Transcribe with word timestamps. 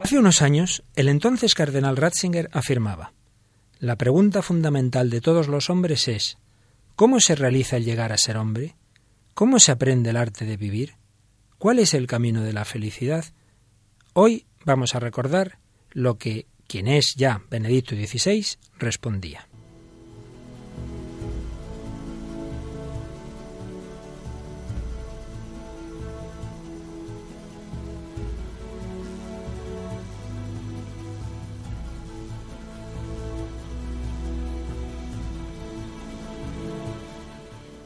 Hace 0.00 0.18
unos 0.18 0.40
años, 0.40 0.82
el 0.96 1.08
entonces 1.08 1.54
cardenal 1.54 1.98
Ratzinger 1.98 2.48
afirmaba, 2.52 3.12
la 3.78 3.96
pregunta 3.96 4.40
fundamental 4.40 5.10
de 5.10 5.20
todos 5.20 5.46
los 5.46 5.68
hombres 5.68 6.08
es, 6.08 6.38
¿cómo 6.96 7.20
se 7.20 7.34
realiza 7.34 7.76
el 7.76 7.84
llegar 7.84 8.10
a 8.10 8.16
ser 8.16 8.38
hombre? 8.38 8.76
¿Cómo 9.34 9.58
se 9.58 9.72
aprende 9.72 10.10
el 10.10 10.16
arte 10.16 10.46
de 10.46 10.56
vivir? 10.56 10.94
¿Cuál 11.58 11.78
es 11.78 11.92
el 11.92 12.06
camino 12.06 12.42
de 12.42 12.54
la 12.54 12.64
felicidad? 12.64 13.26
Hoy 14.14 14.46
vamos 14.64 14.94
a 14.94 15.00
recordar 15.00 15.58
lo 15.90 16.16
que 16.16 16.46
quien 16.66 16.88
es 16.88 17.14
ya 17.16 17.42
Benedicto 17.50 17.94
XVI 17.94 18.46
respondía. 18.78 19.49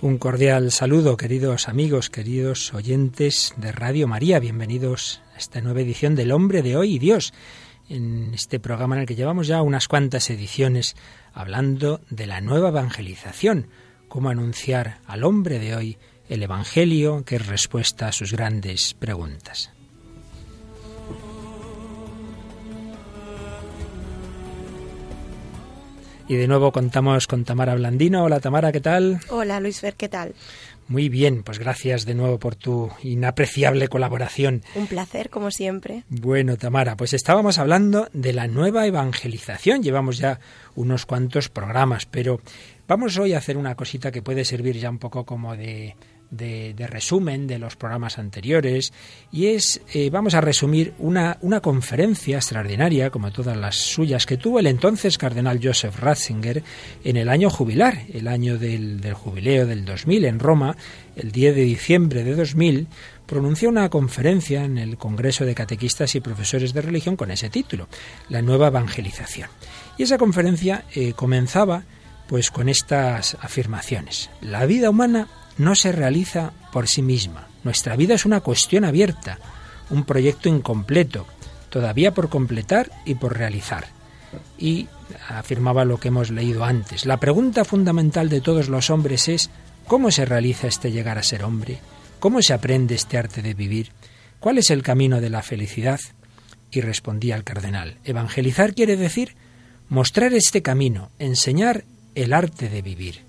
Un 0.00 0.18
cordial 0.18 0.70
saludo, 0.70 1.16
queridos 1.16 1.68
amigos, 1.68 2.08
queridos 2.08 2.72
oyentes 2.72 3.52
de 3.56 3.72
Radio 3.72 4.06
María. 4.06 4.38
Bienvenidos 4.38 5.20
a 5.34 5.38
esta 5.38 5.60
nueva 5.60 5.80
edición 5.80 6.14
del 6.14 6.30
Hombre 6.30 6.62
de 6.62 6.76
Hoy 6.76 6.94
y 6.94 6.98
Dios, 7.00 7.34
en 7.88 8.32
este 8.32 8.60
programa 8.60 8.94
en 8.94 9.00
el 9.00 9.08
que 9.08 9.16
llevamos 9.16 9.48
ya 9.48 9.60
unas 9.60 9.88
cuantas 9.88 10.30
ediciones 10.30 10.94
hablando 11.32 12.00
de 12.10 12.28
la 12.28 12.40
nueva 12.40 12.68
evangelización, 12.68 13.70
cómo 14.06 14.28
anunciar 14.28 15.00
al 15.04 15.24
hombre 15.24 15.58
de 15.58 15.74
hoy 15.74 15.98
el 16.28 16.44
Evangelio 16.44 17.24
que 17.24 17.34
es 17.34 17.46
respuesta 17.48 18.06
a 18.06 18.12
sus 18.12 18.30
grandes 18.30 18.94
preguntas. 18.94 19.72
Y 26.28 26.36
de 26.36 26.46
nuevo 26.46 26.72
contamos 26.72 27.26
con 27.26 27.44
Tamara 27.44 27.74
Blandino. 27.74 28.22
Hola 28.22 28.38
Tamara, 28.38 28.70
¿qué 28.70 28.80
tal? 28.80 29.18
Hola 29.30 29.60
Luis 29.60 29.80
Fer, 29.80 29.94
¿qué 29.94 30.10
tal? 30.10 30.34
Muy 30.86 31.08
bien, 31.08 31.42
pues 31.42 31.58
gracias 31.58 32.04
de 32.04 32.14
nuevo 32.14 32.38
por 32.38 32.54
tu 32.54 32.90
inapreciable 33.02 33.88
colaboración. 33.88 34.62
Un 34.74 34.86
placer, 34.86 35.30
como 35.30 35.50
siempre. 35.50 36.04
Bueno, 36.10 36.58
Tamara, 36.58 36.98
pues 36.98 37.14
estábamos 37.14 37.58
hablando 37.58 38.08
de 38.12 38.34
la 38.34 38.46
nueva 38.46 38.86
evangelización. 38.86 39.82
Llevamos 39.82 40.18
ya 40.18 40.38
unos 40.74 41.06
cuantos 41.06 41.48
programas, 41.48 42.04
pero 42.04 42.42
vamos 42.86 43.16
hoy 43.16 43.32
a 43.32 43.38
hacer 43.38 43.56
una 43.56 43.74
cosita 43.74 44.12
que 44.12 44.20
puede 44.20 44.44
servir 44.44 44.76
ya 44.76 44.90
un 44.90 44.98
poco 44.98 45.24
como 45.24 45.56
de 45.56 45.96
de, 46.30 46.74
resumen 46.88 47.46
de 47.46 47.58
los 47.58 47.76
programas 47.76 48.18
anteriores 48.18 48.92
y 49.32 49.46
es, 49.46 49.80
eh, 49.92 50.10
vamos 50.10 50.34
a 50.34 50.40
resumir 50.40 50.94
una, 50.98 51.38
una 51.40 51.60
conferencia 51.60 52.36
extraordinaria, 52.36 53.10
como 53.10 53.30
todas 53.30 53.56
las 53.56 53.76
suyas, 53.76 54.26
que 54.26 54.36
tuvo 54.36 54.58
el 54.58 54.66
entonces 54.66 55.18
cardenal 55.18 55.60
Joseph 55.62 55.98
Ratzinger 55.98 56.62
en 57.04 57.16
el 57.16 57.28
año 57.28 57.50
jubilar, 57.50 58.02
el 58.12 58.28
año 58.28 58.58
del, 58.58 59.00
del 59.00 59.14
jubileo 59.14 59.66
del 59.66 59.84
2000 59.84 60.24
en 60.24 60.38
Roma, 60.38 60.76
el 61.16 61.32
10 61.32 61.54
de 61.54 61.62
diciembre 61.62 62.24
de 62.24 62.34
2000, 62.34 62.88
pronunció 63.26 63.68
una 63.68 63.90
conferencia 63.90 64.64
en 64.64 64.78
el 64.78 64.96
Congreso 64.96 65.44
de 65.44 65.54
Catequistas 65.54 66.14
y 66.14 66.20
Profesores 66.20 66.72
de 66.72 66.80
Religión 66.80 67.16
con 67.16 67.30
ese 67.30 67.50
título, 67.50 67.88
La 68.28 68.40
Nueva 68.40 68.68
Evangelización. 68.68 69.50
Y 69.98 70.04
esa 70.04 70.16
conferencia 70.16 70.84
eh, 70.94 71.12
comenzaba 71.14 71.84
pues 72.26 72.50
con 72.50 72.68
estas 72.68 73.36
afirmaciones. 73.40 74.30
La 74.40 74.66
vida 74.66 74.90
humana 74.90 75.28
no 75.58 75.74
se 75.74 75.92
realiza 75.92 76.52
por 76.72 76.88
sí 76.88 77.02
misma. 77.02 77.48
Nuestra 77.64 77.96
vida 77.96 78.14
es 78.14 78.24
una 78.24 78.40
cuestión 78.40 78.84
abierta, 78.84 79.38
un 79.90 80.04
proyecto 80.04 80.48
incompleto, 80.48 81.26
todavía 81.68 82.14
por 82.14 82.28
completar 82.28 82.90
y 83.04 83.16
por 83.16 83.36
realizar. 83.36 83.86
Y 84.58 84.88
afirmaba 85.28 85.84
lo 85.84 85.98
que 85.98 86.08
hemos 86.08 86.30
leído 86.30 86.64
antes. 86.64 87.06
La 87.06 87.18
pregunta 87.18 87.64
fundamental 87.64 88.28
de 88.28 88.40
todos 88.40 88.68
los 88.68 88.90
hombres 88.90 89.28
es 89.28 89.50
¿cómo 89.86 90.10
se 90.10 90.24
realiza 90.24 90.66
este 90.66 90.92
llegar 90.92 91.18
a 91.18 91.22
ser 91.22 91.44
hombre? 91.44 91.80
¿Cómo 92.20 92.42
se 92.42 92.54
aprende 92.54 92.94
este 92.94 93.18
arte 93.18 93.42
de 93.42 93.54
vivir? 93.54 93.92
¿Cuál 94.40 94.58
es 94.58 94.70
el 94.70 94.82
camino 94.82 95.20
de 95.20 95.30
la 95.30 95.42
felicidad? 95.42 96.00
Y 96.70 96.80
respondía 96.80 97.34
el 97.34 97.44
cardenal, 97.44 97.96
evangelizar 98.04 98.74
quiere 98.74 98.96
decir 98.96 99.34
mostrar 99.88 100.34
este 100.34 100.62
camino, 100.62 101.10
enseñar 101.18 101.84
el 102.14 102.32
arte 102.34 102.68
de 102.68 102.82
vivir. 102.82 103.27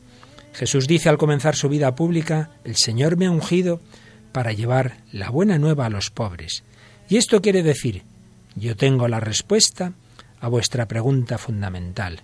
Jesús 0.54 0.88
dice 0.88 1.10
al 1.10 1.18
comenzar 1.18 1.56
su 1.56 1.70
vida 1.70 1.96
pública, 1.96 2.52
el 2.64 2.76
Señor 2.76 3.18
me 3.18 3.28
ha 3.28 3.32
ungido 3.32 3.82
para 4.32 4.52
llevar 4.52 4.98
la 5.12 5.30
buena 5.30 5.58
nueva 5.58 5.86
a 5.86 5.90
los 5.90 6.10
pobres. 6.10 6.64
Y 7.08 7.18
esto 7.18 7.42
quiere 7.42 7.64
decir, 7.64 8.04
yo 8.56 8.76
tengo 8.76 9.08
la 9.08 9.20
respuesta 9.20 9.94
a 10.40 10.48
vuestra 10.48 10.88
pregunta 10.88 11.38
fundamental. 11.38 12.22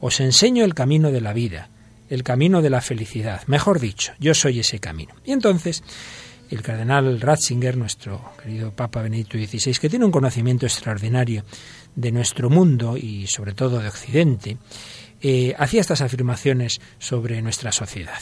Os 0.00 0.20
enseño 0.20 0.64
el 0.64 0.74
camino 0.74 1.10
de 1.10 1.20
la 1.20 1.32
vida, 1.32 1.68
el 2.10 2.22
camino 2.22 2.62
de 2.62 2.70
la 2.70 2.80
felicidad. 2.80 3.42
Mejor 3.46 3.80
dicho, 3.80 4.12
yo 4.18 4.34
soy 4.34 4.60
ese 4.60 4.78
camino. 4.78 5.14
Y 5.24 5.32
entonces, 5.32 5.82
el 6.50 6.62
cardenal 6.62 7.20
Ratzinger, 7.20 7.76
nuestro 7.76 8.32
querido 8.42 8.72
Papa 8.72 9.02
Benedicto 9.02 9.38
XVI, 9.38 9.78
que 9.78 9.88
tiene 9.88 10.04
un 10.04 10.10
conocimiento 10.10 10.66
extraordinario 10.66 11.44
de 11.94 12.12
nuestro 12.12 12.50
mundo 12.50 12.96
y 12.96 13.26
sobre 13.26 13.54
todo 13.54 13.78
de 13.78 13.88
Occidente, 13.88 14.58
eh, 15.26 15.54
hacía 15.58 15.80
estas 15.80 16.02
afirmaciones 16.02 16.82
sobre 16.98 17.40
nuestra 17.40 17.72
sociedad. 17.72 18.20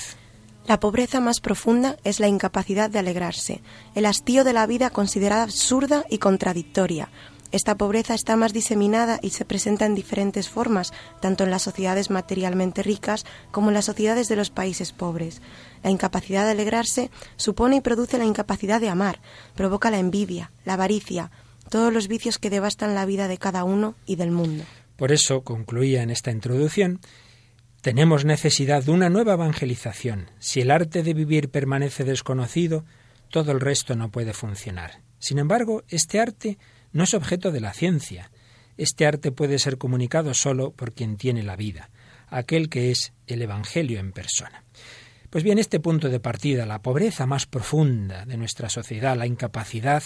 La 0.68 0.78
pobreza 0.78 1.18
más 1.20 1.40
profunda 1.40 1.96
es 2.04 2.20
la 2.20 2.28
incapacidad 2.28 2.88
de 2.88 3.00
alegrarse, 3.00 3.60
el 3.96 4.06
hastío 4.06 4.44
de 4.44 4.52
la 4.52 4.68
vida 4.68 4.88
considerada 4.88 5.42
absurda 5.42 6.04
y 6.08 6.18
contradictoria. 6.18 7.08
Esta 7.50 7.76
pobreza 7.76 8.14
está 8.14 8.36
más 8.36 8.52
diseminada 8.52 9.18
y 9.20 9.30
se 9.30 9.44
presenta 9.44 9.84
en 9.84 9.96
diferentes 9.96 10.48
formas, 10.48 10.92
tanto 11.20 11.42
en 11.42 11.50
las 11.50 11.62
sociedades 11.62 12.08
materialmente 12.08 12.84
ricas 12.84 13.26
como 13.50 13.68
en 13.68 13.74
las 13.74 13.86
sociedades 13.86 14.28
de 14.28 14.36
los 14.36 14.50
países 14.50 14.92
pobres. 14.92 15.42
La 15.82 15.91
incapacidad 15.91 16.44
de 16.44 16.52
alegrarse 16.52 17.10
supone 17.34 17.76
y 17.76 17.80
produce 17.80 18.16
la 18.16 18.26
incapacidad 18.26 18.80
de 18.80 18.91
amar, 18.91 19.20
provoca 19.56 19.91
la 19.91 19.98
envidia, 19.98 20.52
la 20.64 20.74
avaricia, 20.74 21.32
todos 21.68 21.92
los 21.92 22.06
vicios 22.06 22.38
que 22.38 22.48
devastan 22.48 22.94
la 22.94 23.06
vida 23.06 23.26
de 23.26 23.38
cada 23.38 23.64
uno 23.64 23.96
y 24.06 24.14
del 24.14 24.30
mundo. 24.30 24.62
Por 24.97 25.12
eso, 25.12 25.42
concluía 25.42 26.03
en 26.03 26.10
esta 26.10 26.30
introducción, 26.30 27.00
tenemos 27.82 28.25
necesidad 28.25 28.84
de 28.84 28.92
una 28.92 29.10
nueva 29.10 29.34
evangelización. 29.34 30.30
Si 30.38 30.60
el 30.60 30.70
arte 30.70 31.03
de 31.03 31.14
vivir 31.14 31.50
permanece 31.50 32.04
desconocido, 32.04 32.84
todo 33.28 33.50
el 33.50 33.60
resto 33.60 33.97
no 33.97 34.10
puede 34.10 34.32
funcionar. 34.32 35.00
Sin 35.19 35.38
embargo, 35.38 35.82
este 35.88 36.20
arte 36.20 36.58
no 36.92 37.04
es 37.04 37.14
objeto 37.14 37.50
de 37.50 37.60
la 37.60 37.72
ciencia. 37.72 38.30
Este 38.76 39.06
arte 39.06 39.32
puede 39.32 39.58
ser 39.58 39.78
comunicado 39.78 40.34
solo 40.34 40.70
por 40.72 40.92
quien 40.92 41.16
tiene 41.16 41.42
la 41.42 41.56
vida, 41.56 41.91
aquel 42.28 42.69
que 42.69 42.91
es 42.91 43.12
el 43.26 43.42
Evangelio 43.42 43.98
en 43.98 44.12
persona. 44.12 44.64
Pues 45.30 45.44
bien, 45.44 45.59
este 45.59 45.80
punto 45.80 46.09
de 46.09 46.20
partida, 46.20 46.66
la 46.66 46.82
pobreza 46.82 47.26
más 47.26 47.47
profunda 47.47 48.26
de 48.26 48.36
nuestra 48.36 48.69
sociedad, 48.69 49.16
la 49.16 49.26
incapacidad 49.26 50.03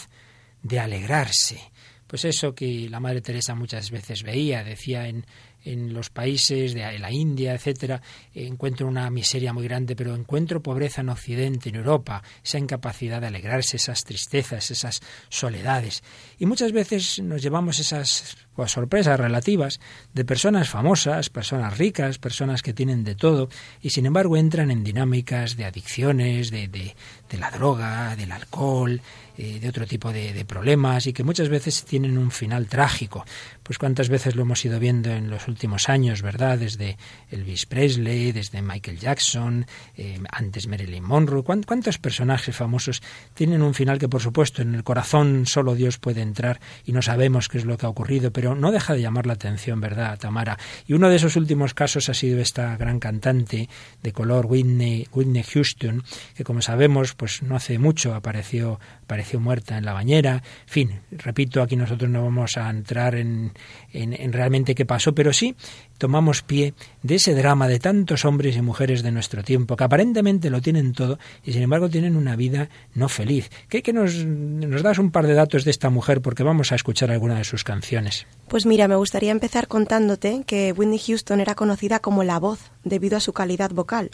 de 0.63 0.79
alegrarse, 0.79 1.73
pues 2.07 2.25
eso 2.25 2.55
que 2.55 2.89
la 2.89 3.01
Madre 3.01 3.21
Teresa 3.21 3.55
muchas 3.55 3.91
veces 3.91 4.23
veía, 4.23 4.63
decía 4.65 5.09
en, 5.09 5.27
en 5.65 5.93
los 5.93 6.11
países 6.11 6.75
de 6.75 6.99
la 6.99 7.11
India, 7.11 7.55
etcétera, 7.55 8.01
encuentro 8.35 8.87
una 8.87 9.11
miseria 9.11 9.53
muy 9.53 9.65
grande, 9.65 9.97
pero 9.97 10.15
encuentro 10.15 10.63
pobreza 10.63 11.01
en 11.01 11.09
Occidente, 11.09 11.69
en 11.69 11.77
Europa, 11.77 12.23
esa 12.45 12.59
incapacidad 12.59 13.21
de 13.21 13.27
alegrarse, 13.27 13.77
esas 13.77 14.05
tristezas, 14.05 14.71
esas 14.71 15.01
soledades. 15.29 16.03
Y 16.39 16.47
muchas 16.47 16.73
veces 16.73 17.21
nos 17.21 17.43
llevamos 17.43 17.81
esas 17.81 18.46
pues, 18.57 18.73
sorpresas 18.73 19.21
relativas 19.21 19.81
de 20.15 20.25
personas 20.25 20.69
famosas, 20.69 21.31
personas 21.31 21.79
ricas, 21.79 22.19
personas 22.19 22.63
que 22.63 22.73
tienen 22.73 23.05
de 23.05 23.15
todo, 23.15 23.49
y 23.81 23.91
sin 23.91 24.07
embargo 24.07 24.37
entran 24.37 24.71
en 24.71 24.83
dinámicas 24.83 25.57
de 25.57 25.67
adicciones, 25.67 26.51
de, 26.51 26.69
de, 26.69 26.97
de 27.31 27.39
la 27.39 27.51
droga, 27.51 28.17
del 28.17 28.33
alcohol, 28.33 29.01
eh, 29.39 29.59
de 29.61 29.69
otro 29.69 29.87
tipo 29.87 30.15
de, 30.15 30.47
problemas 30.47 31.07
y 31.07 31.13
que 31.13 31.23
muchas 31.23 31.51
veces 31.51 31.85
tienen 31.85 32.17
un 32.17 32.31
final 32.31 32.69
trágico. 32.69 33.27
Pues 33.63 33.79
cuántas 33.79 34.09
veces 34.09 34.35
lo 34.35 34.43
hemos 34.43 34.65
ido 34.65 34.79
viendo 34.79 35.11
en 35.11 35.29
los 35.29 35.47
últimos 35.47 35.91
años, 35.91 36.23
¿verdad? 36.23 36.59
Desde 36.59 36.97
Elvis 37.31 37.67
Presley, 37.67 38.33
desde 38.33 38.63
Michael 38.63 38.99
Jackson, 38.99 39.67
eh, 39.97 40.21
antes 40.33 40.69
Marilyn 40.69 41.05
Monroe. 41.05 41.43
¿Cuántos 41.43 41.99
personajes 41.99 42.57
famosos 42.57 43.03
tienen 43.35 43.61
un 43.61 43.75
final 43.75 43.99
que, 43.99 44.09
por 44.09 44.23
supuesto, 44.23 44.63
en 44.63 44.75
el 44.75 44.85
corazón 44.85 45.45
solo 45.45 45.75
Dios 45.75 45.99
puede 45.99 46.23
entrar 46.23 46.61
y 46.87 46.93
no 46.93 47.03
sabemos 47.03 47.49
qué 47.49 47.59
es 47.59 47.67
lo 47.67 47.77
que 47.77 47.85
ha 47.85 47.91
ocurrido, 47.91 48.33
pero 48.33 48.46
no 48.55 48.73
deja 48.73 48.95
de 48.95 49.01
llamar 49.01 49.27
la 49.27 49.35
atención, 49.35 49.81
¿verdad, 49.81 50.19
Tamara? 50.19 50.59
Y 50.87 50.93
uno 50.93 51.09
de 51.09 51.17
esos 51.17 51.37
últimos 51.37 51.75
casos 51.75 52.09
ha 52.09 52.15
sido 52.15 52.41
esta 52.41 52.77
gran 52.77 53.01
cantante 53.01 53.69
de 54.03 54.13
color 54.13 54.47
Whitney, 54.47 55.09
Whitney 55.13 55.43
Houston, 55.43 56.05
que 56.35 56.45
como 56.45 56.63
sabemos, 56.63 57.15
pues 57.15 57.43
no 57.43 57.57
hace 57.57 57.79
mucho 57.79 58.15
apareció, 58.15 58.79
apareció 59.07 59.39
muerta 59.39 59.79
en 59.79 59.85
la 59.85 59.93
bañera. 59.93 60.43
En 60.67 60.69
fin, 60.69 61.01
repito, 61.13 61.63
aquí 61.63 61.77
nosotros 61.77 62.11
no 62.11 62.25
vamos 62.25 62.57
a 62.57 62.69
entrar 62.69 63.15
en, 63.15 63.53
en, 63.93 64.13
en 64.13 64.33
realmente 64.33 64.75
qué 64.75 64.85
pasó, 64.85 65.15
pero 65.15 65.33
sí 65.33 65.55
tomamos 65.97 66.43
pie 66.43 66.75
de 67.03 67.15
ese 67.15 67.35
drama 67.35 67.69
de 67.69 67.79
tantos 67.79 68.25
hombres 68.25 68.57
y 68.57 68.63
mujeres 68.63 69.03
de 69.03 69.13
nuestro 69.13 69.43
tiempo, 69.43 69.77
que 69.77 69.85
aparentemente 69.85 70.51
lo 70.51 70.61
tienen 70.61 70.93
todo 70.93 71.19
y 71.45 71.53
sin 71.53 71.63
embargo 71.63 71.89
tienen 71.89 72.17
una 72.17 72.37
vida 72.37 72.69
no 72.95 73.09
feliz. 73.09 73.49
¿Qué 73.69 73.83
que 73.83 73.93
nos, 73.93 74.25
nos 74.25 74.83
das 74.83 74.99
un 74.99 75.13
par 75.13 75.27
de 75.27 75.35
datos 75.35 75.65
de 75.65 75.71
esta 75.71 75.89
mujer? 75.89 76.21
Porque 76.21 76.43
vamos 76.43 76.73
a 76.73 76.75
escuchar 76.75 77.11
alguna 77.13 77.39
de 77.39 77.45
sus 77.45 77.65
canciones. 77.65 78.27
Pues 78.49 78.65
mira, 78.65 78.87
me 78.87 78.95
gustaría 78.95 79.33
empezar 79.33 79.67
contándote 79.67 80.45
que 80.47 80.73
Whitney 80.73 81.01
Houston 81.01 81.41
era 81.41 81.57
conocida 81.57 81.99
como 81.99 82.23
la 82.23 82.39
voz 82.39 82.61
debido 82.85 83.17
a 83.17 83.21
su 83.21 83.33
calidad 83.33 83.73
vocal 83.73 84.13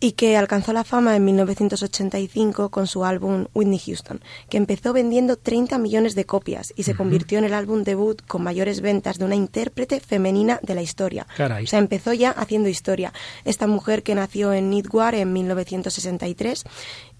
y 0.00 0.12
que 0.12 0.36
alcanzó 0.36 0.72
la 0.72 0.82
fama 0.82 1.14
en 1.14 1.24
1985 1.24 2.70
con 2.70 2.88
su 2.88 3.04
álbum 3.04 3.46
Whitney 3.54 3.78
Houston, 3.78 4.20
que 4.48 4.56
empezó 4.56 4.92
vendiendo 4.92 5.36
30 5.36 5.78
millones 5.78 6.16
de 6.16 6.26
copias 6.26 6.72
y 6.74 6.82
se 6.82 6.96
convirtió 6.96 7.38
en 7.38 7.44
el 7.44 7.54
álbum 7.54 7.84
debut 7.84 8.20
con 8.26 8.42
mayores 8.42 8.80
ventas 8.80 9.18
de 9.18 9.24
una 9.24 9.36
intérprete 9.36 10.00
femenina 10.00 10.58
de 10.62 10.74
la 10.74 10.82
historia. 10.82 11.28
O 11.38 11.66
sea, 11.66 11.78
empezó 11.78 12.12
ya 12.12 12.30
haciendo 12.32 12.68
historia. 12.68 13.12
Esta 13.44 13.68
mujer 13.68 14.02
que 14.02 14.16
nació 14.16 14.52
en 14.52 14.70
Nidwar 14.70 15.14
en 15.14 15.32
1963 15.32 16.64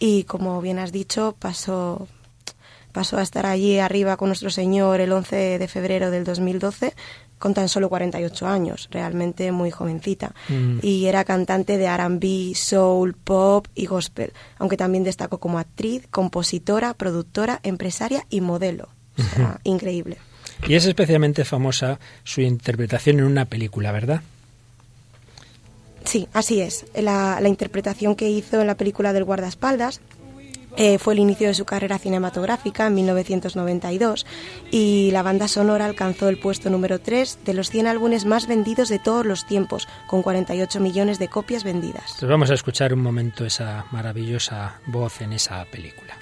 y 0.01 0.25
como 0.25 0.61
bien 0.61 0.81
has 0.81 0.91
dicho 0.91 1.37
pasó 1.39 2.09
pasó 2.99 3.17
a 3.19 3.23
estar 3.23 3.47
allí 3.47 3.79
arriba 3.79 4.17
con 4.17 4.29
nuestro 4.29 4.51
Señor 4.51 5.01
el 5.01 5.13
11 5.13 5.61
de 5.61 5.69
febrero 5.69 6.11
del 6.11 6.25
2012 6.25 6.95
con 7.39 7.55
tan 7.55 7.69
solo 7.69 7.89
48 7.89 8.45
años, 8.49 8.89
realmente 8.91 9.53
muy 9.53 9.71
jovencita. 9.71 10.35
Mm. 10.49 10.81
Y 10.83 11.07
era 11.07 11.23
cantante 11.23 11.79
de 11.79 11.87
RB, 11.97 12.57
soul, 12.57 13.15
pop 13.15 13.69
y 13.77 13.87
gospel, 13.87 14.33
aunque 14.59 14.77
también 14.77 15.05
destacó 15.05 15.39
como 15.39 15.61
actriz, 15.61 16.09
compositora, 16.11 16.93
productora, 16.93 17.61
empresaria 17.63 18.27
y 18.31 18.41
modelo. 18.41 18.89
increíble. 19.63 20.17
Y 20.67 20.75
es 20.75 20.85
especialmente 20.85 21.45
famosa 21.45 22.01
su 22.25 22.41
interpretación 22.41 23.21
en 23.21 23.27
una 23.27 23.45
película, 23.45 23.93
¿verdad? 23.93 24.23
Sí, 26.03 26.27
así 26.33 26.61
es. 26.61 26.85
La, 26.97 27.39
la 27.41 27.49
interpretación 27.49 28.17
que 28.17 28.29
hizo 28.29 28.61
en 28.61 28.67
la 28.67 28.75
película 28.75 29.13
del 29.13 29.23
guardaespaldas 29.23 30.01
eh, 30.79 30.99
fue 30.99 31.15
el 31.15 31.19
inicio 31.19 31.49
de 31.49 31.55
su 31.55 31.65
carrera 31.65 31.99
cinematográfica 31.99 32.87
en 32.87 32.95
1992 32.95 34.27
y 34.71 35.11
la 35.11 35.25
banda 35.25 35.49
sonora 35.49 35.85
alcanzó 35.85 36.29
el 36.29 36.39
puesto 36.39 36.71
número 36.71 37.01
3 37.01 37.41
de 37.45 37.55
los 37.55 37.71
100 37.71 37.89
álbumes 37.89 38.25
más 38.25 38.47
vendidos 38.47 38.89
de 38.89 39.01
todos 39.01 39.27
los 39.27 39.45
tiempos, 39.45 39.89
con 40.07 40.23
48 40.23 40.79
millones 40.79 41.19
de 41.19 41.29
copias 41.29 41.65
vendidas. 41.65 42.05
Entonces 42.07 42.29
vamos 42.29 42.51
a 42.51 42.55
escuchar 42.55 42.95
un 42.95 43.03
momento 43.03 43.45
esa 43.45 43.87
maravillosa 43.91 44.81
voz 44.87 45.21
en 45.21 45.33
esa 45.33 45.65
película. 45.65 46.18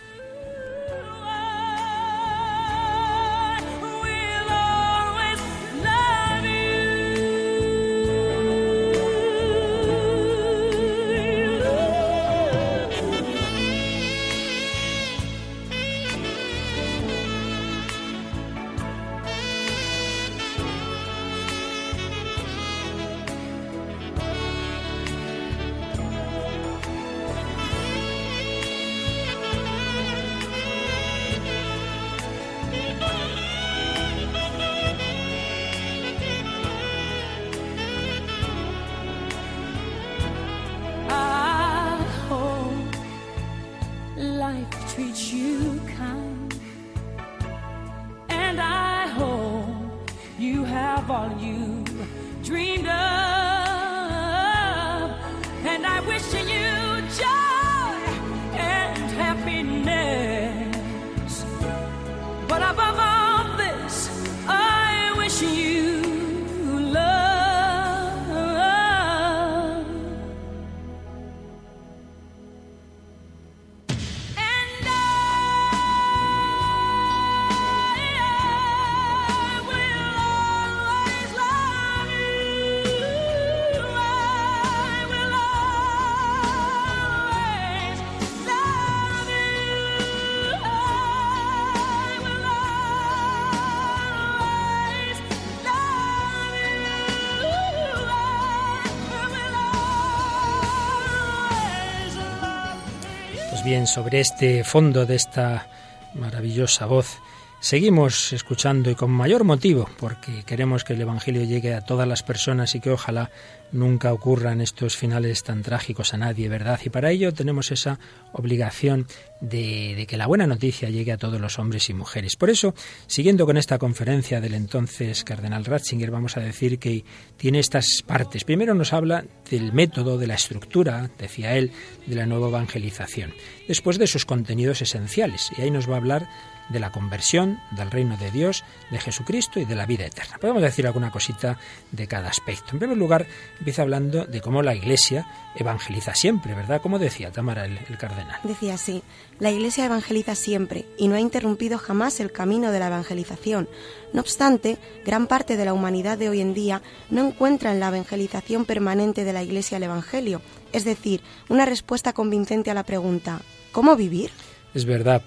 Bien, 103.66 103.88
sobre 103.88 104.20
este 104.20 104.62
fondo 104.62 105.06
de 105.06 105.16
esta 105.16 105.66
maravillosa 106.14 106.86
voz, 106.86 107.18
seguimos 107.58 108.32
escuchando 108.32 108.90
y 108.90 108.94
con 108.94 109.10
mayor 109.10 109.42
motivo, 109.42 109.90
porque 109.98 110.44
queremos 110.44 110.84
que 110.84 110.92
el 110.92 111.00
Evangelio 111.00 111.42
llegue 111.42 111.74
a 111.74 111.80
todas 111.80 112.06
las 112.06 112.22
personas 112.22 112.76
y 112.76 112.80
que 112.80 112.92
ojalá 112.92 113.32
nunca 113.72 114.12
ocurran 114.12 114.60
estos 114.60 114.96
finales 114.96 115.42
tan 115.42 115.64
trágicos 115.64 116.14
a 116.14 116.16
nadie, 116.16 116.48
¿verdad? 116.48 116.78
Y 116.84 116.90
para 116.90 117.10
ello 117.10 117.34
tenemos 117.34 117.72
esa 117.72 117.98
obligación 118.32 119.08
de, 119.40 120.06
que 120.08 120.16
la 120.16 120.26
buena 120.26 120.46
noticia 120.46 120.90
llegue 120.90 121.12
a 121.12 121.18
todos 121.18 121.40
los 121.40 121.58
hombres 121.58 121.88
y 121.90 121.94
mujeres. 121.94 122.36
Por 122.36 122.50
eso, 122.50 122.74
siguiendo 123.06 123.46
con 123.46 123.56
esta 123.56 123.78
conferencia 123.78 124.40
del 124.40 124.54
entonces 124.54 125.24
cardenal 125.24 125.64
Ratzinger, 125.64 126.10
vamos 126.10 126.36
a 126.36 126.40
decir 126.40 126.78
que 126.78 127.04
tiene 127.36 127.58
estas 127.58 128.02
partes. 128.06 128.44
Primero 128.44 128.74
nos 128.74 128.92
habla 128.92 129.24
del 129.50 129.72
método, 129.72 130.18
de 130.18 130.26
la 130.26 130.34
estructura, 130.34 131.10
decía 131.18 131.56
él, 131.56 131.72
de 132.06 132.16
la 132.16 132.26
nueva 132.26 132.48
evangelización. 132.48 133.32
Después 133.68 133.98
de 133.98 134.06
sus 134.06 134.24
contenidos 134.24 134.82
esenciales. 134.82 135.50
Y 135.56 135.62
ahí 135.62 135.70
nos 135.70 135.88
va 135.88 135.94
a 135.94 135.98
hablar 135.98 136.28
de 136.68 136.80
la 136.80 136.90
conversión, 136.90 137.60
del 137.70 137.90
reino 137.90 138.16
de 138.16 138.30
Dios, 138.30 138.64
de 138.90 138.98
Jesucristo 138.98 139.60
y 139.60 139.64
de 139.64 139.74
la 139.74 139.86
vida 139.86 140.06
eterna. 140.06 140.38
Podemos 140.38 140.62
decir 140.62 140.86
alguna 140.86 141.10
cosita 141.10 141.58
de 141.92 142.06
cada 142.06 142.28
aspecto. 142.28 142.72
En 142.72 142.78
primer 142.78 142.96
lugar, 142.96 143.26
empieza 143.58 143.82
hablando 143.82 144.26
de 144.26 144.40
cómo 144.40 144.62
la 144.62 144.74
Iglesia 144.74 145.26
evangeliza 145.54 146.14
siempre, 146.14 146.54
¿verdad? 146.54 146.80
Como 146.82 146.98
decía 146.98 147.30
Tamara 147.30 147.64
el, 147.64 147.78
cardenal. 147.98 148.40
Decía 148.42 148.74
así, 148.74 149.02
la 149.38 149.50
Iglesia 149.50 149.84
evangeliza 149.84 150.34
siempre 150.34 150.86
y 150.96 151.08
no 151.08 151.14
ha 151.14 151.20
interrumpido 151.20 151.78
jamás 151.78 152.20
el 152.20 152.32
camino 152.32 152.72
de 152.72 152.78
la 152.78 152.86
evangelización. 152.88 153.68
No 154.12 154.20
obstante, 154.20 154.78
gran 155.04 155.26
parte 155.26 155.56
de 155.56 155.64
la 155.64 155.74
humanidad 155.74 156.18
de 156.18 156.28
hoy 156.28 156.40
en 156.40 156.54
día 156.54 156.82
no 157.10 157.26
encuentra 157.26 157.72
en 157.72 157.80
la 157.80 157.88
evangelización 157.88 158.64
permanente 158.64 159.24
de 159.24 159.32
la 159.32 159.42
Iglesia 159.42 159.76
el 159.76 159.82
Evangelio, 159.82 160.40
es 160.72 160.84
decir, 160.84 161.22
una 161.48 161.66
respuesta 161.66 162.12
convincente 162.12 162.70
a 162.70 162.74
la 162.74 162.84
pregunta 162.84 163.40
¿cómo 163.72 163.94
vivir? 163.96 164.30
Es 164.74 164.84
verdad, 164.84 165.22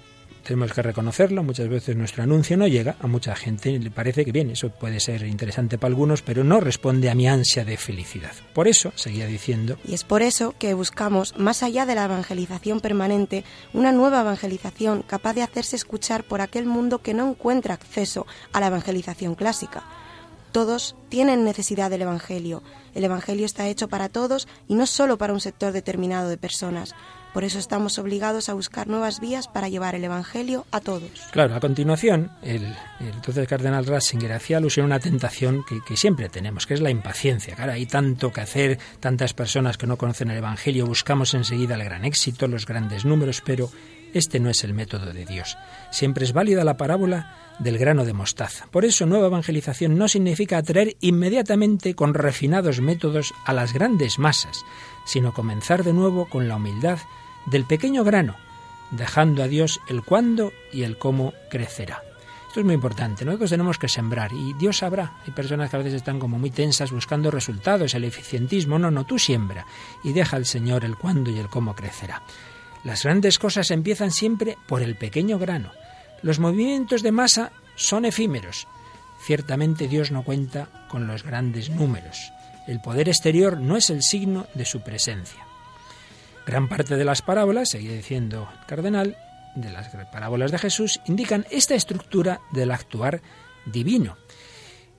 tenemos 0.50 0.72
que 0.72 0.82
reconocerlo, 0.82 1.44
muchas 1.44 1.68
veces 1.68 1.94
nuestro 1.94 2.24
anuncio 2.24 2.56
no 2.56 2.66
llega 2.66 2.96
a 2.98 3.06
mucha 3.06 3.36
gente, 3.36 3.78
le 3.78 3.92
parece 3.92 4.24
que 4.24 4.32
bien, 4.32 4.50
eso 4.50 4.68
puede 4.70 4.98
ser 4.98 5.22
interesante 5.22 5.78
para 5.78 5.92
algunos, 5.92 6.22
pero 6.22 6.42
no 6.42 6.58
responde 6.58 7.08
a 7.08 7.14
mi 7.14 7.28
ansia 7.28 7.64
de 7.64 7.76
felicidad. 7.76 8.32
Por 8.52 8.66
eso, 8.66 8.90
seguía 8.96 9.28
diciendo... 9.28 9.76
Y 9.86 9.94
es 9.94 10.02
por 10.02 10.22
eso 10.22 10.56
que 10.58 10.74
buscamos, 10.74 11.38
más 11.38 11.62
allá 11.62 11.86
de 11.86 11.94
la 11.94 12.06
evangelización 12.06 12.80
permanente, 12.80 13.44
una 13.72 13.92
nueva 13.92 14.22
evangelización 14.22 15.02
capaz 15.02 15.34
de 15.34 15.42
hacerse 15.42 15.76
escuchar 15.76 16.24
por 16.24 16.40
aquel 16.40 16.66
mundo 16.66 16.98
que 16.98 17.14
no 17.14 17.28
encuentra 17.28 17.74
acceso 17.74 18.26
a 18.52 18.58
la 18.58 18.66
evangelización 18.66 19.36
clásica. 19.36 19.84
Todos 20.50 20.96
tienen 21.10 21.44
necesidad 21.44 21.90
del 21.90 22.02
Evangelio. 22.02 22.64
El 22.92 23.04
Evangelio 23.04 23.46
está 23.46 23.68
hecho 23.68 23.86
para 23.86 24.08
todos 24.08 24.48
y 24.66 24.74
no 24.74 24.86
solo 24.86 25.16
para 25.16 25.32
un 25.32 25.40
sector 25.40 25.70
determinado 25.70 26.28
de 26.28 26.38
personas. 26.38 26.96
Por 27.32 27.44
eso 27.44 27.58
estamos 27.58 27.98
obligados 27.98 28.48
a 28.48 28.54
buscar 28.54 28.88
nuevas 28.88 29.20
vías 29.20 29.48
para 29.48 29.68
llevar 29.68 29.94
el 29.94 30.04
Evangelio 30.04 30.66
a 30.72 30.80
todos. 30.80 31.10
Claro, 31.30 31.54
a 31.54 31.60
continuación, 31.60 32.30
el, 32.42 32.74
entonces 33.00 33.46
cardenal 33.46 33.86
Ratzinger 33.86 34.32
hacía 34.32 34.56
alusión 34.56 34.84
a 34.84 34.86
una 34.86 35.00
tentación 35.00 35.64
que, 35.64 35.96
siempre 35.96 36.28
tenemos, 36.28 36.66
que 36.66 36.74
es 36.74 36.80
la 36.80 36.90
impaciencia. 36.90 37.54
Claro, 37.54 37.72
hay 37.72 37.86
tanto 37.86 38.32
que 38.32 38.40
hacer, 38.40 38.78
tantas 38.98 39.32
personas 39.34 39.78
que 39.78 39.86
no 39.86 39.96
conocen 39.96 40.30
el 40.30 40.38
Evangelio, 40.38 40.86
buscamos 40.86 41.34
enseguida 41.34 41.74
el 41.74 41.84
gran 41.84 42.04
éxito, 42.04 42.48
los 42.48 42.66
grandes 42.66 43.04
números, 43.04 43.42
pero 43.44 43.70
este 44.12 44.40
no 44.40 44.50
es 44.50 44.64
el 44.64 44.74
método 44.74 45.12
de 45.12 45.24
Dios. 45.24 45.56
Siempre 45.90 46.24
es 46.24 46.32
válida 46.32 46.64
la 46.64 46.76
parábola 46.76 47.36
del 47.60 47.78
grano 47.78 48.04
de 48.04 48.12
mostaza. 48.12 48.66
Por 48.70 48.84
eso 48.84 49.06
nueva 49.06 49.26
evangelización 49.26 49.96
no 49.96 50.08
significa 50.08 50.58
atraer 50.58 50.96
inmediatamente 51.00 51.94
con 51.94 52.14
refinados 52.14 52.80
métodos 52.80 53.32
a 53.44 53.52
las 53.52 53.72
grandes 53.72 54.18
masas, 54.18 54.64
sino 55.04 55.32
comenzar 55.32 55.84
de 55.84 55.92
nuevo 55.92 56.26
con 56.26 56.48
la 56.48 56.56
humildad 56.56 56.98
del 57.46 57.64
pequeño 57.64 58.04
grano, 58.04 58.36
dejando 58.90 59.42
a 59.42 59.48
Dios 59.48 59.80
el 59.88 60.02
cuándo 60.02 60.52
y 60.72 60.82
el 60.82 60.98
cómo 60.98 61.32
crecerá. 61.50 62.02
Esto 62.50 62.58
es 62.58 62.66
muy 62.66 62.74
importante. 62.74 63.24
Nosotros 63.24 63.50
tenemos 63.50 63.78
que 63.78 63.88
sembrar 63.88 64.32
y 64.32 64.54
Dios 64.54 64.78
sabrá. 64.78 65.12
Hay 65.24 65.32
personas 65.32 65.70
que 65.70 65.76
a 65.76 65.78
veces 65.78 65.94
están 65.94 66.18
como 66.18 66.36
muy 66.36 66.50
tensas 66.50 66.90
buscando 66.90 67.30
resultados, 67.30 67.94
el 67.94 68.02
eficientismo. 68.02 68.76
No, 68.76 68.90
no, 68.90 69.04
tú 69.04 69.20
siembra 69.20 69.66
y 70.02 70.12
deja 70.12 70.36
al 70.36 70.46
Señor 70.46 70.84
el 70.84 70.96
cuándo 70.96 71.30
y 71.30 71.38
el 71.38 71.48
cómo 71.48 71.76
crecerá. 71.76 72.22
Las 72.82 73.04
grandes 73.04 73.38
cosas 73.38 73.70
empiezan 73.70 74.10
siempre 74.10 74.58
por 74.66 74.82
el 74.82 74.96
pequeño 74.96 75.38
grano. 75.38 75.70
Los 76.22 76.40
movimientos 76.40 77.04
de 77.04 77.12
masa 77.12 77.52
son 77.76 78.04
efímeros. 78.04 78.66
Ciertamente 79.20 79.86
Dios 79.86 80.10
no 80.10 80.24
cuenta 80.24 80.88
con 80.88 81.06
los 81.06 81.22
grandes 81.22 81.70
números. 81.70 82.32
El 82.70 82.78
poder 82.78 83.08
exterior 83.08 83.58
no 83.58 83.76
es 83.76 83.90
el 83.90 84.00
signo 84.00 84.46
de 84.54 84.64
su 84.64 84.82
presencia. 84.82 85.44
Gran 86.46 86.68
parte 86.68 86.96
de 86.96 87.04
las 87.04 87.20
parábolas, 87.20 87.68
seguía 87.68 87.94
diciendo 87.94 88.48
el 88.60 88.66
cardenal, 88.66 89.16
de 89.56 89.72
las 89.72 89.88
parábolas 90.12 90.52
de 90.52 90.58
Jesús, 90.58 91.00
indican 91.06 91.44
esta 91.50 91.74
estructura 91.74 92.40
del 92.52 92.70
actuar 92.70 93.22
divino. 93.66 94.16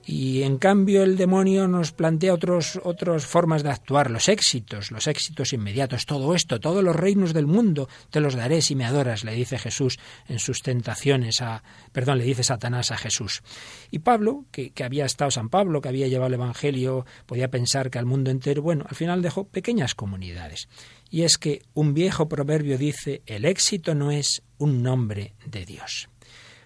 Y 0.04 0.42
en 0.42 0.58
cambio 0.58 1.04
el 1.04 1.16
demonio 1.16 1.68
nos 1.68 1.92
plantea 1.92 2.34
otros, 2.34 2.80
otras 2.82 3.24
formas 3.24 3.62
de 3.62 3.70
actuar, 3.70 4.10
los 4.10 4.28
éxitos, 4.28 4.90
los 4.90 5.06
éxitos 5.06 5.52
inmediatos, 5.52 6.06
todo 6.06 6.34
esto, 6.34 6.58
todos 6.58 6.82
los 6.82 6.96
reinos 6.96 7.32
del 7.32 7.46
mundo 7.46 7.88
te 8.10 8.20
los 8.20 8.34
daré 8.34 8.62
si 8.62 8.74
me 8.74 8.84
adoras, 8.84 9.22
le 9.22 9.32
dice 9.32 9.58
Jesús 9.58 9.98
en 10.26 10.40
sus 10.40 10.62
tentaciones 10.62 11.40
a, 11.40 11.62
perdón, 11.92 12.18
le 12.18 12.24
dice 12.24 12.42
Satanás 12.42 12.90
a 12.90 12.96
Jesús. 12.96 13.42
Y 13.90 14.00
Pablo, 14.00 14.44
que, 14.50 14.70
que 14.70 14.84
había 14.84 15.04
estado 15.04 15.30
San 15.30 15.48
Pablo, 15.48 15.80
que 15.80 15.88
había 15.88 16.08
llevado 16.08 16.28
el 16.28 16.34
Evangelio, 16.34 17.06
podía 17.26 17.50
pensar 17.50 17.90
que 17.90 17.98
al 17.98 18.06
mundo 18.06 18.30
entero, 18.30 18.62
bueno, 18.62 18.84
al 18.88 18.96
final 18.96 19.22
dejó 19.22 19.44
pequeñas 19.44 19.94
comunidades. 19.94 20.68
Y 21.10 21.22
es 21.22 21.38
que 21.38 21.62
un 21.74 21.94
viejo 21.94 22.28
proverbio 22.28 22.78
dice, 22.78 23.22
el 23.26 23.44
éxito 23.44 23.94
no 23.94 24.10
es 24.10 24.42
un 24.58 24.82
nombre 24.82 25.34
de 25.46 25.64
Dios. 25.64 26.08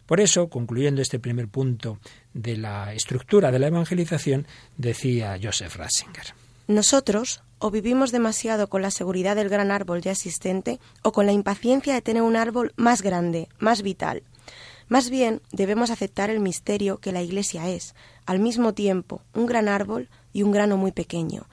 Por 0.07 0.21
eso, 0.21 0.49
concluyendo 0.49 1.03
este 1.03 1.19
primer 1.19 1.49
punto 1.49 1.99
de 2.37 2.57
la 2.57 2.93
estructura 2.93 3.51
de 3.51 3.59
la 3.59 3.69
evangelización, 3.69 4.47
decía 4.77 5.39
Joseph 5.43 5.77
Ratzinger. 5.77 6.35
Nosotros 6.69 7.43
o 7.59 7.71
vivimos 7.71 8.13
demasiado 8.13 8.69
con 8.69 8.83
la 8.83 8.91
seguridad 8.91 9.37
del 9.37 9.49
gran 9.49 9.71
árbol 9.71 10.03
ya 10.03 10.13
existente 10.13 10.79
o 11.03 11.13
con 11.13 11.27
la 11.27 11.33
impaciencia 11.33 11.95
de 11.95 12.03
tener 12.03 12.23
un 12.23 12.37
árbol 12.37 12.73
más 12.77 13.03
grande, 13.03 13.49
más 13.59 13.83
vital. 13.83 14.23
Más 14.89 15.11
bien 15.11 15.41
debemos 15.51 15.91
aceptar 15.91 16.31
el 16.31 16.41
misterio 16.41 16.99
que 16.99 17.13
la 17.13 17.23
Iglesia 17.23 17.69
es, 17.71 17.95
al 18.27 18.39
mismo 18.39 18.75
tiempo, 18.75 19.23
un 19.35 19.47
gran 19.47 19.69
árbol 19.69 20.09
y 20.33 20.43
un 20.43 20.53
grano 20.53 20.77
muy 20.77 20.93
pequeño, 20.93 21.47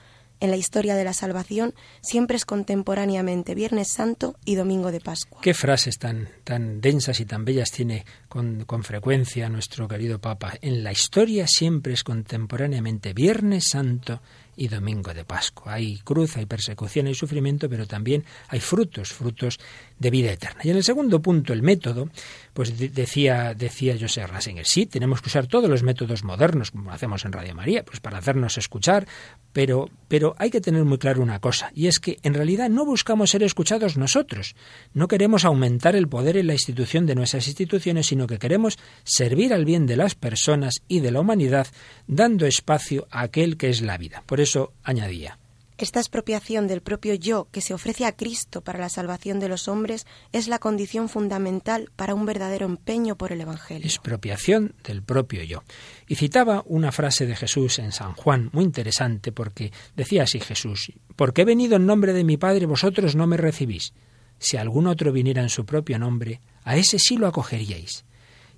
en 0.44 0.52
la 0.52 0.58
historia 0.58 0.96
de 0.96 1.06
la 1.06 1.14
salvación 1.14 1.74
siempre 2.02 2.36
es 2.36 2.44
contemporáneamente 2.44 3.56
Viernes 3.56 3.88
Santo 3.88 4.36
y 4.44 4.56
Domingo 4.56 4.92
de 4.92 5.00
Pascua. 5.00 5.40
Qué 5.42 5.54
frases 5.54 5.98
tan, 5.98 6.28
tan 6.44 6.82
densas 6.82 7.22
y 7.22 7.26
tan 7.26 7.46
bellas 7.46 7.72
tiene 7.72 8.06
con, 8.28 8.66
con 8.66 8.84
frecuencia 8.84 9.48
nuestro 9.48 9.88
querido 9.88 10.20
Papa. 10.20 10.56
En 10.62 10.84
la 10.84 10.92
historia 10.92 11.48
siempre 11.48 11.94
es 11.94 12.04
contemporáneamente 12.04 13.14
Viernes 13.14 13.70
Santo 13.70 14.22
y 14.56 14.68
domingo 14.68 15.14
de 15.14 15.26
Pascua. 15.26 15.74
Hay 15.74 15.98
cruz, 16.00 16.38
hay 16.38 16.46
persecución, 16.46 17.08
hay 17.08 17.16
sufrimiento, 17.16 17.70
pero 17.70 17.86
también 17.88 18.24
hay 18.50 18.60
frutos, 18.60 19.14
frutos 19.14 19.60
de 19.98 20.10
vida 20.10 20.32
eterna. 20.32 20.62
Y 20.64 20.70
en 20.70 20.78
el 20.78 20.84
segundo 20.84 21.22
punto, 21.22 21.54
el 21.54 21.62
método, 21.62 22.10
pues 22.54 22.78
decía, 22.94 23.54
decía 23.54 23.96
José 24.00 24.28
Rasinger, 24.28 24.66
sí, 24.66 24.86
tenemos 24.86 25.22
que 25.22 25.30
usar 25.30 25.48
todos 25.48 25.70
los 25.70 25.82
métodos 25.82 26.24
modernos, 26.24 26.72
como 26.72 26.92
hacemos 26.92 27.26
en 27.26 27.32
Radio 27.32 27.56
María, 27.56 27.84
pues 27.84 28.00
para 28.00 28.18
hacernos 28.18 28.58
escuchar, 28.58 29.08
pero, 29.54 29.90
pero 30.08 30.36
hay 30.38 30.50
que 30.50 30.62
tener 30.62 30.84
muy 30.84 30.98
claro 30.98 31.22
una 31.22 31.40
cosa, 31.40 31.72
y 31.74 31.88
es 31.88 32.00
que 32.00 32.20
en 32.24 32.34
realidad 32.34 32.70
no 32.70 32.86
buscamos 32.86 33.32
ser 33.32 33.44
escuchados 33.44 33.98
nosotros, 33.98 34.56
no 34.94 35.08
queremos 35.08 35.46
aumentar 35.46 35.96
el 35.96 36.08
poder 36.08 36.38
en 36.38 36.48
la 36.48 36.54
institución 36.54 37.06
de 37.06 37.16
nuestras 37.16 37.48
instituciones, 37.48 38.08
sino 38.08 38.28
que 38.28 38.40
queremos 38.40 38.78
servir 39.04 39.54
al 39.54 39.66
bien 39.66 39.86
de 39.86 39.98
las 39.98 40.16
personas 40.16 40.82
y 40.88 41.00
de 41.00 41.12
la 41.12 41.22
humanidad, 41.22 41.68
dando 42.08 42.46
espacio 42.46 43.08
a 43.10 43.22
aquel 43.22 43.58
que 43.58 43.70
es 43.70 43.82
la 43.82 43.98
vida. 43.98 44.24
Por 44.26 44.42
eso 44.44 44.74
añadía. 44.84 45.40
Esta 45.80 46.00
expropiación 46.00 46.68
del 46.68 46.82
propio 46.82 47.16
yo 47.16 47.48
que 47.52 47.60
se 47.60 47.74
ofrece 47.74 48.06
a 48.06 48.16
Cristo 48.16 48.62
para 48.62 48.80
la 48.80 48.90
salvación 48.90 49.40
de 49.40 49.50
los 49.50 49.68
hombres 49.68 50.06
es 50.32 50.48
la 50.48 50.60
condición 50.60 51.10
fundamental 51.10 51.90
para 51.96 52.14
un 52.14 52.28
verdadero 52.28 52.68
empeño 52.68 53.18
por 53.18 53.32
el 53.32 53.42
Evangelio. 53.42 53.84
Expropiación 53.84 54.76
del 54.84 55.02
propio 55.02 55.44
yo. 55.44 55.64
Y 56.08 56.16
citaba 56.16 56.64
una 56.68 56.92
frase 56.92 57.26
de 57.26 57.36
Jesús 57.36 57.80
en 57.80 57.92
San 57.92 58.14
Juan, 58.14 58.50
muy 58.54 58.66
interesante, 58.66 59.32
porque 59.32 59.72
decía 59.96 60.24
así 60.24 60.40
Jesús, 60.40 60.94
porque 61.16 61.42
he 61.42 61.46
venido 61.46 61.76
en 61.76 61.88
nombre 61.88 62.14
de 62.14 62.24
mi 62.24 62.38
Padre, 62.38 62.68
vosotros 62.68 63.16
no 63.16 63.26
me 63.26 63.38
recibís. 63.38 63.94
Si 64.38 64.58
algún 64.58 64.86
otro 64.86 65.12
viniera 65.12 65.42
en 65.42 65.50
su 65.50 65.66
propio 65.66 65.98
nombre, 65.98 66.40
a 66.64 66.78
ese 66.78 67.00
sí 67.00 67.18
lo 67.18 67.28
acogeríais. 67.28 68.06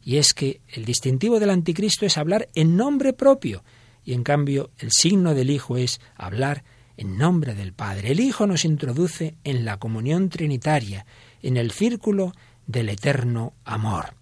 Y 0.03 0.17
es 0.17 0.33
que 0.33 0.59
el 0.67 0.83
distintivo 0.83 1.39
del 1.39 1.49
anticristo 1.49 2.05
es 2.05 2.17
hablar 2.17 2.49
en 2.55 2.75
nombre 2.75 3.13
propio, 3.13 3.63
y 4.05 4.13
en 4.13 4.23
cambio 4.23 4.71
el 4.77 4.91
signo 4.91 5.33
del 5.33 5.49
Hijo 5.49 5.77
es 5.77 5.99
hablar 6.15 6.63
en 6.97 7.17
nombre 7.17 7.55
del 7.55 7.73
Padre. 7.73 8.11
El 8.11 8.19
Hijo 8.19 8.47
nos 8.47 8.63
introduce 8.63 9.35
en 9.43 9.65
la 9.65 9.77
comunión 9.77 10.29
trinitaria, 10.29 11.05
en 11.41 11.57
el 11.57 11.71
círculo 11.71 12.31
del 12.67 12.89
eterno 12.89 13.53
amor. 13.65 14.13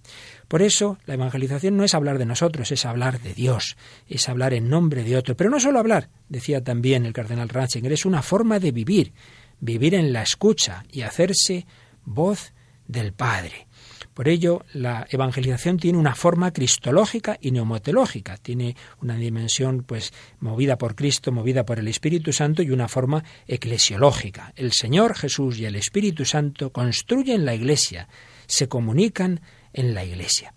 Por 0.48 0.62
eso 0.62 0.98
la 1.06 1.16
evangelización 1.16 1.78
no 1.78 1.84
es 1.84 1.94
hablar 1.94 2.18
de 2.18 2.26
nosotros, 2.26 2.72
es 2.72 2.86
hablar 2.86 3.20
de 3.22 3.34
Dios, 3.34 3.76
es 4.08 4.30
hablar 4.30 4.54
en 4.54 4.70
nombre 4.70 5.04
de 5.04 5.18
otro. 5.18 5.36
Pero 5.36 5.50
no 5.50 5.60
solo 5.60 5.80
hablar, 5.80 6.10
decía 6.30 6.64
también 6.64 7.06
el 7.06 7.14
cardenal 7.14 7.50
Ratzinger, 7.50 7.92
es 7.92 8.06
una 8.06 8.22
forma 8.22 8.60
de 8.60 8.72
vivir, 8.72 9.14
vivir 9.60 9.96
en 9.96 10.14
la 10.14 10.22
escucha 10.22 10.86
y 10.92 11.02
hacerse 11.02 11.66
voz 12.06 12.54
del 12.88 13.14
Padre. 13.14 13.68
Por 14.14 14.28
ello, 14.28 14.64
la 14.74 15.08
evangelización 15.10 15.78
tiene 15.78 15.98
una 15.98 16.14
forma 16.14 16.52
cristológica 16.52 17.38
y 17.42 17.52
neumotelógica, 17.52 18.38
tiene 18.38 18.76
una 19.02 19.16
dimensión 19.16 19.84
pues 19.84 20.14
movida 20.40 20.78
por 20.78 20.96
Cristo, 20.96 21.32
movida 21.32 21.66
por 21.66 21.80
el 21.80 21.88
Espíritu 21.88 22.32
Santo 22.32 22.62
y 22.62 22.70
una 22.70 22.88
forma 22.88 23.24
eclesiológica. 23.48 24.54
El 24.56 24.72
Señor 24.72 25.16
Jesús 25.16 25.58
y 25.58 25.66
el 25.66 25.76
Espíritu 25.76 26.26
Santo 26.26 26.72
construyen 26.72 27.44
la 27.44 27.56
Iglesia, 27.56 28.08
se 28.46 28.68
comunican 28.68 29.42
en 29.74 29.96
la 29.96 30.06
Iglesia. 30.06 30.54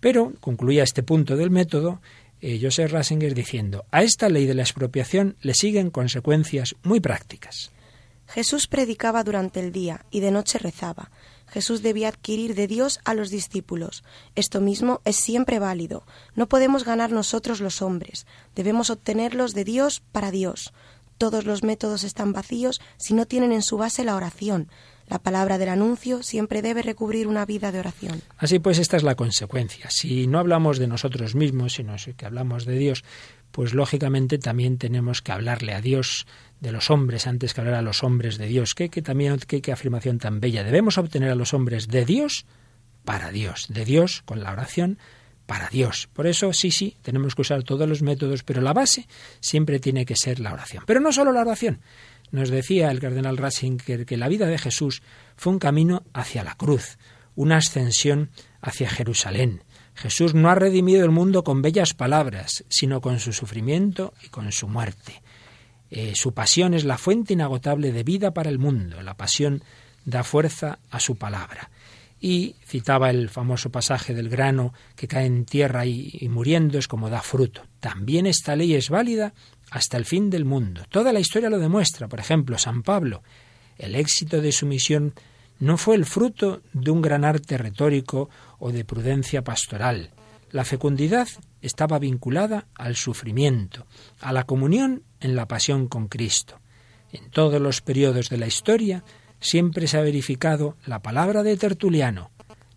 Pero 0.00 0.32
concluía 0.40 0.82
este 0.82 1.02
punto 1.02 1.36
del 1.36 1.50
método 1.50 2.00
eh, 2.40 2.58
Joseph 2.60 2.92
Rasinger 2.92 3.34
diciendo, 3.34 3.86
a 3.90 4.02
esta 4.02 4.28
ley 4.28 4.46
de 4.46 4.54
la 4.54 4.62
expropiación 4.62 5.36
le 5.40 5.54
siguen 5.54 5.90
consecuencias 5.90 6.74
muy 6.82 7.00
prácticas. 7.00 7.70
Jesús 8.28 8.66
predicaba 8.66 9.22
durante 9.22 9.60
el 9.60 9.72
día 9.72 10.04
y 10.10 10.20
de 10.20 10.32
noche 10.32 10.58
rezaba. 10.58 11.10
Jesús 11.48 11.82
debía 11.82 12.08
adquirir 12.08 12.54
de 12.54 12.66
Dios 12.66 13.00
a 13.04 13.14
los 13.14 13.30
discípulos. 13.30 14.04
Esto 14.34 14.60
mismo 14.60 15.00
es 15.04 15.16
siempre 15.16 15.58
válido. 15.58 16.04
No 16.34 16.48
podemos 16.48 16.84
ganar 16.84 17.12
nosotros 17.12 17.60
los 17.60 17.82
hombres. 17.82 18.26
Debemos 18.54 18.90
obtenerlos 18.90 19.54
de 19.54 19.64
Dios 19.64 20.02
para 20.12 20.30
Dios. 20.30 20.72
Todos 21.18 21.44
los 21.44 21.62
métodos 21.62 22.04
están 22.04 22.32
vacíos 22.32 22.80
si 22.98 23.14
no 23.14 23.26
tienen 23.26 23.52
en 23.52 23.62
su 23.62 23.78
base 23.78 24.04
la 24.04 24.16
oración. 24.16 24.68
La 25.08 25.20
palabra 25.20 25.56
del 25.56 25.68
anuncio 25.68 26.22
siempre 26.22 26.62
debe 26.62 26.82
recubrir 26.82 27.28
una 27.28 27.46
vida 27.46 27.70
de 27.70 27.78
oración. 27.78 28.22
Así 28.38 28.58
pues, 28.58 28.78
esta 28.78 28.96
es 28.96 29.04
la 29.04 29.14
consecuencia. 29.14 29.88
Si 29.88 30.26
no 30.26 30.40
hablamos 30.40 30.78
de 30.78 30.88
nosotros 30.88 31.36
mismos, 31.36 31.74
sino 31.74 31.94
que 32.16 32.26
hablamos 32.26 32.64
de 32.64 32.76
Dios, 32.76 33.04
pues 33.52 33.72
lógicamente 33.72 34.38
también 34.38 34.78
tenemos 34.78 35.22
que 35.22 35.32
hablarle 35.32 35.74
a 35.74 35.80
Dios 35.80 36.26
de 36.60 36.72
los 36.72 36.90
hombres 36.90 37.26
antes 37.26 37.54
que 37.54 37.60
hablar 37.60 37.76
a 37.76 37.82
los 37.82 38.02
hombres 38.02 38.38
de 38.38 38.46
Dios. 38.46 38.74
¿Qué, 38.74 38.88
también 38.88 39.38
qué, 39.46 39.72
afirmación 39.72 40.18
tan 40.18 40.40
bella. 40.40 40.64
Debemos 40.64 40.98
obtener 40.98 41.30
a 41.30 41.34
los 41.34 41.54
hombres 41.54 41.88
de 41.88 42.04
Dios 42.04 42.46
para 43.04 43.30
Dios, 43.30 43.66
de 43.68 43.84
Dios 43.84 44.22
con 44.24 44.42
la 44.42 44.52
oración 44.52 44.98
para 45.46 45.68
Dios. 45.68 46.08
Por 46.12 46.26
eso 46.26 46.52
sí, 46.52 46.70
sí, 46.70 46.96
tenemos 47.02 47.34
que 47.34 47.42
usar 47.42 47.62
todos 47.62 47.88
los 47.88 48.02
métodos, 48.02 48.42
pero 48.42 48.60
la 48.60 48.72
base 48.72 49.06
siempre 49.40 49.78
tiene 49.78 50.04
que 50.04 50.16
ser 50.16 50.40
la 50.40 50.52
oración. 50.52 50.84
Pero 50.86 51.00
no 51.00 51.12
solo 51.12 51.32
la 51.32 51.42
oración. 51.42 51.80
Nos 52.32 52.50
decía 52.50 52.90
el 52.90 52.98
cardenal 52.98 53.36
Ratzinger 53.36 54.04
que 54.04 54.16
la 54.16 54.28
vida 54.28 54.46
de 54.46 54.58
Jesús 54.58 55.02
fue 55.36 55.52
un 55.52 55.60
camino 55.60 56.02
hacia 56.12 56.42
la 56.42 56.56
cruz, 56.56 56.98
una 57.36 57.58
ascensión 57.58 58.30
hacia 58.60 58.90
Jerusalén. 58.90 59.62
Jesús 59.94 60.34
no 60.34 60.50
ha 60.50 60.54
redimido 60.54 61.04
el 61.04 61.10
mundo 61.10 61.44
con 61.44 61.62
bellas 61.62 61.94
palabras, 61.94 62.64
sino 62.68 63.00
con 63.00 63.20
su 63.20 63.32
sufrimiento 63.32 64.12
y 64.24 64.28
con 64.28 64.50
su 64.52 64.68
muerte. 64.68 65.22
Eh, 65.90 66.12
su 66.14 66.32
pasión 66.34 66.74
es 66.74 66.84
la 66.84 66.98
fuente 66.98 67.34
inagotable 67.34 67.92
de 67.92 68.02
vida 68.02 68.32
para 68.32 68.50
el 68.50 68.58
mundo. 68.58 69.02
La 69.02 69.16
pasión 69.16 69.62
da 70.04 70.24
fuerza 70.24 70.78
a 70.90 71.00
su 71.00 71.16
palabra 71.16 71.70
y 72.20 72.56
citaba 72.64 73.10
el 73.10 73.28
famoso 73.28 73.70
pasaje 73.70 74.14
del 74.14 74.28
grano 74.28 74.72
que 74.94 75.06
cae 75.06 75.26
en 75.26 75.44
tierra 75.44 75.84
y, 75.86 76.26
muriendo 76.30 76.78
es 76.78 76.88
como 76.88 77.10
da 77.10 77.22
fruto. 77.22 77.62
También 77.80 78.26
esta 78.26 78.56
ley 78.56 78.74
es 78.74 78.88
válida 78.88 79.34
hasta 79.70 79.96
el 79.96 80.04
fin 80.04 80.30
del 80.30 80.44
mundo. 80.44 80.82
Toda 80.88 81.12
la 81.12 81.20
historia 81.20 81.50
lo 81.50 81.58
demuestra. 81.58 82.08
Por 82.08 82.20
ejemplo, 82.20 82.58
San 82.58 82.82
Pablo. 82.82 83.22
El 83.78 83.94
éxito 83.94 84.40
de 84.40 84.52
su 84.52 84.64
misión 84.66 85.14
no 85.58 85.76
fue 85.76 85.96
el 85.96 86.06
fruto 86.06 86.62
de 86.72 86.90
un 86.90 87.02
gran 87.02 87.24
arte 87.24 87.58
retórico 87.58 88.30
o 88.58 88.72
de 88.72 88.84
prudencia 88.84 89.42
pastoral. 89.42 90.10
La 90.50 90.64
fecundidad 90.64 91.28
estaba 91.60 91.98
vinculada 91.98 92.66
al 92.74 92.96
sufrimiento, 92.96 93.86
a 94.20 94.32
la 94.32 94.44
comunión 94.44 95.02
en 95.26 95.36
la 95.36 95.46
pasión 95.46 95.88
con 95.88 96.08
Cristo. 96.08 96.60
En 97.12 97.30
todos 97.30 97.60
los 97.60 97.82
periodos 97.82 98.30
de 98.30 98.38
la 98.38 98.46
historia, 98.46 99.04
siempre 99.40 99.86
se 99.86 99.98
ha 99.98 100.02
verificado 100.02 100.76
la 100.86 101.02
palabra 101.02 101.42
de 101.42 101.56
Tertuliano. 101.56 102.30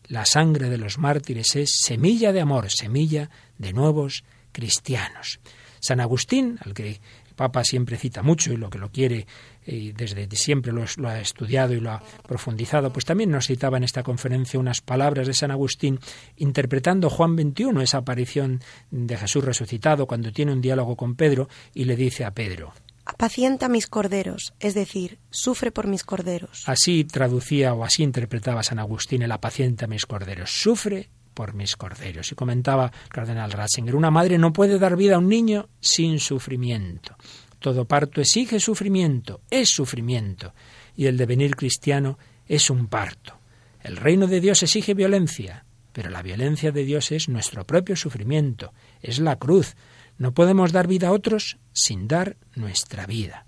La 0.08 0.26
sangre 0.26 0.70
de 0.70 0.78
los 0.78 0.98
mártires 0.98 1.56
es 1.56 1.72
semilla 1.82 2.34
de 2.34 2.42
amor, 2.42 2.70
semilla 2.70 3.30
de 3.58 3.72
nuevos 3.74 4.24
cristianos. 4.52 5.40
San 5.80 6.00
Agustín, 6.00 6.60
al 6.66 6.74
que 6.74 7.00
Papa 7.40 7.64
siempre 7.64 7.96
cita 7.96 8.22
mucho 8.22 8.52
y 8.52 8.58
lo 8.58 8.70
que 8.70 8.80
lo 8.80 8.92
quiere 8.92 9.26
y 9.66 9.94
desde 9.94 10.28
siempre 10.36 10.74
lo, 10.74 10.84
lo, 10.98 11.08
ha 11.08 11.22
estudiado 11.22 11.74
y 11.74 11.80
lo 11.80 11.92
ha 11.92 12.04
profundizado, 12.28 12.92
pues 12.92 13.06
también 13.06 13.32
nos 13.32 13.48
citaba 13.48 13.78
en 13.78 13.86
esta 13.86 14.04
conferencia 14.04 14.60
unas 14.60 14.82
palabras 14.82 15.26
de 15.26 15.34
San 15.34 15.50
Agustín 15.50 16.02
interpretando 16.36 17.10
Juan 17.10 17.38
21, 17.38 17.82
esa 17.82 18.00
aparición 18.00 18.60
de 18.92 19.16
Jesús 19.16 19.46
resucitado 19.46 20.06
cuando 20.06 20.34
tiene 20.34 20.52
un 20.52 20.60
diálogo 20.60 20.98
con 20.98 21.16
Pedro 21.16 21.48
y 21.74 21.86
le 21.86 21.96
dice 21.96 22.26
a 22.26 22.32
Pedro, 22.32 22.74
apacienta 23.06 23.70
mis 23.70 23.88
corderos, 23.88 24.54
es 24.60 24.74
decir, 24.74 25.20
sufre 25.30 25.72
por 25.72 25.88
mis 25.88 26.04
corderos. 26.04 26.64
Así 26.66 27.06
traducía 27.06 27.74
o 27.74 27.86
así 27.86 28.04
interpretaba 28.04 28.64
San 28.64 28.80
Agustín 28.80 29.22
el 29.22 29.32
apacienta 29.32 29.88
mis 29.88 30.06
corderos, 30.06 30.52
sufre 30.52 31.08
por 31.40 31.54
mis 31.54 31.78
corderos. 31.78 32.34
Y 32.34 32.36
comentaba 32.36 32.92
Cardenal 33.08 33.54
Ratzinger, 33.54 33.96
una 33.96 34.12
madre 34.12 34.38
no 34.38 34.52
puede 34.52 34.78
dar 34.78 34.98
vida 34.98 35.16
a 35.16 35.20
un 35.20 35.30
niño 35.30 35.70
sin 35.80 36.20
sufrimiento. 36.20 37.16
Todo 37.60 37.86
parto 37.86 38.20
exige 38.20 38.60
sufrimiento, 38.60 39.40
es 39.50 39.70
sufrimiento, 39.70 40.54
y 40.98 41.06
el 41.06 41.16
devenir 41.16 41.56
cristiano 41.56 42.20
es 42.46 42.70
un 42.70 42.88
parto. 42.88 43.40
El 43.82 43.96
reino 43.96 44.28
de 44.28 44.42
Dios 44.42 44.64
exige 44.64 44.94
violencia, 44.94 45.64
pero 45.94 46.10
la 46.10 46.22
violencia 46.22 46.74
de 46.74 46.84
Dios 46.84 47.10
es 47.14 47.30
nuestro 47.30 47.66
propio 47.66 47.96
sufrimiento, 47.96 48.74
es 49.02 49.20
la 49.20 49.38
cruz, 49.38 49.78
no 50.18 50.34
podemos 50.34 50.74
dar 50.74 50.88
vida 50.88 51.08
a 51.08 51.14
otros 51.14 51.58
sin 51.72 52.10
dar 52.10 52.36
nuestra 52.56 53.06
vida. 53.06 53.46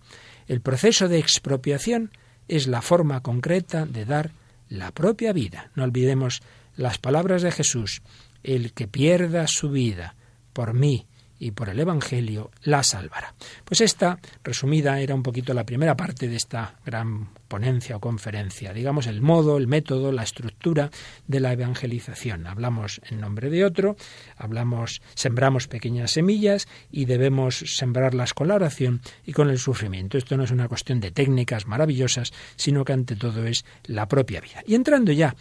El 0.47 0.61
proceso 0.61 1.09
de 1.09 1.19
expropiación 1.19 2.11
es 2.47 2.67
la 2.67 2.81
forma 2.81 3.21
concreta 3.21 3.85
de 3.85 4.05
dar 4.05 4.31
la 4.69 4.93
propia 4.93 5.33
vida. 5.33 5.71
No 5.75 5.83
olvidemos 5.83 6.41
las 6.75 6.97
palabras 6.97 7.41
de 7.41 7.51
Jesús. 7.51 8.01
El 8.43 8.73
que 8.73 8.87
pierda 8.87 9.47
su 9.47 9.69
vida 9.69 10.15
por 10.53 10.73
mí 10.73 11.07
y 11.41 11.51
por 11.51 11.69
el 11.69 11.79
Evangelio 11.79 12.51
la 12.61 12.83
salvará. 12.83 13.33
Pues 13.65 13.81
esta, 13.81 14.19
resumida, 14.43 14.99
era 14.99 15.15
un 15.15 15.23
poquito 15.23 15.55
la 15.55 15.65
primera 15.65 15.97
parte 15.97 16.27
de 16.27 16.35
esta 16.35 16.75
gran 16.85 17.29
ponencia 17.47 17.97
o 17.97 17.99
conferencia, 17.99 18.73
digamos 18.73 19.07
el 19.07 19.21
modo, 19.21 19.57
el 19.57 19.65
método, 19.65 20.11
la 20.11 20.21
estructura 20.21 20.91
de 21.25 21.39
la 21.39 21.51
evangelización. 21.51 22.45
Hablamos 22.45 23.01
en 23.09 23.19
nombre 23.19 23.49
de 23.49 23.65
otro, 23.65 23.95
hablamos, 24.37 25.01
sembramos 25.15 25.67
pequeñas 25.67 26.11
semillas 26.11 26.67
y 26.91 27.05
debemos 27.05 27.57
sembrarlas 27.75 28.35
con 28.35 28.47
la 28.47 28.55
oración 28.55 29.01
y 29.25 29.33
con 29.33 29.49
el 29.49 29.57
sufrimiento. 29.57 30.19
Esto 30.19 30.37
no 30.37 30.43
es 30.43 30.51
una 30.51 30.67
cuestión 30.67 30.99
de 30.99 31.09
técnicas 31.09 31.65
maravillosas, 31.65 32.33
sino 32.55 32.85
que 32.85 32.93
ante 32.93 33.15
todo 33.15 33.47
es 33.47 33.65
la 33.85 34.07
propia 34.07 34.41
vida. 34.41 34.61
Y 34.67 34.75
entrando 34.75 35.11
ya 35.11 35.35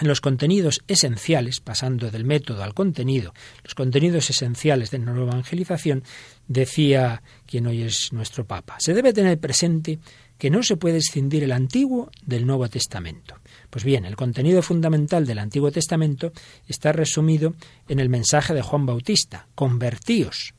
en 0.00 0.08
los 0.08 0.20
contenidos 0.20 0.82
esenciales, 0.88 1.60
pasando 1.60 2.10
del 2.10 2.24
método 2.24 2.62
al 2.62 2.74
contenido, 2.74 3.34
los 3.62 3.74
contenidos 3.74 4.30
esenciales 4.30 4.90
de 4.90 4.98
la 4.98 5.06
nueva 5.06 5.32
evangelización, 5.32 6.02
decía 6.48 7.22
quien 7.46 7.66
hoy 7.66 7.82
es 7.82 8.12
nuestro 8.12 8.46
Papa, 8.46 8.76
se 8.78 8.94
debe 8.94 9.12
tener 9.12 9.38
presente 9.38 9.98
que 10.38 10.50
no 10.50 10.62
se 10.62 10.76
puede 10.76 10.96
escindir 10.96 11.44
el 11.44 11.52
Antiguo 11.52 12.10
del 12.24 12.46
Nuevo 12.46 12.68
Testamento. 12.68 13.36
Pues 13.70 13.84
bien, 13.84 14.04
el 14.04 14.16
contenido 14.16 14.62
fundamental 14.62 15.26
del 15.26 15.38
Antiguo 15.38 15.70
Testamento 15.70 16.32
está 16.66 16.92
resumido 16.92 17.54
en 17.86 18.00
el 18.00 18.08
mensaje 18.08 18.52
de 18.54 18.62
Juan 18.62 18.86
Bautista, 18.86 19.46
convertíos, 19.54 20.54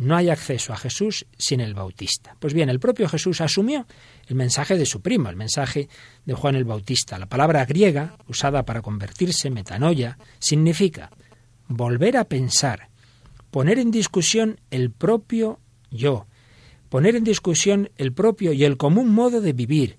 no 0.00 0.16
hay 0.16 0.30
acceso 0.30 0.72
a 0.72 0.78
Jesús 0.78 1.26
sin 1.36 1.60
el 1.60 1.74
Bautista. 1.74 2.34
Pues 2.38 2.54
bien, 2.54 2.70
el 2.70 2.80
propio 2.80 3.06
Jesús 3.06 3.42
asumió 3.42 3.86
el 4.28 4.34
mensaje 4.34 4.78
de 4.78 4.86
su 4.86 5.02
primo, 5.02 5.28
el 5.28 5.36
mensaje 5.36 5.90
de 6.24 6.32
Juan 6.32 6.56
el 6.56 6.64
Bautista. 6.64 7.18
La 7.18 7.26
palabra 7.26 7.66
griega, 7.66 8.16
usada 8.26 8.64
para 8.64 8.80
convertirse, 8.80 9.50
metanoia, 9.50 10.16
significa 10.38 11.10
volver 11.68 12.16
a 12.16 12.24
pensar, 12.24 12.88
poner 13.50 13.78
en 13.78 13.90
discusión 13.90 14.58
el 14.70 14.90
propio 14.90 15.60
yo, 15.90 16.26
poner 16.88 17.14
en 17.14 17.24
discusión 17.24 17.90
el 17.98 18.14
propio 18.14 18.54
y 18.54 18.64
el 18.64 18.78
común 18.78 19.10
modo 19.10 19.42
de 19.42 19.52
vivir, 19.52 19.98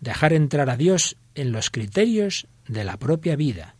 dejar 0.00 0.32
entrar 0.32 0.70
a 0.70 0.78
Dios 0.78 1.18
en 1.34 1.52
los 1.52 1.68
criterios 1.68 2.46
de 2.68 2.84
la 2.84 2.96
propia 2.96 3.36
vida, 3.36 3.76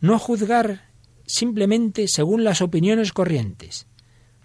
no 0.00 0.16
juzgar 0.20 0.92
simplemente 1.26 2.06
según 2.06 2.44
las 2.44 2.62
opiniones 2.62 3.12
corrientes, 3.12 3.87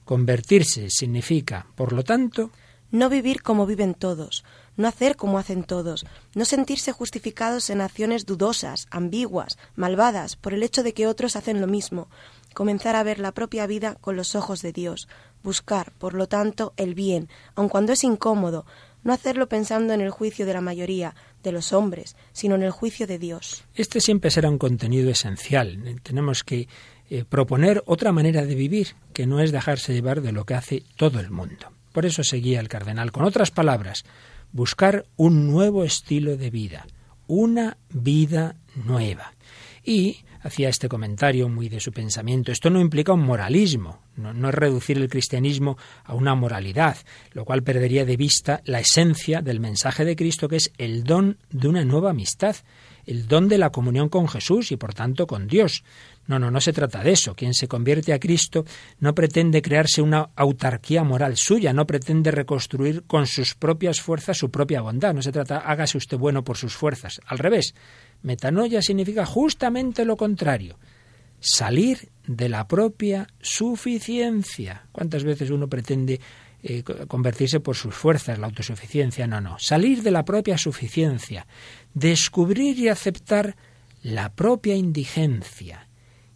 Convertirse 0.05 0.89
significa, 0.89 1.67
por 1.75 1.93
lo 1.93 2.03
tanto, 2.03 2.51
no 2.91 3.09
vivir 3.09 3.41
como 3.41 3.65
viven 3.65 3.95
todos, 3.95 4.43
no 4.77 4.87
hacer 4.87 5.15
como 5.15 5.39
hacen 5.39 5.63
todos, 5.63 6.05
no 6.35 6.45
sentirse 6.45 6.91
justificados 6.91 7.69
en 7.69 7.81
acciones 7.81 8.25
dudosas, 8.25 8.87
ambiguas, 8.91 9.57
malvadas, 9.75 10.35
por 10.35 10.53
el 10.53 10.61
hecho 10.61 10.83
de 10.83 10.93
que 10.93 11.07
otros 11.07 11.35
hacen 11.35 11.59
lo 11.59 11.67
mismo, 11.67 12.07
comenzar 12.53 12.95
a 12.95 13.03
ver 13.03 13.19
la 13.19 13.31
propia 13.31 13.65
vida 13.65 13.95
con 13.95 14.15
los 14.15 14.35
ojos 14.35 14.61
de 14.61 14.73
Dios, 14.73 15.07
buscar, 15.41 15.91
por 15.97 16.13
lo 16.13 16.27
tanto, 16.27 16.73
el 16.77 16.93
bien, 16.93 17.29
aun 17.55 17.67
cuando 17.67 17.93
es 17.93 18.03
incómodo, 18.03 18.65
no 19.03 19.11
hacerlo 19.11 19.49
pensando 19.49 19.93
en 19.93 20.01
el 20.01 20.11
juicio 20.11 20.45
de 20.45 20.53
la 20.53 20.61
mayoría, 20.61 21.15
de 21.43 21.51
los 21.51 21.73
hombres, 21.73 22.15
sino 22.31 22.55
en 22.55 22.63
el 22.63 22.71
juicio 22.71 23.05
de 23.05 23.19
Dios. 23.19 23.65
Este 23.75 23.99
siempre 23.99 24.31
será 24.31 24.49
un 24.49 24.57
contenido 24.57 25.11
esencial. 25.11 25.99
Tenemos 26.01 26.43
que 26.43 26.69
eh, 27.13 27.25
proponer 27.29 27.83
otra 27.85 28.11
manera 28.11 28.43
de 28.43 28.55
vivir, 28.55 28.95
que 29.13 29.27
no 29.27 29.39
es 29.39 29.51
dejarse 29.51 29.93
llevar 29.93 30.23
de 30.23 30.31
lo 30.31 30.45
que 30.45 30.55
hace 30.55 30.81
todo 30.95 31.19
el 31.19 31.29
mundo. 31.29 31.67
Por 31.91 32.07
eso 32.07 32.23
seguía 32.23 32.59
el 32.59 32.69
cardenal, 32.69 33.11
con 33.11 33.23
otras 33.23 33.51
palabras, 33.51 34.03
buscar 34.51 35.05
un 35.15 35.45
nuevo 35.51 35.83
estilo 35.83 36.37
de 36.37 36.49
vida, 36.49 36.87
una 37.27 37.77
vida 37.91 38.55
nueva. 38.73 39.35
Y 39.83 40.25
hacía 40.41 40.69
este 40.69 40.89
comentario 40.89 41.49
muy 41.49 41.69
de 41.69 41.79
su 41.79 41.91
pensamiento. 41.91 42.51
Esto 42.51 42.71
no 42.71 42.81
implica 42.81 43.13
un 43.13 43.21
moralismo, 43.21 43.99
no, 44.15 44.33
no, 44.33 44.49
es 44.49 44.55
reducir 44.55 44.97
el 44.97 45.07
cristianismo 45.07 45.77
a 46.03 46.15
una 46.15 46.33
moralidad, 46.33 46.97
lo 47.33 47.45
cual 47.45 47.61
perdería 47.61 48.05
de 48.05 48.17
vista 48.17 48.63
la 48.65 48.79
esencia 48.79 49.43
del 49.43 49.59
mensaje 49.59 50.03
de 50.03 50.15
Cristo, 50.15 50.49
que 50.49 50.55
es 50.55 50.73
el 50.79 51.03
don 51.03 51.37
de 51.51 51.67
una 51.67 51.85
nueva 51.85 52.09
amistad, 52.09 52.55
el 53.05 53.27
don 53.27 53.47
de 53.49 53.57
la 53.57 53.69
comunión 53.71 54.09
con 54.09 54.27
Jesús 54.27 54.71
y 54.71 54.77
por 54.77 54.93
tanto 54.93 55.27
con 55.27 55.47
Dios. 55.47 55.83
No, 56.25 56.39
no, 56.39 56.49
no 56.49 56.61
se 56.61 56.71
trata 56.71 57.03
de 57.03 57.11
eso. 57.11 57.35
Quien 57.35 57.53
se 57.53 57.67
convierte 57.67 58.13
a 58.13 58.19
Cristo 58.19 58.65
no 58.99 59.13
pretende 59.13 59.61
crearse 59.61 60.01
una 60.01 60.29
autarquía 60.35 61.03
moral 61.03 61.35
suya, 61.35 61.73
no 61.73 61.85
pretende 61.85 62.31
reconstruir 62.31 63.03
con 63.03 63.27
sus 63.27 63.55
propias 63.55 63.99
fuerzas 63.99 64.37
su 64.37 64.49
propia 64.49 64.81
bondad. 64.81 65.13
No 65.13 65.21
se 65.21 65.31
trata, 65.31 65.59
hágase 65.59 65.97
usted 65.97 66.17
bueno 66.17 66.43
por 66.43 66.57
sus 66.57 66.75
fuerzas. 66.75 67.19
Al 67.25 67.39
revés, 67.39 67.75
metanoia 68.21 68.81
significa 68.81 69.25
justamente 69.25 70.05
lo 70.05 70.15
contrario. 70.15 70.79
Salir 71.39 72.09
de 72.25 72.47
la 72.47 72.69
propia 72.69 73.27
suficiencia. 73.41 74.87
¿Cuántas 74.93 75.25
veces 75.25 75.49
uno 75.49 75.67
pretende 75.67 76.21
eh, 76.61 76.83
convertirse 76.83 77.59
por 77.59 77.75
sus 77.75 77.93
fuerzas, 77.93 78.39
la 78.39 78.47
autosuficiencia? 78.47 79.27
No, 79.27 79.41
no. 79.41 79.59
Salir 79.59 80.03
de 80.03 80.11
la 80.11 80.23
propia 80.23 80.57
suficiencia. 80.57 81.45
Descubrir 81.93 82.79
y 82.79 82.87
aceptar 82.87 83.57
la 84.03 84.33
propia 84.33 84.75
indigencia 84.75 85.89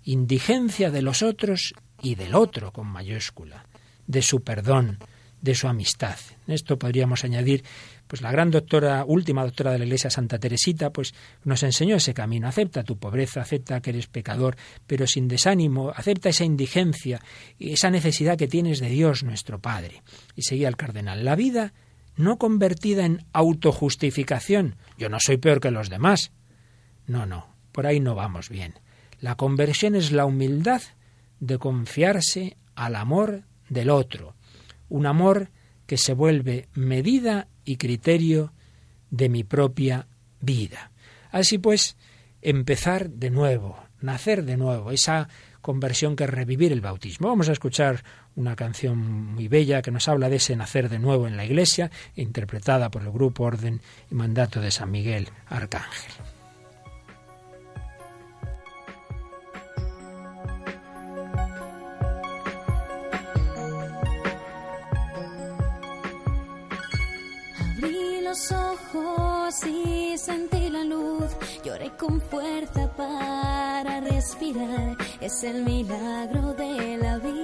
indigencia 0.08 0.90
de 0.90 1.02
los 1.02 1.22
otros 1.22 1.74
y 2.02 2.16
del 2.16 2.34
otro 2.34 2.72
con 2.72 2.88
mayúscula, 2.88 3.66
de 4.08 4.22
su 4.22 4.42
perdón, 4.42 5.00
de 5.42 5.54
su 5.54 5.68
amistad. 5.68 6.18
En 6.48 6.54
esto 6.54 6.80
podríamos 6.80 7.26
añadir 7.26 7.66
pues 8.08 8.22
la 8.22 8.32
gran 8.32 8.50
doctora, 8.50 9.04
última 9.06 9.44
doctora 9.44 9.74
de 9.74 9.80
la 9.80 9.84
Iglesia, 9.84 10.10
Santa 10.10 10.40
Teresita, 10.40 10.92
pues 10.92 11.14
nos 11.44 11.62
enseñó 11.64 11.98
ese 11.98 12.14
camino. 12.14 12.48
Acepta 12.48 12.86
tu 12.86 12.98
pobreza, 12.98 13.42
acepta 13.42 13.82
que 13.82 13.90
eres 13.90 14.08
pecador, 14.08 14.56
pero 14.88 15.08
sin 15.08 15.28
desánimo, 15.28 15.92
acepta 15.94 16.30
esa 16.30 16.46
indigencia, 16.46 17.22
y 17.60 17.74
esa 17.74 17.90
necesidad 17.90 18.38
que 18.38 18.48
tienes 18.48 18.80
de 18.80 18.88
Dios, 18.88 19.24
nuestro 19.24 19.60
Padre. 19.60 20.04
Y 20.36 20.44
seguía 20.44 20.70
el 20.70 20.78
cardenal. 20.78 21.26
La 21.26 21.36
vida 21.36 21.74
no 22.16 22.38
convertida 22.38 23.06
en 23.06 23.26
autojustificación. 23.34 24.78
Yo 24.98 25.10
no 25.10 25.18
soy 25.20 25.36
peor 25.36 25.60
que 25.60 25.70
los 25.70 25.90
demás. 25.90 26.32
No, 27.08 27.26
no, 27.26 27.48
por 27.74 27.88
ahí 27.88 28.00
no 28.00 28.16
vamos 28.16 28.48
bien. 28.48 28.74
La 29.20 29.36
conversión 29.36 29.96
es 29.96 30.12
la 30.12 30.26
humildad 30.26 30.82
de 31.40 31.58
confiarse 31.58 32.58
al 32.76 32.96
amor 32.96 33.44
del 33.70 33.90
otro, 33.90 34.36
un 34.90 35.06
amor 35.06 35.50
que 35.86 35.98
se 35.98 36.14
vuelve 36.14 36.68
medida 36.74 37.48
y 37.66 37.78
criterio 37.78 38.54
de 39.10 39.30
mi 39.30 39.44
propia 39.44 40.08
vida. 40.42 40.92
Así 41.32 41.58
pues, 41.58 41.98
empezar 42.42 43.10
de 43.10 43.30
nuevo, 43.30 43.78
nacer 44.02 44.44
de 44.44 44.58
nuevo, 44.58 44.92
esa 44.92 45.30
conversión 45.62 46.16
que 46.16 46.26
es 46.26 46.30
revivir 46.30 46.72
el 46.72 46.82
bautismo. 46.82 47.30
Vamos 47.30 47.50
a 47.50 47.54
escuchar 47.54 48.04
una 48.36 48.56
canción 48.56 48.98
muy 49.34 49.48
bella 49.48 49.82
que 49.82 49.92
nos 49.92 50.08
habla 50.08 50.30
de 50.30 50.38
ese 50.38 50.56
nacer 50.56 50.90
de 50.90 51.00
nuevo 51.00 51.28
en 51.28 51.36
la 51.36 51.46
iglesia, 51.46 51.92
interpretada 52.16 52.90
por 52.90 53.02
el 53.02 53.12
grupo 53.12 53.44
Orden 53.44 53.82
y 54.10 54.16
Mandato 54.16 54.62
de 54.62 54.72
San 54.72 54.92
Miguel 54.92 55.30
Arcángel. 55.48 56.37
Los 68.28 68.52
ojos 68.52 69.66
y 69.66 70.18
sentí 70.18 70.70
la 70.70 70.84
luz. 70.84 71.32
Lloré 71.64 71.92
con 71.92 72.20
fuerza 72.20 72.90
para 72.98 74.02
respirar. 74.02 74.98
Es 75.22 75.44
el 75.44 75.64
milagro 75.64 76.54
de 76.54 76.98
la 76.98 77.18
vida. 77.20 77.38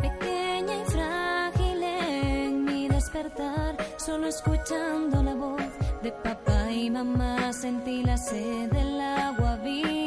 Pequeña 0.00 0.74
y 0.82 0.84
frágil 0.90 1.82
en 1.82 2.64
mi 2.64 2.88
despertar, 2.88 3.76
solo 3.98 4.26
escuchando 4.28 5.22
la 5.22 5.34
voz 5.34 5.70
de 6.02 6.12
papá 6.12 6.70
y 6.70 6.88
mamá 6.88 7.52
sentí 7.52 8.02
la 8.02 8.16
sed 8.16 8.70
del 8.70 9.00
agua 9.00 9.56
viva. 9.56 10.01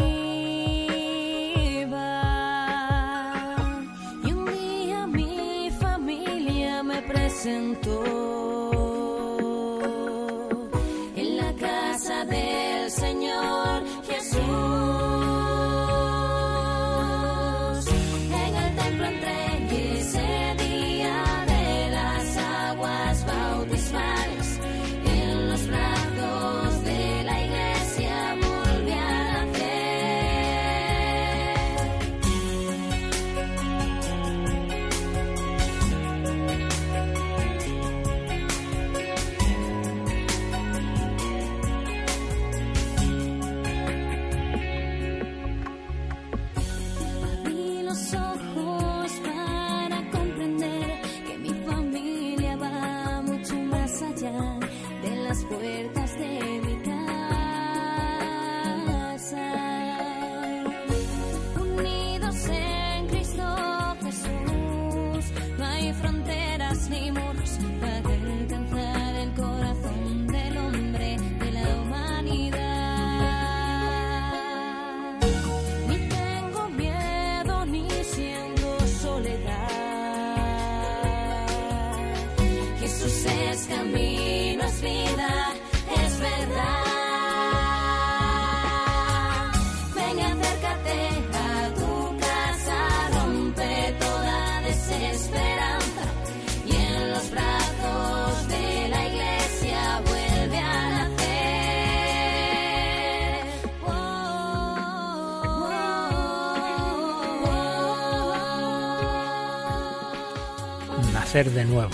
De 111.44 111.66
nuevo, 111.66 111.92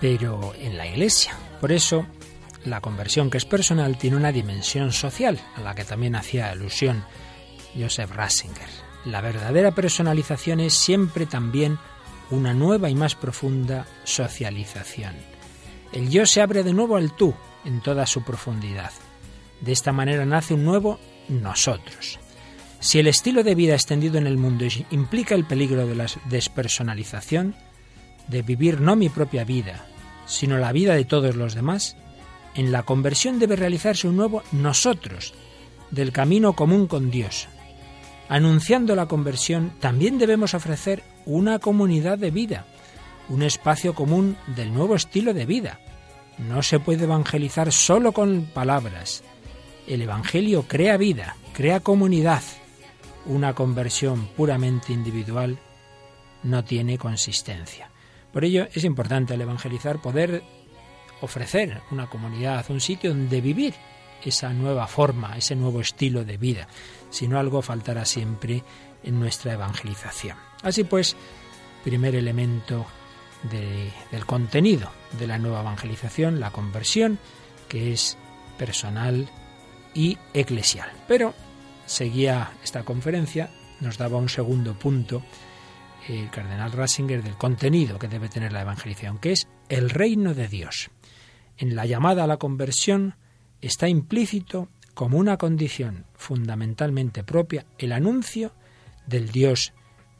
pero 0.00 0.54
en 0.60 0.78
la 0.78 0.86
Iglesia. 0.86 1.36
Por 1.60 1.72
eso, 1.72 2.06
la 2.64 2.80
conversión 2.80 3.30
que 3.30 3.38
es 3.38 3.44
personal 3.44 3.98
tiene 3.98 4.16
una 4.16 4.30
dimensión 4.30 4.92
social, 4.92 5.40
a 5.56 5.60
la 5.60 5.74
que 5.74 5.84
también 5.84 6.14
hacía 6.14 6.50
alusión 6.50 7.04
Joseph 7.76 8.12
Ratzinger. 8.12 8.68
La 9.06 9.20
verdadera 9.20 9.72
personalización 9.72 10.60
es 10.60 10.74
siempre 10.74 11.26
también 11.26 11.78
una 12.30 12.54
nueva 12.54 12.88
y 12.90 12.94
más 12.94 13.16
profunda 13.16 13.86
socialización. 14.04 15.16
El 15.92 16.08
yo 16.08 16.26
se 16.26 16.40
abre 16.40 16.62
de 16.62 16.72
nuevo 16.72 16.96
al 16.96 17.16
tú 17.16 17.34
en 17.64 17.80
toda 17.80 18.06
su 18.06 18.22
profundidad. 18.22 18.92
De 19.60 19.72
esta 19.72 19.90
manera 19.90 20.24
nace 20.24 20.54
un 20.54 20.64
nuevo 20.64 21.00
nosotros. 21.28 22.20
Si 22.78 23.00
el 23.00 23.08
estilo 23.08 23.42
de 23.42 23.56
vida 23.56 23.74
extendido 23.74 24.16
en 24.16 24.28
el 24.28 24.38
mundo 24.38 24.64
implica 24.92 25.34
el 25.34 25.44
peligro 25.44 25.88
de 25.88 25.96
la 25.96 26.06
despersonalización, 26.26 27.56
de 28.28 28.42
vivir 28.42 28.80
no 28.80 28.96
mi 28.96 29.08
propia 29.08 29.44
vida, 29.44 29.86
sino 30.26 30.58
la 30.58 30.72
vida 30.72 30.94
de 30.94 31.04
todos 31.04 31.36
los 31.36 31.54
demás, 31.54 31.96
en 32.54 32.72
la 32.72 32.82
conversión 32.82 33.38
debe 33.38 33.56
realizarse 33.56 34.08
un 34.08 34.16
nuevo 34.16 34.42
nosotros 34.52 35.34
del 35.90 36.12
camino 36.12 36.54
común 36.54 36.86
con 36.86 37.10
Dios. 37.10 37.48
Anunciando 38.28 38.96
la 38.96 39.06
conversión, 39.06 39.72
también 39.78 40.18
debemos 40.18 40.54
ofrecer 40.54 41.04
una 41.26 41.58
comunidad 41.58 42.18
de 42.18 42.30
vida, 42.30 42.66
un 43.28 43.42
espacio 43.42 43.94
común 43.94 44.36
del 44.56 44.72
nuevo 44.72 44.96
estilo 44.96 45.32
de 45.32 45.46
vida. 45.46 45.80
No 46.38 46.62
se 46.62 46.80
puede 46.80 47.04
evangelizar 47.04 47.72
solo 47.72 48.12
con 48.12 48.46
palabras. 48.52 49.22
El 49.86 50.02
Evangelio 50.02 50.64
crea 50.66 50.96
vida, 50.96 51.36
crea 51.52 51.80
comunidad. 51.80 52.42
Una 53.26 53.54
conversión 53.54 54.26
puramente 54.36 54.92
individual 54.92 55.58
no 56.42 56.64
tiene 56.64 56.98
consistencia. 56.98 57.90
Por 58.36 58.44
ello 58.44 58.68
es 58.70 58.84
importante 58.84 59.32
al 59.32 59.40
evangelizar 59.40 60.02
poder 60.02 60.42
ofrecer 61.22 61.80
una 61.90 62.10
comunidad, 62.10 62.66
un 62.68 62.82
sitio 62.82 63.08
donde 63.08 63.40
vivir 63.40 63.72
esa 64.22 64.52
nueva 64.52 64.86
forma, 64.88 65.38
ese 65.38 65.56
nuevo 65.56 65.80
estilo 65.80 66.22
de 66.22 66.36
vida. 66.36 66.68
Si 67.08 67.28
no, 67.28 67.38
algo 67.38 67.62
faltará 67.62 68.04
siempre 68.04 68.62
en 69.02 69.18
nuestra 69.18 69.54
evangelización. 69.54 70.36
Así 70.62 70.84
pues, 70.84 71.16
primer 71.82 72.14
elemento 72.14 72.84
del 73.50 74.26
contenido 74.26 74.90
de 75.18 75.28
la 75.28 75.38
nueva 75.38 75.62
evangelización, 75.62 76.38
la 76.38 76.50
conversión, 76.50 77.18
que 77.70 77.94
es 77.94 78.18
personal 78.58 79.30
y 79.94 80.18
eclesial. 80.34 80.90
Pero 81.08 81.32
seguía 81.86 82.52
esta 82.62 82.82
conferencia, 82.82 83.48
nos 83.80 83.96
daba 83.96 84.18
un 84.18 84.28
segundo 84.28 84.78
punto 84.78 85.22
el 86.08 86.30
cardenal 86.30 86.72
Ratzinger 86.72 87.22
del 87.22 87.36
contenido 87.36 87.98
que 87.98 88.08
debe 88.08 88.28
tener 88.28 88.52
la 88.52 88.62
evangelización, 88.62 89.18
que 89.18 89.32
es 89.32 89.48
el 89.68 89.90
reino 89.90 90.34
de 90.34 90.48
Dios. 90.48 90.90
En 91.58 91.74
la 91.74 91.86
llamada 91.86 92.24
a 92.24 92.26
la 92.26 92.36
conversión 92.36 93.16
está 93.60 93.88
implícito 93.88 94.68
como 94.94 95.18
una 95.18 95.36
condición 95.36 96.06
fundamentalmente 96.14 97.24
propia 97.24 97.66
el 97.78 97.92
anuncio 97.92 98.52
del 99.06 99.30
Dios 99.30 99.72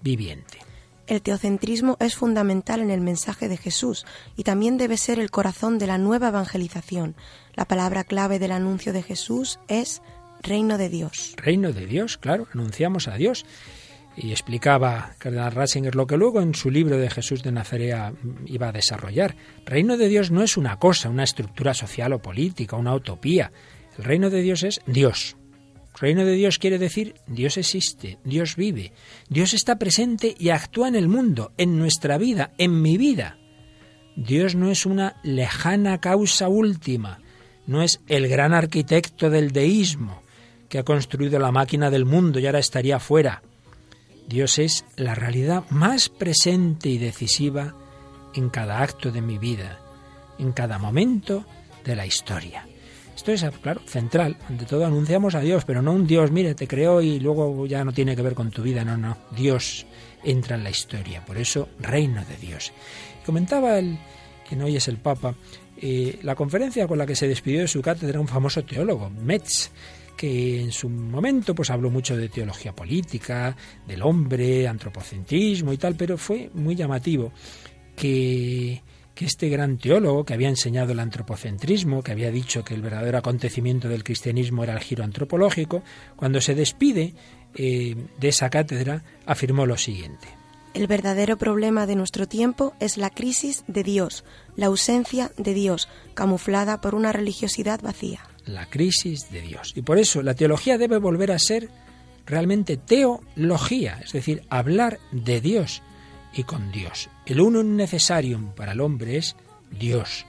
viviente. 0.02 0.58
El 1.06 1.22
teocentrismo 1.22 1.96
es 2.00 2.16
fundamental 2.16 2.80
en 2.80 2.90
el 2.90 3.00
mensaje 3.00 3.48
de 3.48 3.56
Jesús 3.56 4.04
y 4.36 4.42
también 4.42 4.76
debe 4.76 4.96
ser 4.96 5.20
el 5.20 5.30
corazón 5.30 5.78
de 5.78 5.86
la 5.86 5.98
nueva 5.98 6.28
evangelización. 6.28 7.14
La 7.54 7.64
palabra 7.64 8.02
clave 8.02 8.40
del 8.40 8.50
anuncio 8.50 8.92
de 8.92 9.02
Jesús 9.02 9.60
es 9.68 10.02
reino 10.42 10.78
de 10.78 10.88
Dios. 10.88 11.34
Reino 11.36 11.72
de 11.72 11.86
Dios, 11.86 12.18
claro, 12.18 12.48
anunciamos 12.52 13.06
a 13.06 13.16
Dios. 13.16 13.46
Y 14.16 14.30
explicaba 14.30 15.14
Cardenal 15.18 15.52
Ratzinger 15.52 15.94
lo 15.94 16.06
que 16.06 16.16
luego 16.16 16.40
en 16.40 16.54
su 16.54 16.70
libro 16.70 16.96
de 16.96 17.10
Jesús 17.10 17.42
de 17.42 17.52
Nazaret 17.52 18.14
iba 18.46 18.68
a 18.68 18.72
desarrollar. 18.72 19.36
Reino 19.66 19.96
de 19.96 20.08
Dios 20.08 20.30
no 20.30 20.42
es 20.42 20.56
una 20.56 20.78
cosa, 20.78 21.10
una 21.10 21.24
estructura 21.24 21.74
social 21.74 22.14
o 22.14 22.22
política, 22.22 22.76
una 22.76 22.94
utopía. 22.94 23.52
El 23.98 24.04
reino 24.04 24.30
de 24.30 24.40
Dios 24.40 24.62
es 24.62 24.80
Dios. 24.86 25.36
Reino 25.98 26.24
de 26.24 26.32
Dios 26.32 26.58
quiere 26.58 26.78
decir 26.78 27.14
Dios 27.26 27.56
existe, 27.56 28.18
Dios 28.22 28.56
vive, 28.56 28.92
Dios 29.28 29.54
está 29.54 29.78
presente 29.78 30.34
y 30.38 30.50
actúa 30.50 30.88
en 30.88 30.94
el 30.94 31.08
mundo, 31.08 31.52
en 31.56 31.78
nuestra 31.78 32.18
vida, 32.18 32.52
en 32.58 32.82
mi 32.82 32.98
vida. 32.98 33.38
Dios 34.14 34.54
no 34.54 34.70
es 34.70 34.84
una 34.84 35.16
lejana 35.22 36.00
causa 36.00 36.48
última, 36.48 37.20
no 37.66 37.82
es 37.82 38.00
el 38.08 38.28
gran 38.28 38.52
arquitecto 38.52 39.30
del 39.30 39.52
deísmo 39.52 40.22
que 40.68 40.78
ha 40.78 40.84
construido 40.84 41.38
la 41.38 41.52
máquina 41.52 41.90
del 41.90 42.04
mundo 42.04 42.38
y 42.38 42.46
ahora 42.46 42.58
estaría 42.58 42.98
fuera. 42.98 43.42
Dios 44.26 44.58
es 44.58 44.84
la 44.96 45.14
realidad 45.14 45.64
más 45.70 46.08
presente 46.08 46.88
y 46.88 46.98
decisiva 46.98 47.74
en 48.34 48.50
cada 48.50 48.82
acto 48.82 49.12
de 49.12 49.22
mi 49.22 49.38
vida, 49.38 49.78
en 50.38 50.52
cada 50.52 50.78
momento 50.78 51.44
de 51.84 51.96
la 51.96 52.06
historia. 52.06 52.66
Esto 53.14 53.32
es, 53.32 53.44
claro, 53.62 53.80
central. 53.86 54.36
Ante 54.48 54.66
todo 54.66 54.84
anunciamos 54.84 55.34
a 55.34 55.40
Dios, 55.40 55.64
pero 55.64 55.80
no 55.80 55.92
un 55.92 56.06
Dios, 56.06 56.30
mire, 56.30 56.54
te 56.54 56.68
creó 56.68 57.00
y 57.00 57.18
luego 57.18 57.66
ya 57.66 57.82
no 57.82 57.92
tiene 57.92 58.14
que 58.14 58.22
ver 58.22 58.34
con 58.34 58.50
tu 58.50 58.62
vida. 58.62 58.84
No, 58.84 58.98
no. 58.98 59.16
Dios 59.34 59.86
entra 60.22 60.56
en 60.56 60.64
la 60.64 60.70
historia. 60.70 61.24
Por 61.24 61.38
eso, 61.38 61.68
reino 61.80 62.22
de 62.26 62.36
Dios. 62.36 62.72
Comentaba 63.24 63.78
el, 63.78 63.98
quien 64.46 64.60
hoy 64.60 64.76
es 64.76 64.88
el 64.88 64.98
Papa, 64.98 65.34
eh, 65.78 66.18
la 66.22 66.34
conferencia 66.34 66.86
con 66.86 66.98
la 66.98 67.06
que 67.06 67.16
se 67.16 67.26
despidió 67.28 67.60
de 67.60 67.68
su 67.68 67.80
cátedra 67.80 68.20
un 68.20 68.28
famoso 68.28 68.62
teólogo, 68.64 69.10
Metz, 69.10 69.70
que 70.16 70.60
en 70.60 70.72
su 70.72 70.88
momento 70.88 71.54
pues 71.54 71.70
habló 71.70 71.90
mucho 71.90 72.16
de 72.16 72.28
teología 72.28 72.74
política, 72.74 73.56
del 73.86 74.02
hombre, 74.02 74.66
antropocentrismo 74.66 75.72
y 75.72 75.76
tal, 75.76 75.94
pero 75.94 76.16
fue 76.16 76.50
muy 76.54 76.74
llamativo 76.74 77.32
que 77.94 78.82
que 79.16 79.24
este 79.24 79.48
gran 79.48 79.78
teólogo 79.78 80.24
que 80.24 80.34
había 80.34 80.50
enseñado 80.50 80.92
el 80.92 81.00
antropocentrismo, 81.00 82.02
que 82.02 82.12
había 82.12 82.30
dicho 82.30 82.62
que 82.62 82.74
el 82.74 82.82
verdadero 82.82 83.16
acontecimiento 83.16 83.88
del 83.88 84.04
cristianismo 84.04 84.62
era 84.62 84.74
el 84.74 84.80
giro 84.80 85.02
antropológico, 85.02 85.82
cuando 86.16 86.40
se 86.42 86.54
despide 86.54 87.14
eh, 87.54 87.96
de 88.20 88.28
esa 88.28 88.50
cátedra, 88.50 89.02
afirmó 89.24 89.64
lo 89.64 89.78
siguiente. 89.78 90.28
El 90.74 90.86
verdadero 90.86 91.38
problema 91.38 91.86
de 91.86 91.96
nuestro 91.96 92.28
tiempo 92.28 92.74
es 92.78 92.98
la 92.98 93.08
crisis 93.08 93.64
de 93.66 93.82
Dios, 93.82 94.22
la 94.54 94.66
ausencia 94.66 95.32
de 95.38 95.54
Dios, 95.54 95.88
camuflada 96.12 96.82
por 96.82 96.94
una 96.94 97.12
religiosidad 97.12 97.80
vacía. 97.80 98.20
La 98.46 98.66
crisis 98.66 99.30
de 99.30 99.42
Dios. 99.42 99.72
Y 99.76 99.82
por 99.82 99.98
eso 99.98 100.22
la 100.22 100.34
teología 100.34 100.78
debe 100.78 100.98
volver 100.98 101.32
a 101.32 101.38
ser 101.38 101.68
realmente 102.24 102.76
teología, 102.76 104.00
es 104.04 104.12
decir, 104.12 104.42
hablar 104.48 104.98
de 105.12 105.40
Dios 105.40 105.82
y 106.32 106.44
con 106.44 106.72
Dios. 106.72 107.08
El 107.24 107.40
uno 107.40 107.62
necesario 107.62 108.40
para 108.56 108.72
el 108.72 108.80
hombre 108.80 109.16
es 109.16 109.36
Dios. 109.70 110.26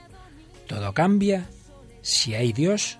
Todo 0.66 0.92
cambia 0.92 1.48
si 2.02 2.34
hay 2.34 2.52
Dios 2.52 2.98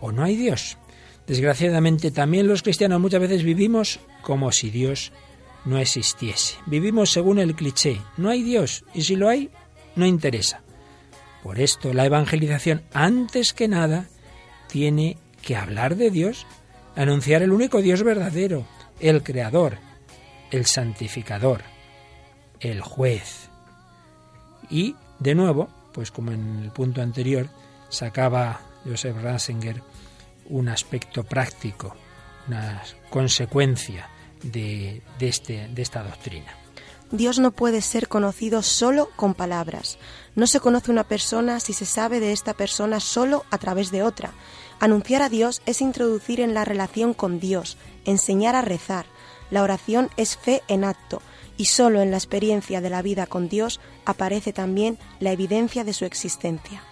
o 0.00 0.12
no 0.12 0.24
hay 0.24 0.36
Dios. 0.36 0.78
Desgraciadamente 1.26 2.10
también 2.10 2.48
los 2.48 2.62
cristianos 2.62 3.00
muchas 3.00 3.20
veces 3.20 3.42
vivimos 3.42 4.00
como 4.22 4.52
si 4.52 4.70
Dios 4.70 5.12
no 5.64 5.78
existiese. 5.78 6.56
Vivimos 6.66 7.10
según 7.10 7.38
el 7.38 7.54
cliché, 7.54 8.00
no 8.16 8.30
hay 8.30 8.42
Dios 8.42 8.84
y 8.94 9.02
si 9.02 9.16
lo 9.16 9.28
hay, 9.28 9.50
no 9.96 10.06
interesa. 10.06 10.62
Por 11.42 11.60
esto 11.60 11.92
la 11.92 12.06
evangelización, 12.06 12.82
antes 12.92 13.52
que 13.52 13.68
nada, 13.68 14.08
tiene 14.74 15.18
que 15.40 15.54
hablar 15.54 15.94
de 15.94 16.10
Dios, 16.10 16.48
anunciar 16.96 17.42
el 17.42 17.52
único 17.52 17.80
Dios 17.80 18.02
verdadero, 18.02 18.66
el 18.98 19.22
Creador, 19.22 19.78
el 20.50 20.66
Santificador, 20.66 21.62
el 22.58 22.80
juez. 22.80 23.50
Y, 24.68 24.96
de 25.20 25.36
nuevo, 25.36 25.68
pues 25.92 26.10
como 26.10 26.32
en 26.32 26.58
el 26.64 26.72
punto 26.72 27.02
anterior, 27.02 27.46
sacaba 27.88 28.62
Joseph 28.84 29.16
Ratzinger 29.22 29.80
un 30.46 30.68
aspecto 30.68 31.22
práctico, 31.22 31.94
una 32.48 32.82
consecuencia 33.10 34.08
de, 34.42 35.02
de, 35.20 35.28
este, 35.28 35.68
de 35.68 35.82
esta 35.82 36.02
doctrina. 36.02 36.52
Dios 37.12 37.38
no 37.38 37.52
puede 37.52 37.80
ser 37.80 38.08
conocido 38.08 38.60
solo 38.60 39.08
con 39.14 39.34
palabras. 39.34 39.98
No 40.34 40.48
se 40.48 40.58
conoce 40.58 40.90
una 40.90 41.04
persona 41.04 41.60
si 41.60 41.72
se 41.72 41.86
sabe 41.86 42.18
de 42.18 42.32
esta 42.32 42.54
persona 42.54 42.98
solo 42.98 43.44
a 43.52 43.58
través 43.58 43.92
de 43.92 44.02
otra. 44.02 44.32
Anunciar 44.80 45.22
a 45.22 45.28
Dios 45.28 45.62
es 45.66 45.80
introducir 45.80 46.40
en 46.40 46.54
la 46.54 46.64
relación 46.64 47.14
con 47.14 47.40
Dios, 47.40 47.76
enseñar 48.04 48.54
a 48.54 48.62
rezar. 48.62 49.06
La 49.50 49.62
oración 49.62 50.10
es 50.16 50.36
fe 50.36 50.62
en 50.68 50.84
acto, 50.84 51.22
y 51.56 51.66
solo 51.66 52.02
en 52.02 52.10
la 52.10 52.16
experiencia 52.16 52.80
de 52.80 52.90
la 52.90 53.02
vida 53.02 53.26
con 53.26 53.48
Dios 53.48 53.80
aparece 54.04 54.52
también 54.52 54.98
la 55.20 55.32
evidencia 55.32 55.84
de 55.84 55.92
su 55.92 56.04
existencia. 56.04 56.82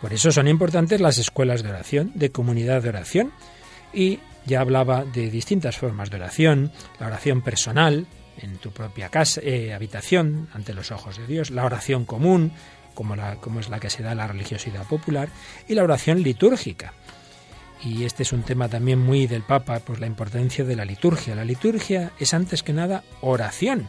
Por 0.00 0.12
eso 0.12 0.32
son 0.32 0.48
importantes 0.48 1.00
las 1.00 1.18
escuelas 1.18 1.62
de 1.62 1.70
oración, 1.70 2.12
de 2.14 2.30
comunidad 2.30 2.82
de 2.82 2.88
oración, 2.88 3.32
y 3.92 4.20
ya 4.46 4.60
hablaba 4.60 5.04
de 5.04 5.30
distintas 5.30 5.76
formas 5.76 6.10
de 6.10 6.16
oración, 6.16 6.72
la 6.98 7.08
oración 7.08 7.42
personal, 7.42 8.06
en 8.38 8.56
tu 8.56 8.70
propia 8.70 9.10
casa, 9.10 9.40
eh, 9.44 9.74
habitación, 9.74 10.48
ante 10.54 10.72
los 10.72 10.90
ojos 10.90 11.18
de 11.18 11.26
Dios, 11.26 11.50
la 11.50 11.64
oración 11.64 12.06
común, 12.06 12.52
como, 12.94 13.14
como 13.40 13.60
es 13.60 13.68
la 13.68 13.80
que 13.80 13.90
se 13.90 14.02
da 14.02 14.12
en 14.12 14.18
la 14.18 14.26
religiosidad 14.26 14.86
popular, 14.86 15.28
y 15.68 15.74
la 15.74 15.82
oración 15.82 16.22
litúrgica, 16.22 16.94
y 17.82 18.04
este 18.04 18.22
es 18.22 18.32
un 18.32 18.42
tema 18.42 18.68
también 18.68 18.98
muy 18.98 19.26
del 19.26 19.42
Papa, 19.42 19.80
pues 19.80 20.00
la 20.00 20.06
importancia 20.06 20.64
de 20.64 20.76
la 20.76 20.84
liturgia. 20.84 21.34
La 21.34 21.44
liturgia 21.44 22.12
es 22.18 22.34
antes 22.34 22.62
que 22.62 22.72
nada 22.72 23.04
oración. 23.20 23.88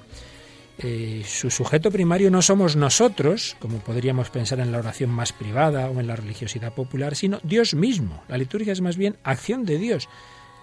Eh, 0.78 1.24
su 1.26 1.52
sujeto 1.52 1.92
primario 1.92 2.32
no 2.32 2.42
somos 2.42 2.76
nosotros, 2.76 3.56
como 3.60 3.80
podríamos 3.80 4.30
pensar 4.30 4.60
en 4.60 4.72
la 4.72 4.80
oración 4.80 5.10
más 5.10 5.34
privada 5.34 5.90
o 5.90 6.00
en 6.00 6.08
la 6.08 6.16
religiosidad 6.16 6.74
popular, 6.74 7.16
sino 7.16 7.40
Dios 7.44 7.76
mismo. 7.76 8.24
La 8.28 8.38
liturgia 8.38 8.74
es 8.74 8.82
más 8.82 8.98
bien 8.98 9.18
acción 9.24 9.66
de 9.66 9.78
Dios. 9.78 10.10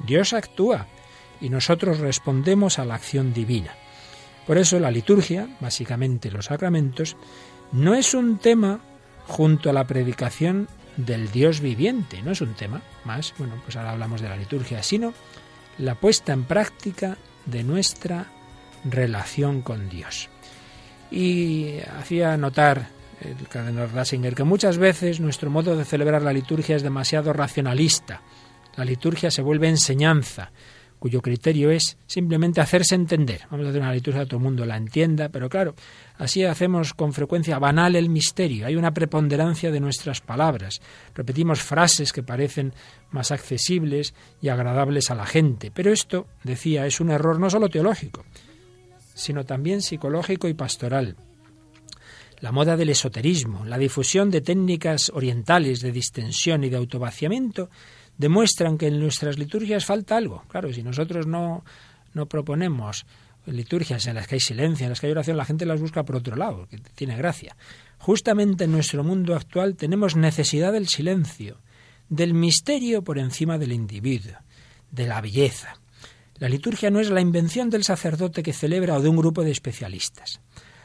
Dios 0.06 0.32
actúa 0.32 0.86
y 1.40 1.50
nosotros 1.50 1.98
respondemos 1.98 2.78
a 2.78 2.84
la 2.84 2.94
acción 2.94 3.32
divina. 3.32 3.74
Por 4.46 4.58
eso 4.58 4.80
la 4.80 4.90
liturgia, 4.90 5.48
básicamente 5.60 6.30
los 6.30 6.46
sacramentos, 6.46 7.16
no 7.70 7.94
es 7.94 8.14
un 8.14 8.38
tema 8.38 8.80
junto 9.26 9.68
a 9.68 9.74
la 9.74 9.86
predicación 9.86 10.68
del 10.98 11.30
Dios 11.30 11.60
viviente. 11.60 12.20
No 12.20 12.32
es 12.32 12.42
un 12.42 12.52
tema 12.54 12.82
más, 13.04 13.32
bueno, 13.38 13.54
pues 13.64 13.76
ahora 13.76 13.92
hablamos 13.92 14.20
de 14.20 14.28
la 14.28 14.36
liturgia, 14.36 14.82
sino 14.82 15.14
la 15.78 15.94
puesta 15.94 16.32
en 16.32 16.44
práctica 16.44 17.16
de 17.46 17.62
nuestra 17.62 18.26
relación 18.84 19.62
con 19.62 19.88
Dios. 19.88 20.28
Y 21.10 21.78
hacía 21.98 22.36
notar 22.36 22.88
el 23.20 23.48
cardenal 23.48 23.90
Ratzinger 23.90 24.34
que 24.34 24.44
muchas 24.44 24.76
veces 24.76 25.20
nuestro 25.20 25.50
modo 25.50 25.76
de 25.76 25.84
celebrar 25.84 26.22
la 26.22 26.32
liturgia 26.32 26.76
es 26.76 26.82
demasiado 26.82 27.32
racionalista. 27.32 28.20
La 28.76 28.84
liturgia 28.84 29.30
se 29.30 29.42
vuelve 29.42 29.68
enseñanza, 29.68 30.50
cuyo 30.98 31.22
criterio 31.22 31.70
es 31.70 31.96
simplemente 32.06 32.60
hacerse 32.60 32.94
entender. 32.94 33.42
Vamos 33.50 33.66
a 33.66 33.70
hacer 33.70 33.80
una 33.80 33.92
liturgia 33.92 34.22
que 34.22 34.26
todo 34.26 34.38
el 34.38 34.42
mundo 34.42 34.64
la 34.64 34.76
entienda, 34.76 35.28
pero 35.28 35.48
claro, 35.48 35.74
así 36.16 36.44
hacemos 36.44 36.94
con 36.94 37.12
frecuencia 37.12 37.58
banal 37.58 37.96
el 37.96 38.08
misterio. 38.08 38.66
Hay 38.66 38.76
una 38.76 38.92
preponderancia 38.92 39.70
de 39.70 39.80
nuestras 39.80 40.20
palabras. 40.20 40.80
Repetimos 41.14 41.60
frases 41.60 42.12
que 42.12 42.22
parecen 42.22 42.72
más 43.10 43.30
accesibles 43.30 44.14
y 44.40 44.48
agradables 44.48 45.10
a 45.10 45.14
la 45.14 45.26
gente. 45.26 45.70
Pero 45.70 45.92
esto, 45.92 46.26
decía, 46.44 46.86
es 46.86 47.00
un 47.00 47.10
error 47.10 47.38
no 47.38 47.50
solo 47.50 47.68
teológico, 47.68 48.24
sino 49.14 49.44
también 49.44 49.82
psicológico 49.82 50.48
y 50.48 50.54
pastoral. 50.54 51.16
La 52.40 52.52
moda 52.52 52.76
del 52.76 52.90
esoterismo, 52.90 53.64
la 53.64 53.78
difusión 53.78 54.30
de 54.30 54.40
técnicas 54.40 55.10
orientales 55.12 55.80
de 55.80 55.90
distensión 55.90 56.62
y 56.62 56.68
de 56.68 56.76
autovaciamiento 56.76 57.68
demuestran 58.18 58.76
que 58.76 58.88
en 58.88 59.00
nuestras 59.00 59.38
liturgias 59.38 59.86
falta 59.86 60.16
algo. 60.16 60.42
Claro, 60.48 60.72
si 60.72 60.82
nosotros 60.82 61.26
no, 61.26 61.64
no 62.12 62.26
proponemos 62.26 63.06
liturgias 63.46 64.06
en 64.06 64.16
las 64.16 64.26
que 64.26 64.34
hay 64.34 64.40
silencio, 64.40 64.84
en 64.84 64.90
las 64.90 65.00
que 65.00 65.06
hay 65.06 65.12
oración, 65.12 65.36
la 65.36 65.44
gente 65.44 65.64
las 65.64 65.80
busca 65.80 66.04
por 66.04 66.16
otro 66.16 66.36
lado, 66.36 66.66
que 66.68 66.78
tiene 66.94 67.16
gracia. 67.16 67.56
Justamente 67.98 68.64
en 68.64 68.72
nuestro 68.72 69.02
mundo 69.02 69.34
actual 69.34 69.76
tenemos 69.76 70.16
necesidad 70.16 70.72
del 70.72 70.88
silencio, 70.88 71.58
del 72.08 72.34
misterio 72.34 73.02
por 73.02 73.18
encima 73.18 73.56
del 73.56 73.72
individuo, 73.72 74.34
de 74.90 75.06
la 75.06 75.20
belleza. 75.20 75.76
La 76.38 76.48
liturgia 76.48 76.90
no 76.90 77.00
es 77.00 77.10
la 77.10 77.20
invención 77.20 77.70
del 77.70 77.84
sacerdote 77.84 78.42
que 78.42 78.52
celebra 78.52 78.96
o 78.96 79.02
de 79.02 79.08
un 79.08 79.16
grupo 79.16 79.42
de 79.42 79.50
especialistas. 79.50 80.40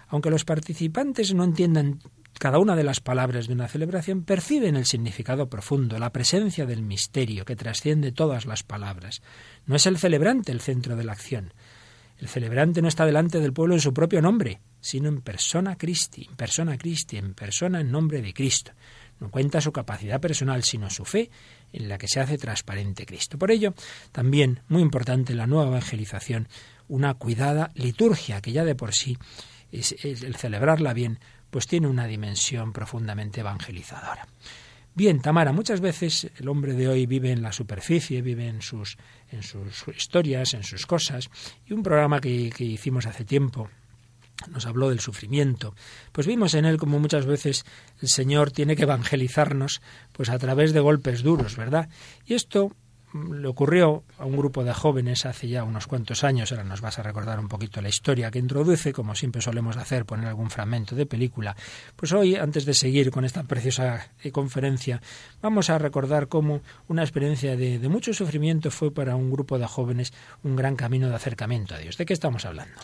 Aunque 0.07 0.29
los 0.29 0.45
participantes 0.45 1.33
no 1.33 1.43
entiendan 1.43 1.99
cada 2.39 2.59
una 2.59 2.75
de 2.75 2.83
las 2.83 2.99
palabras 2.99 3.47
de 3.47 3.53
una 3.53 3.67
celebración 3.67 4.23
perciben 4.23 4.75
el 4.75 4.85
significado 4.85 5.49
profundo, 5.49 5.97
la 5.99 6.11
presencia 6.11 6.65
del 6.65 6.81
misterio 6.81 7.45
que 7.45 7.55
trasciende 7.55 8.11
todas 8.11 8.45
las 8.45 8.63
palabras. 8.63 9.21
No 9.65 9.75
es 9.75 9.85
el 9.85 9.97
celebrante 9.97 10.51
el 10.51 10.61
centro 10.61 10.95
de 10.95 11.03
la 11.03 11.13
acción. 11.13 11.53
El 12.17 12.27
celebrante 12.27 12.81
no 12.81 12.87
está 12.87 13.05
delante 13.05 13.39
del 13.39 13.53
pueblo 13.53 13.75
en 13.75 13.81
su 13.81 13.93
propio 13.93 14.21
nombre, 14.21 14.61
sino 14.79 15.09
en 15.09 15.21
persona 15.21 15.77
Christi, 15.77 16.27
en 16.29 16.35
persona 16.35 16.77
Christi, 16.77 17.17
en 17.17 17.33
persona 17.33 17.81
en 17.81 17.91
nombre 17.91 18.21
de 18.21 18.33
Cristo. 18.33 18.71
No 19.19 19.29
cuenta 19.29 19.61
su 19.61 19.71
capacidad 19.71 20.19
personal, 20.19 20.63
sino 20.63 20.89
su 20.89 21.05
fe, 21.05 21.29
en 21.71 21.87
la 21.87 21.97
que 21.97 22.07
se 22.07 22.19
hace 22.19 22.37
transparente 22.37 23.05
Cristo. 23.05 23.37
Por 23.37 23.51
ello, 23.51 23.73
también, 24.11 24.61
muy 24.67 24.81
importante, 24.81 25.33
la 25.33 25.47
nueva 25.47 25.67
evangelización, 25.69 26.47
una 26.87 27.13
cuidada 27.13 27.71
liturgia, 27.75 28.41
que 28.41 28.51
ya 28.51 28.65
de 28.65 28.75
por 28.75 28.93
sí, 28.93 29.17
es, 29.71 29.95
el 30.03 30.35
celebrarla 30.35 30.93
bien, 30.93 31.19
pues 31.53 31.67
tiene 31.67 31.85
una 31.85 32.07
dimensión 32.07 32.73
profundamente 32.73 33.41
evangelizadora. 33.41 34.27
Bien, 34.95 35.21
Tamara, 35.21 35.51
muchas 35.51 35.81
veces 35.81 36.31
el 36.35 36.47
hombre 36.47 36.73
de 36.73 36.87
hoy 36.87 37.05
vive 37.05 37.31
en 37.31 37.43
la 37.43 37.51
superficie, 37.51 38.23
vive 38.23 38.47
en 38.47 38.63
sus, 38.63 38.97
en 39.31 39.43
sus 39.43 39.87
historias, 39.95 40.55
en 40.55 40.63
sus 40.63 40.87
cosas, 40.87 41.29
y 41.67 41.73
un 41.73 41.83
programa 41.83 42.19
que, 42.19 42.49
que 42.49 42.63
hicimos 42.63 43.05
hace 43.05 43.23
tiempo, 43.23 43.69
nos 44.49 44.65
habló 44.65 44.89
del 44.89 44.99
sufrimiento, 44.99 45.75
pues 46.11 46.25
vimos 46.25 46.55
en 46.55 46.65
él 46.65 46.77
como 46.77 46.97
muchas 46.97 47.27
veces 47.27 47.65
el 48.01 48.09
Señor 48.09 48.49
tiene 48.49 48.75
que 48.75 48.83
evangelizarnos 48.83 49.83
pues 50.11 50.29
a 50.29 50.39
través 50.39 50.73
de 50.73 50.79
golpes 50.79 51.21
duros, 51.21 51.55
¿verdad? 51.55 51.87
Y 52.25 52.33
esto 52.33 52.75
le 53.13 53.47
ocurrió 53.47 54.03
a 54.17 54.25
un 54.25 54.35
grupo 54.35 54.63
de 54.63 54.73
jóvenes 54.73 55.25
hace 55.25 55.47
ya 55.47 55.63
unos 55.63 55.87
cuantos 55.87 56.23
años, 56.23 56.51
ahora 56.51 56.63
nos 56.63 56.81
vas 56.81 56.99
a 56.99 57.03
recordar 57.03 57.39
un 57.39 57.47
poquito 57.47 57.81
la 57.81 57.89
historia 57.89 58.31
que 58.31 58.39
introduce, 58.39 58.93
como 58.93 59.15
siempre 59.15 59.41
solemos 59.41 59.77
hacer, 59.77 60.05
poner 60.05 60.27
algún 60.27 60.49
fragmento 60.49 60.95
de 60.95 61.05
película. 61.05 61.55
Pues 61.95 62.11
hoy, 62.13 62.35
antes 62.35 62.65
de 62.65 62.73
seguir 62.73 63.11
con 63.11 63.25
esta 63.25 63.43
preciosa 63.43 64.11
eh, 64.23 64.31
conferencia, 64.31 65.01
vamos 65.41 65.69
a 65.69 65.77
recordar 65.77 66.27
cómo 66.27 66.61
una 66.87 67.03
experiencia 67.03 67.55
de, 67.55 67.79
de 67.79 67.89
mucho 67.89 68.13
sufrimiento 68.13 68.71
fue 68.71 68.91
para 68.91 69.15
un 69.15 69.31
grupo 69.31 69.59
de 69.59 69.67
jóvenes 69.67 70.13
un 70.43 70.55
gran 70.55 70.75
camino 70.75 71.09
de 71.09 71.15
acercamiento 71.15 71.75
a 71.75 71.79
Dios. 71.79 71.97
¿De 71.97 72.05
qué 72.05 72.13
estamos 72.13 72.45
hablando? 72.45 72.75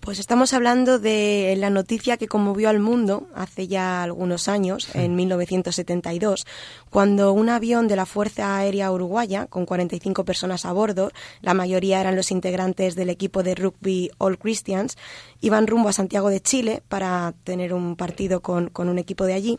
Pues 0.00 0.20
estamos 0.20 0.54
hablando 0.54 0.98
de 0.98 1.54
la 1.58 1.68
noticia 1.68 2.16
que 2.16 2.28
conmovió 2.28 2.70
al 2.70 2.80
mundo 2.80 3.28
hace 3.34 3.68
ya 3.68 4.02
algunos 4.02 4.48
años, 4.48 4.88
en 4.94 5.16
1972, 5.16 6.46
cuando 6.88 7.32
un 7.32 7.50
avión 7.50 7.88
de 7.88 7.96
la 7.96 8.06
Fuerza 8.06 8.56
Aérea 8.56 8.90
Uruguaya, 8.90 9.46
con 9.46 9.66
45 9.66 10.24
personas 10.24 10.64
a 10.64 10.72
bordo, 10.72 11.10
la 11.42 11.52
mayoría 11.52 12.00
eran 12.00 12.16
los 12.16 12.30
integrantes 12.30 12.94
del 12.94 13.10
equipo 13.10 13.42
de 13.42 13.54
rugby 13.54 14.10
All 14.16 14.38
Christians, 14.38 14.96
iban 15.40 15.66
rumbo 15.66 15.88
a 15.88 15.92
Santiago 15.92 16.30
de 16.30 16.40
Chile 16.40 16.82
para 16.88 17.34
tener 17.44 17.74
un 17.74 17.96
partido 17.96 18.40
con, 18.40 18.70
un 18.74 18.98
equipo 18.98 19.24
de 19.24 19.34
allí 19.34 19.58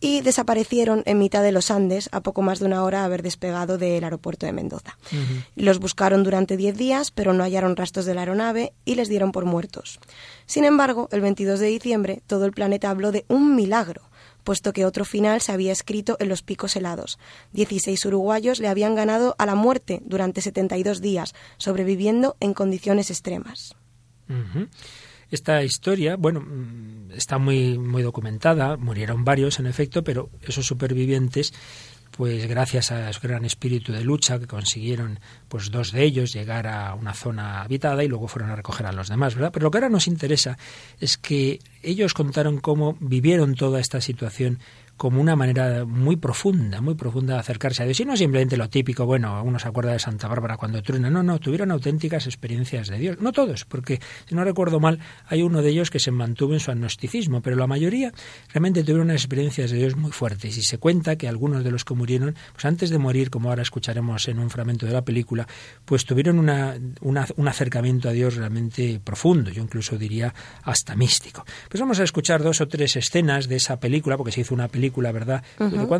y 0.00 0.22
desaparecieron 0.22 1.02
en 1.04 1.18
mitad 1.18 1.42
de 1.42 1.52
los 1.52 1.70
Andes 1.70 2.08
a 2.12 2.22
poco 2.22 2.42
más 2.42 2.58
de 2.58 2.66
una 2.66 2.84
hora 2.84 3.00
de 3.00 3.04
haber 3.04 3.22
despegado 3.22 3.76
del 3.76 4.02
aeropuerto 4.02 4.46
de 4.46 4.52
Mendoza. 4.52 4.96
Los 5.56 5.78
buscaron 5.78 6.22
durante 6.22 6.56
10 6.56 6.76
días, 6.76 7.10
pero 7.10 7.32
no 7.32 7.44
hallaron 7.44 7.76
rastros 7.76 8.06
de 8.06 8.14
la 8.14 8.22
aeronave 8.22 8.72
y 8.84 8.94
les 8.94 9.08
dieron 9.08 9.32
por 9.32 9.44
muertos. 9.44 9.79
Sin 10.46 10.64
embargo, 10.64 11.08
el 11.12 11.20
22 11.20 11.60
de 11.60 11.66
diciembre 11.66 12.22
todo 12.26 12.44
el 12.44 12.52
planeta 12.52 12.90
habló 12.90 13.12
de 13.12 13.24
un 13.28 13.54
milagro 13.54 14.02
puesto 14.44 14.72
que 14.72 14.84
otro 14.84 15.04
final 15.04 15.40
se 15.40 15.52
había 15.52 15.72
escrito 15.72 16.16
en 16.18 16.28
los 16.28 16.42
picos 16.42 16.76
helados. 16.76 17.18
Dieciséis 17.52 18.04
uruguayos 18.04 18.60
le 18.60 18.68
habían 18.68 18.94
ganado 18.94 19.34
a 19.38 19.46
la 19.46 19.54
muerte 19.54 20.00
durante 20.04 20.40
72 20.40 21.00
días, 21.00 21.34
sobreviviendo 21.58 22.36
en 22.40 22.54
condiciones 22.54 23.10
extremas. 23.10 23.74
Esta 25.30 25.62
historia, 25.62 26.16
bueno, 26.16 26.40
mm, 26.40 27.12
está 27.12 27.38
muy, 27.38 27.78
muy 27.78 28.02
documentada, 28.02 28.76
murieron 28.76 29.24
varios 29.24 29.58
en 29.60 29.66
efecto, 29.66 30.02
pero 30.02 30.30
esos 30.42 30.66
supervivientes 30.66 31.52
pues 32.20 32.46
gracias 32.46 32.92
a 32.92 33.10
su 33.14 33.20
gran 33.22 33.46
espíritu 33.46 33.92
de 33.92 34.04
lucha 34.04 34.38
que 34.38 34.46
consiguieron 34.46 35.20
pues 35.48 35.70
dos 35.70 35.90
de 35.90 36.02
ellos 36.02 36.34
llegar 36.34 36.66
a 36.66 36.92
una 36.92 37.14
zona 37.14 37.62
habitada 37.62 38.04
y 38.04 38.08
luego 38.08 38.28
fueron 38.28 38.50
a 38.50 38.56
recoger 38.56 38.84
a 38.84 38.92
los 38.92 39.08
demás, 39.08 39.34
¿verdad? 39.34 39.52
Pero 39.54 39.64
lo 39.64 39.70
que 39.70 39.78
ahora 39.78 39.88
nos 39.88 40.06
interesa 40.06 40.58
es 41.00 41.16
que 41.16 41.60
ellos 41.82 42.12
contaron 42.12 42.60
cómo 42.60 42.98
vivieron 43.00 43.54
toda 43.54 43.80
esta 43.80 44.02
situación 44.02 44.58
como 45.00 45.18
una 45.18 45.34
manera 45.34 45.86
muy 45.86 46.16
profunda, 46.16 46.82
muy 46.82 46.94
profunda 46.94 47.32
de 47.32 47.40
acercarse 47.40 47.82
a 47.82 47.86
Dios. 47.86 47.98
Y 48.00 48.04
no 48.04 48.18
simplemente 48.18 48.58
lo 48.58 48.68
típico, 48.68 49.06
bueno, 49.06 49.42
uno 49.42 49.58
se 49.58 49.66
acuerda 49.66 49.92
de 49.92 49.98
Santa 49.98 50.28
Bárbara 50.28 50.58
cuando 50.58 50.82
truena. 50.82 51.08
No, 51.08 51.22
no, 51.22 51.38
tuvieron 51.38 51.70
auténticas 51.70 52.26
experiencias 52.26 52.88
de 52.88 52.98
Dios. 52.98 53.16
No 53.18 53.32
todos, 53.32 53.64
porque 53.64 53.98
si 54.28 54.34
no 54.34 54.44
recuerdo 54.44 54.78
mal, 54.78 54.98
hay 55.26 55.40
uno 55.40 55.62
de 55.62 55.70
ellos 55.70 55.88
que 55.88 56.00
se 56.00 56.10
mantuvo 56.10 56.52
en 56.52 56.60
su 56.60 56.70
agnosticismo, 56.70 57.40
pero 57.40 57.56
la 57.56 57.66
mayoría 57.66 58.12
realmente 58.52 58.82
tuvieron 58.82 59.06
unas 59.06 59.22
experiencias 59.22 59.70
de 59.70 59.78
Dios 59.78 59.96
muy 59.96 60.12
fuertes. 60.12 60.58
Y 60.58 60.60
se 60.60 60.76
cuenta 60.76 61.16
que 61.16 61.28
algunos 61.28 61.64
de 61.64 61.70
los 61.70 61.86
que 61.86 61.94
murieron, 61.94 62.34
pues 62.52 62.66
antes 62.66 62.90
de 62.90 62.98
morir, 62.98 63.30
como 63.30 63.48
ahora 63.48 63.62
escucharemos 63.62 64.28
en 64.28 64.38
un 64.38 64.50
fragmento 64.50 64.84
de 64.84 64.92
la 64.92 65.02
película, 65.02 65.48
pues 65.86 66.04
tuvieron 66.04 66.38
una, 66.38 66.76
un 67.00 67.48
acercamiento 67.48 68.10
a 68.10 68.12
Dios 68.12 68.36
realmente 68.36 69.00
profundo, 69.02 69.50
yo 69.50 69.62
incluso 69.62 69.96
diría 69.96 70.34
hasta 70.62 70.94
místico. 70.94 71.42
Pues 71.70 71.80
vamos 71.80 71.98
a 72.00 72.04
escuchar 72.04 72.42
dos 72.42 72.60
o 72.60 72.68
tres 72.68 72.96
escenas 72.96 73.48
de 73.48 73.56
esa 73.56 73.80
película, 73.80 74.18
porque 74.18 74.32
se 74.32 74.42
hizo 74.42 74.52
una 74.52 74.68
película 74.68 74.89
¿verdad? 74.90 75.42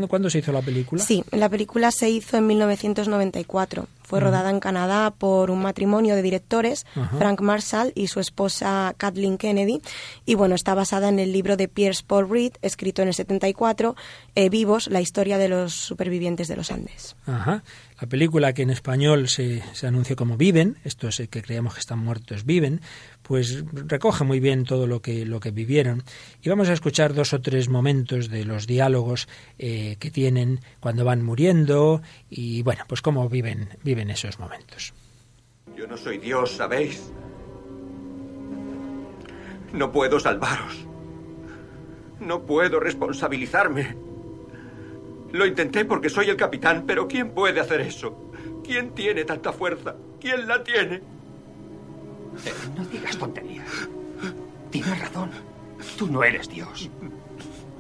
¿Cuándo, 0.09 0.31
se 0.31 0.39
hizo 0.39 0.53
la 0.53 0.63
película? 0.63 1.03
Sí, 1.03 1.25
la 1.33 1.49
película 1.49 1.91
se 1.91 2.11
hizo 2.11 2.37
en 2.37 2.47
1994. 2.47 3.87
Fue 4.03 4.19
rodada 4.19 4.51
en 4.51 4.59
Canadá 4.59 5.13
por 5.13 5.53
un 5.53 5.63
matrimonio 5.63 6.17
de 6.17 6.23
directores, 6.23 6.85
Frank 7.17 7.41
Marshall 7.41 7.93
y 7.95 8.09
su 8.09 8.19
esposa 8.19 8.93
Kathleen 8.97 9.39
Kennedy. 9.39 9.81
Y 10.27 10.35
bueno, 10.35 10.57
está 10.57 10.75
basada 10.75 11.09
en 11.09 11.21
el 11.21 11.33
libro 11.33 11.57
de 11.57 11.69
Pierce 11.69 12.03
Paul 12.05 12.29
Reed, 12.29 12.55
escrito 12.61 13.03
en 13.03 13.09
el 13.09 13.15
74, 13.15 13.95
eh, 14.35 14.49
Vivos, 14.49 14.89
la 14.89 15.01
historia 15.01 15.39
de 15.39 15.49
los 15.49 15.75
supervivientes 15.75 16.49
de 16.49 16.57
los 16.57 16.73
Andes. 16.73 17.15
Ajá. 17.27 17.63
La 18.01 18.09
película 18.09 18.53
que 18.53 18.63
en 18.63 18.71
español 18.71 19.29
se, 19.29 19.63
se 19.75 19.87
anuncia 19.87 20.17
como 20.17 20.37
Viven, 20.37 20.79
estos 20.85 21.23
que 21.31 21.43
creíamos 21.43 21.75
que 21.75 21.81
están 21.81 21.99
muertos 21.99 22.45
viven, 22.45 22.81
pues 23.31 23.63
recoge 23.73 24.25
muy 24.25 24.41
bien 24.41 24.65
todo 24.65 24.89
lo 24.89 25.03
que, 25.03 25.25
lo 25.25 25.39
que 25.39 25.53
vivieron. 25.53 26.03
Y 26.43 26.49
vamos 26.49 26.69
a 26.69 26.73
escuchar 26.73 27.15
dos 27.15 27.33
o 27.33 27.41
tres 27.41 27.69
momentos 27.69 28.29
de 28.29 28.45
los 28.45 28.67
diálogos 28.67 29.29
eh, 29.57 29.95
que 30.01 30.11
tienen 30.11 30.59
cuando 30.81 31.05
van 31.05 31.23
muriendo 31.23 32.03
y, 32.29 32.65
bueno, 32.65 32.83
pues 32.89 33.03
cómo 33.03 33.29
viven, 33.29 33.69
viven 33.85 34.11
esos 34.11 34.41
momentos. 34.41 34.93
Yo 35.77 35.87
no 35.87 35.97
soy 35.97 36.19
Dios, 36.19 36.57
¿sabéis? 36.57 37.13
No 39.75 39.93
puedo 39.93 40.19
salvaros. 40.19 40.85
No 42.19 42.45
puedo 42.45 42.81
responsabilizarme. 42.81 43.97
Lo 45.31 45.47
intenté 45.47 45.85
porque 45.85 46.09
soy 46.09 46.31
el 46.31 46.37
capitán, 46.37 46.83
pero 46.85 47.07
¿quién 47.07 47.31
puede 47.31 47.61
hacer 47.61 47.81
eso? 47.81 48.33
¿Quién 48.65 48.91
tiene 48.91 49.23
tanta 49.23 49.53
fuerza? 49.53 49.95
¿Quién 50.19 50.49
la 50.49 50.65
tiene? 50.65 51.01
Eh, 52.45 52.53
no 52.77 52.85
digas 52.87 53.17
tonterías. 53.17 53.69
Tienes 54.71 54.99
razón. 54.99 55.31
Tú 55.99 56.07
no 56.07 56.23
eres 56.23 56.49
Dios. 56.49 56.91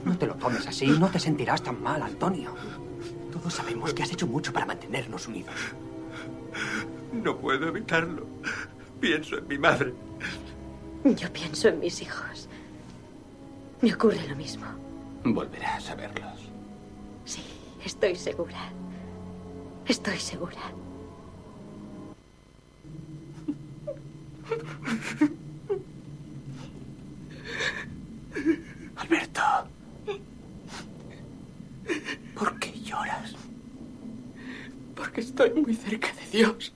No 0.04 0.16
te 0.16 0.26
lo 0.26 0.34
tomes 0.34 0.66
así. 0.66 0.86
No 0.86 1.08
te 1.08 1.18
sentirás 1.18 1.62
tan 1.62 1.82
mal, 1.82 2.02
Antonio. 2.02 2.54
Todos 3.32 3.54
sabemos 3.54 3.94
que 3.94 4.02
has 4.02 4.12
hecho 4.12 4.26
mucho 4.26 4.52
para 4.52 4.66
mantenernos 4.66 5.28
unidos. 5.28 5.54
No 7.12 7.36
puedo 7.36 7.68
evitarlo. 7.68 8.26
Pienso 9.00 9.38
en 9.38 9.48
mi 9.48 9.58
madre. 9.58 9.94
Yo 11.04 11.32
pienso 11.32 11.68
en 11.68 11.80
mis 11.80 12.02
hijos. 12.02 12.48
Me 13.80 13.94
ocurre 13.94 14.26
lo 14.28 14.36
mismo. 14.36 14.66
Volverás 15.24 15.88
a 15.90 15.94
verlos. 15.94 16.50
Sí, 17.24 17.42
estoy 17.84 18.16
segura. 18.16 18.58
Estoy 19.86 20.18
segura. 20.18 20.60
Alberto. 28.96 29.42
¿Por 32.34 32.58
qué 32.58 32.72
lloras? 32.80 33.34
Porque 34.94 35.20
estoy 35.20 35.50
muy 35.50 35.74
cerca 35.74 36.08
de 36.12 36.38
Dios. 36.38 36.72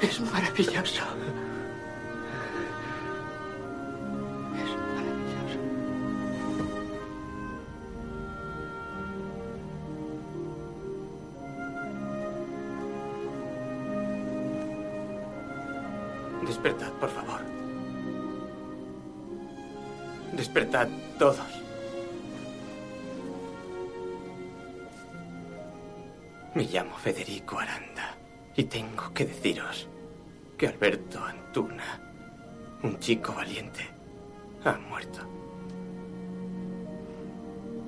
Es 0.00 0.20
maravilloso. 0.20 1.02
Despertad, 16.62 16.92
por 16.92 17.10
favor. 17.10 17.40
Despertad 20.32 20.88
todos. 21.18 21.40
Me 26.54 26.62
llamo 26.62 26.96
Federico 26.98 27.58
Aranda 27.58 28.16
y 28.54 28.62
tengo 28.62 29.12
que 29.12 29.24
deciros 29.24 29.88
que 30.56 30.68
Alberto 30.68 31.24
Antuna, 31.24 32.00
un 32.84 32.96
chico 33.00 33.32
valiente, 33.32 33.82
ha 34.64 34.74
muerto. 34.74 35.18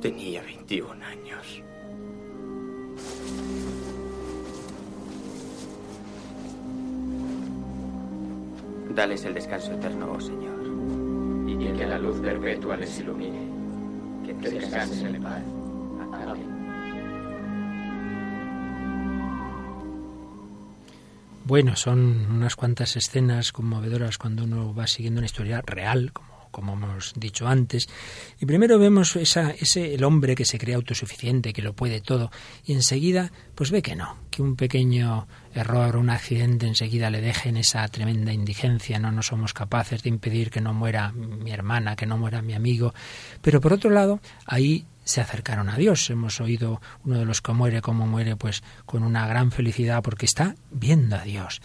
Tenía 0.03 0.43
21 0.43 1.05
años. 1.05 1.63
Dales 8.95 9.25
el 9.25 9.35
descanso 9.35 9.73
eterno, 9.73 10.13
oh 10.13 10.21
Señor. 10.21 10.55
Y 11.49 11.77
que 11.77 11.87
la 11.87 11.99
luz 11.99 12.21
perpetua 12.21 12.77
les 12.77 13.01
ilumine. 13.01 13.49
Que 14.25 14.33
descansen 14.51 15.17
en 15.17 15.23
paz. 15.23 15.43
Amén. 16.27 16.55
Bueno, 21.47 21.77
son 21.77 22.27
unas 22.31 22.57
cuantas 22.57 22.97
escenas 22.97 23.53
conmovedoras 23.53 24.17
cuando 24.17 24.45
uno 24.45 24.75
va 24.75 24.87
siguiendo 24.87 25.19
una 25.19 25.27
historia 25.27 25.61
real, 25.61 26.11
como 26.13 26.34
como 26.55 26.75
hemos 26.75 27.13
dicho 27.17 27.49
antes. 27.49 27.89
Y 28.41 28.47
primero 28.47 28.79
vemos 28.79 29.17
esa, 29.17 29.51
ese, 29.51 29.95
el 29.95 30.05
hombre 30.05 30.37
que 30.37 30.45
se 30.45 30.57
cree 30.57 30.77
autosuficiente, 30.77 31.53
que 31.53 31.63
lo 31.63 31.75
puede 31.75 32.01
todo, 32.01 32.31
y 32.65 32.73
enseguida, 32.73 33.33
pues 33.57 33.73
ve 33.73 33.83
que 33.83 33.97
no, 33.97 34.17
que 34.31 34.41
un 34.41 34.55
pequeño 34.55 35.27
error, 35.53 35.97
un 35.97 36.11
accidente 36.11 36.69
enseguida 36.69 37.11
le 37.11 37.21
deje 37.21 37.49
en 37.49 37.57
esa 37.57 37.87
tremenda 37.89 38.33
indigencia, 38.33 39.01
no, 39.01 39.11
no 39.11 39.23
somos 39.23 39.53
capaces 39.53 40.05
de 40.05 40.11
impedir 40.11 40.51
que 40.51 40.61
no 40.61 40.73
muera 40.73 41.11
mi 41.11 41.51
hermana, 41.51 41.97
que 41.97 42.07
no 42.07 42.19
muera 42.19 42.41
mi 42.41 42.55
amigo. 42.55 42.95
Pero 43.43 43.61
por 43.61 43.73
otro 43.73 43.91
lado, 43.91 44.21
ahí 44.47 44.87
se 45.05 45.21
acercaron 45.21 45.69
a 45.69 45.77
Dios. 45.77 46.09
Hemos 46.11 46.41
oído 46.41 46.81
uno 47.05 47.19
de 47.19 47.25
los 47.25 47.43
que 47.43 47.53
muere 47.53 47.83
como 47.83 48.07
muere, 48.07 48.37
pues 48.37 48.63
con 48.87 49.03
una 49.03 49.27
gran 49.27 49.51
felicidad 49.51 50.03
porque 50.03 50.27
está 50.27 50.55
viendo 50.71 51.17
a 51.17 51.23
Dios. 51.23 51.61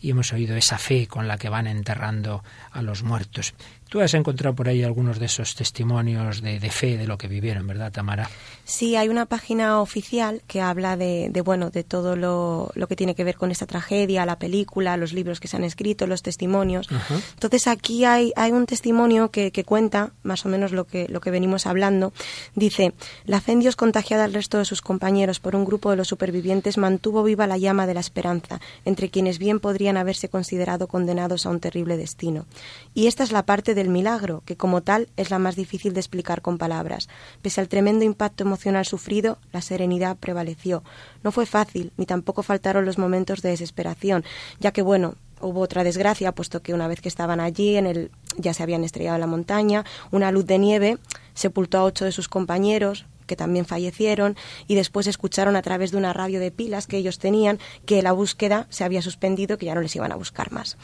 Y 0.00 0.10
hemos 0.10 0.32
oído 0.32 0.56
esa 0.56 0.78
fe 0.78 1.06
con 1.06 1.28
la 1.28 1.36
que 1.36 1.48
van 1.48 1.66
enterrando 1.66 2.42
a 2.72 2.82
los 2.82 3.02
muertos. 3.02 3.54
Tú 3.90 4.00
has 4.00 4.14
encontrado 4.14 4.54
por 4.54 4.68
ahí 4.68 4.84
algunos 4.84 5.18
de 5.18 5.26
esos 5.26 5.56
testimonios 5.56 6.42
de, 6.42 6.60
fe 6.70 6.96
de 6.96 7.08
lo 7.08 7.18
que 7.18 7.26
vivieron, 7.26 7.66
¿verdad, 7.66 7.90
Tamara? 7.90 8.30
Sí, 8.64 8.94
hay 8.94 9.08
una 9.08 9.26
página 9.26 9.80
oficial 9.80 10.42
que 10.46 10.60
habla 10.60 10.96
de, 10.96 11.28
bueno, 11.44 11.70
de 11.70 11.82
todo 11.82 12.14
lo, 12.14 12.70
que 12.88 12.94
tiene 12.94 13.16
que 13.16 13.24
ver 13.24 13.34
con 13.34 13.50
esta 13.50 13.66
tragedia, 13.66 14.24
la 14.24 14.38
película, 14.38 14.96
los 14.96 15.12
libros 15.12 15.40
que 15.40 15.48
se 15.48 15.56
han 15.56 15.64
escrito, 15.64 16.06
los 16.06 16.22
testimonios. 16.22 16.88
Entonces 17.34 17.66
aquí 17.66 18.04
hay, 18.04 18.32
hay 18.36 18.52
un 18.52 18.66
testimonio 18.66 19.32
que, 19.32 19.50
que, 19.50 19.64
cuenta 19.64 20.12
más 20.22 20.46
o 20.46 20.48
menos 20.48 20.70
lo 20.70 20.84
que, 20.84 21.08
lo 21.08 21.20
que 21.20 21.32
venimos 21.32 21.66
hablando. 21.66 22.12
Dice, 22.54 22.92
la 23.24 23.40
fe 23.40 23.52
en 23.52 23.58
Dios 23.58 23.74
contagiada 23.74 24.22
al 24.22 24.34
resto 24.34 24.58
de 24.58 24.66
sus 24.66 24.82
compañeros 24.82 25.40
por 25.40 25.56
un 25.56 25.64
grupo 25.64 25.90
de 25.90 25.96
los 25.96 26.06
supervivientes 26.06 26.78
mantuvo 26.78 27.24
viva 27.24 27.48
la 27.48 27.58
llama 27.58 27.88
de 27.88 27.94
la 27.94 28.00
esperanza, 28.00 28.60
entre 28.84 29.10
quienes 29.10 29.40
bien 29.40 29.58
podrían 29.58 29.89
haberse 29.96 30.28
considerado 30.28 30.86
condenados 30.86 31.44
a 31.44 31.50
un 31.50 31.58
terrible 31.58 31.96
destino. 31.96 32.46
Y 32.94 33.08
esta 33.08 33.24
es 33.24 33.32
la 33.32 33.44
parte 33.44 33.74
de 33.74 33.80
del 33.80 33.88
milagro, 33.88 34.42
que 34.44 34.58
como 34.58 34.82
tal 34.82 35.08
es 35.16 35.30
la 35.30 35.38
más 35.38 35.56
difícil 35.56 35.94
de 35.94 36.00
explicar 36.00 36.42
con 36.42 36.58
palabras. 36.58 37.08
Pese 37.40 37.62
al 37.62 37.68
tremendo 37.68 38.04
impacto 38.04 38.44
emocional 38.44 38.84
sufrido, 38.84 39.38
la 39.54 39.62
serenidad 39.62 40.18
prevaleció. 40.18 40.84
No 41.24 41.32
fue 41.32 41.46
fácil, 41.46 41.92
ni 41.96 42.04
tampoco 42.04 42.42
faltaron 42.42 42.84
los 42.84 42.98
momentos 42.98 43.40
de 43.40 43.48
desesperación, 43.48 44.22
ya 44.60 44.72
que, 44.72 44.82
bueno, 44.82 45.14
hubo 45.40 45.60
otra 45.60 45.82
desgracia, 45.82 46.32
puesto 46.32 46.60
que 46.60 46.74
una 46.74 46.88
vez 46.88 47.00
que 47.00 47.08
estaban 47.08 47.40
allí, 47.40 47.76
en 47.76 47.86
el, 47.86 48.10
ya 48.36 48.52
se 48.52 48.62
habían 48.62 48.84
estrellado 48.84 49.16
en 49.16 49.22
la 49.22 49.26
montaña, 49.26 49.86
una 50.10 50.30
luz 50.30 50.44
de 50.44 50.58
nieve 50.58 50.98
sepultó 51.32 51.78
a 51.78 51.84
ocho 51.84 52.04
de 52.04 52.12
sus 52.12 52.28
compañeros, 52.28 53.06
que 53.30 53.36
también 53.36 53.64
fallecieron, 53.64 54.34
y 54.66 54.74
después 54.74 55.06
escucharon 55.06 55.54
a 55.54 55.62
través 55.62 55.92
de 55.92 55.98
una 55.98 56.12
radio 56.12 56.40
de 56.40 56.50
pilas 56.50 56.88
que 56.88 56.96
ellos 56.96 57.20
tenían 57.20 57.60
que 57.86 58.02
la 58.02 58.10
búsqueda 58.10 58.66
se 58.70 58.82
había 58.82 59.02
suspendido, 59.02 59.56
que 59.56 59.66
ya 59.66 59.74
no 59.76 59.82
les 59.82 59.94
iban 59.94 60.10
a 60.10 60.16
buscar 60.16 60.50
más. 60.50 60.76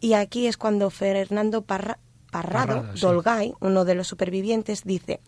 Y 0.00 0.12
aquí 0.12 0.46
es 0.46 0.56
cuando 0.56 0.88
Fernando 0.90 1.62
Parra 1.62 1.98
Parrado, 2.30 2.84
Dolgay, 2.94 3.54
uno 3.58 3.84
de 3.84 3.96
los 3.96 4.06
supervivientes, 4.06 4.84
dice, 4.84 5.18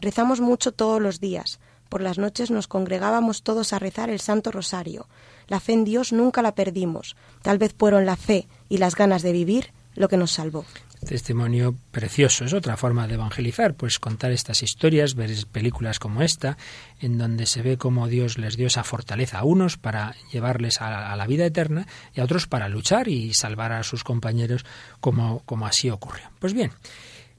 rezamos 0.00 0.40
mucho 0.40 0.70
todos 0.70 1.02
los 1.02 1.18
días. 1.18 1.58
Por 1.88 2.02
las 2.02 2.18
noches 2.18 2.52
nos 2.52 2.68
congregábamos 2.68 3.42
todos 3.42 3.72
a 3.72 3.80
rezar 3.80 4.10
el 4.10 4.20
Santo 4.20 4.52
Rosario. 4.52 5.08
La 5.48 5.58
fe 5.58 5.72
en 5.72 5.82
Dios 5.82 6.12
nunca 6.12 6.40
la 6.40 6.54
perdimos. 6.54 7.16
Tal 7.42 7.58
vez 7.58 7.74
fueron 7.76 8.06
la 8.06 8.14
fe 8.14 8.46
y 8.68 8.78
las 8.78 8.94
ganas 8.94 9.22
de 9.22 9.32
vivir 9.32 9.72
lo 9.96 10.08
que 10.08 10.16
nos 10.16 10.30
salvó 10.30 10.64
testimonio 11.06 11.74
precioso. 11.90 12.44
Es 12.44 12.52
otra 12.52 12.76
forma 12.76 13.06
de 13.06 13.14
evangelizar, 13.14 13.74
pues 13.74 13.98
contar 13.98 14.32
estas 14.32 14.62
historias, 14.62 15.14
ver 15.14 15.30
películas 15.50 15.98
como 15.98 16.22
esta, 16.22 16.56
en 17.00 17.18
donde 17.18 17.46
se 17.46 17.62
ve 17.62 17.76
cómo 17.76 18.08
Dios 18.08 18.38
les 18.38 18.56
dio 18.56 18.66
esa 18.66 18.84
fortaleza 18.84 19.40
a 19.40 19.44
unos 19.44 19.76
para 19.76 20.14
llevarles 20.32 20.80
a, 20.80 21.14
la 21.16 21.26
vida 21.26 21.44
eterna 21.44 21.86
y 22.14 22.20
a 22.20 22.24
otros 22.24 22.46
para 22.46 22.68
luchar 22.68 23.08
y 23.08 23.34
salvar 23.34 23.72
a 23.72 23.82
sus 23.82 24.04
compañeros 24.04 24.64
como, 25.00 25.40
como 25.40 25.66
así 25.66 25.90
ocurrió. 25.90 26.30
Pues 26.38 26.54
bien, 26.54 26.72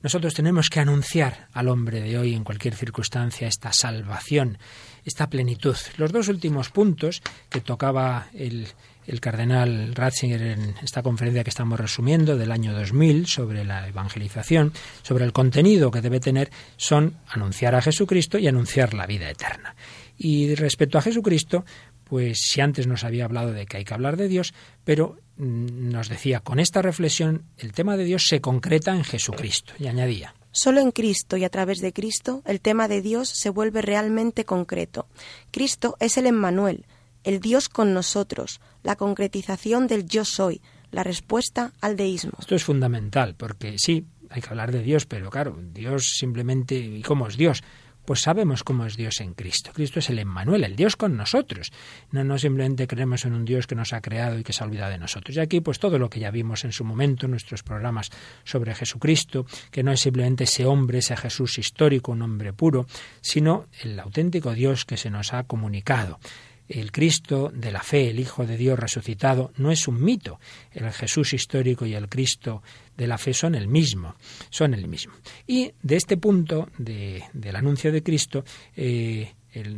nosotros 0.03 0.33
tenemos 0.33 0.69
que 0.69 0.81
anunciar 0.81 1.47
al 1.53 1.69
hombre 1.69 2.01
de 2.01 2.17
hoy 2.17 2.33
en 2.33 2.43
cualquier 2.43 2.75
circunstancia 2.75 3.47
esta 3.47 3.71
salvación, 3.71 4.57
esta 5.05 5.29
plenitud. 5.29 5.77
Los 5.95 6.11
dos 6.11 6.27
últimos 6.27 6.69
puntos 6.69 7.21
que 7.49 7.61
tocaba 7.61 8.27
el 8.33 8.67
el 9.07 9.19
cardenal 9.19 9.93
Ratzinger 9.95 10.41
en 10.41 10.75
esta 10.81 11.03
conferencia 11.03 11.43
que 11.43 11.49
estamos 11.49 11.79
resumiendo 11.79 12.37
del 12.37 12.51
año 12.51 12.73
2000 12.73 13.27
sobre 13.27 13.63
la 13.65 13.87
evangelización, 13.87 14.73
sobre 15.01 15.25
el 15.25 15.33
contenido 15.33 15.91
que 15.91 16.01
debe 16.01 16.19
tener, 16.19 16.51
son 16.77 17.17
anunciar 17.27 17.75
a 17.75 17.81
Jesucristo 17.81 18.37
y 18.37 18.47
anunciar 18.47 18.93
la 18.93 19.05
vida 19.05 19.29
eterna. 19.29 19.75
Y 20.17 20.55
respecto 20.55 20.97
a 20.97 21.01
Jesucristo, 21.01 21.65
pues 22.03 22.39
si 22.41 22.61
antes 22.61 22.87
nos 22.87 23.03
había 23.03 23.25
hablado 23.25 23.51
de 23.51 23.65
que 23.65 23.77
hay 23.77 23.85
que 23.85 23.93
hablar 23.93 24.17
de 24.17 24.27
Dios, 24.27 24.53
pero 24.83 25.17
mm, 25.37 25.89
nos 25.89 26.09
decía, 26.09 26.41
con 26.41 26.59
esta 26.59 26.81
reflexión 26.81 27.43
el 27.57 27.73
tema 27.73 27.97
de 27.97 28.03
Dios 28.03 28.27
se 28.27 28.41
concreta 28.41 28.95
en 28.95 29.03
Jesucristo. 29.03 29.73
Y 29.79 29.87
añadía, 29.87 30.33
Solo 30.55 30.81
en 30.81 30.91
Cristo 30.91 31.35
y 31.35 31.43
a 31.45 31.49
través 31.49 31.79
de 31.79 31.93
Cristo 31.93 32.43
el 32.45 32.61
tema 32.61 32.87
de 32.87 33.01
Dios 33.01 33.29
se 33.29 33.49
vuelve 33.49 33.81
realmente 33.81 34.45
concreto. 34.45 35.07
Cristo 35.49 35.97
es 35.99 36.15
el 36.17 36.27
Emmanuel, 36.27 36.85
el 37.23 37.39
Dios 37.39 37.69
con 37.69 37.95
nosotros, 37.95 38.61
la 38.83 38.95
concretización 38.95 39.87
del 39.87 40.05
yo 40.05 40.25
soy, 40.25 40.61
la 40.91 41.03
respuesta 41.03 41.73
al 41.81 41.95
deísmo. 41.95 42.33
Esto 42.39 42.55
es 42.55 42.63
fundamental, 42.63 43.35
porque 43.35 43.75
sí, 43.77 44.05
hay 44.29 44.41
que 44.41 44.49
hablar 44.49 44.71
de 44.71 44.83
Dios, 44.83 45.05
pero 45.05 45.29
claro, 45.29 45.57
Dios 45.73 46.13
simplemente, 46.17 46.75
¿y 46.75 47.01
cómo 47.01 47.27
es 47.27 47.37
Dios? 47.37 47.63
Pues 48.05 48.19
sabemos 48.19 48.65
cómo 48.65 48.85
es 48.85 48.97
Dios 48.97 49.21
en 49.21 49.33
Cristo. 49.33 49.71
Cristo 49.73 49.99
es 49.99 50.09
el 50.09 50.19
Emmanuel, 50.19 50.65
el 50.65 50.75
Dios 50.75 50.97
con 50.97 51.15
nosotros. 51.15 51.71
No, 52.11 52.25
no 52.25 52.37
simplemente 52.37 52.85
creemos 52.85 53.23
en 53.23 53.33
un 53.33 53.45
Dios 53.45 53.65
que 53.65 53.75
nos 53.75 53.93
ha 53.93 54.01
creado 54.01 54.37
y 54.37 54.43
que 54.43 54.51
se 54.51 54.61
ha 54.61 54.67
olvidado 54.67 54.91
de 54.91 54.97
nosotros. 54.97 55.37
Y 55.37 55.39
aquí, 55.39 55.61
pues 55.61 55.79
todo 55.79 55.97
lo 55.97 56.09
que 56.09 56.19
ya 56.19 56.29
vimos 56.29 56.65
en 56.65 56.73
su 56.73 56.83
momento, 56.83 57.27
en 57.27 57.31
nuestros 57.31 57.63
programas 57.63 58.09
sobre 58.43 58.75
Jesucristo, 58.75 59.45
que 59.71 59.83
no 59.83 59.93
es 59.93 60.01
simplemente 60.01 60.43
ese 60.43 60.65
hombre, 60.65 60.97
ese 60.97 61.15
Jesús 61.15 61.57
histórico, 61.57 62.11
un 62.11 62.23
hombre 62.23 62.51
puro, 62.51 62.87
sino 63.21 63.67
el 63.81 63.97
auténtico 63.97 64.51
Dios 64.51 64.83
que 64.83 64.97
se 64.97 65.09
nos 65.09 65.31
ha 65.31 65.43
comunicado 65.43 66.19
el 66.67 66.91
Cristo 66.91 67.51
de 67.53 67.71
la 67.71 67.81
fe, 67.81 68.09
el 68.09 68.19
Hijo 68.19 68.45
de 68.45 68.57
Dios 68.57 68.79
resucitado, 68.79 69.51
no 69.57 69.71
es 69.71 69.87
un 69.87 70.03
mito. 70.03 70.39
El 70.71 70.91
Jesús 70.91 71.33
histórico 71.33 71.85
y 71.85 71.93
el 71.93 72.09
Cristo 72.09 72.63
de 72.97 73.07
la 73.07 73.17
fe 73.17 73.33
son 73.33 73.55
el 73.55 73.67
mismo, 73.67 74.15
son 74.49 74.73
el 74.73 74.87
mismo. 74.87 75.13
Y 75.47 75.71
de 75.81 75.95
este 75.95 76.17
punto 76.17 76.69
del 76.77 77.55
anuncio 77.55 77.91
de 77.91 78.03
Cristo, 78.03 78.43
eh, 78.75 79.33
el, 79.51 79.77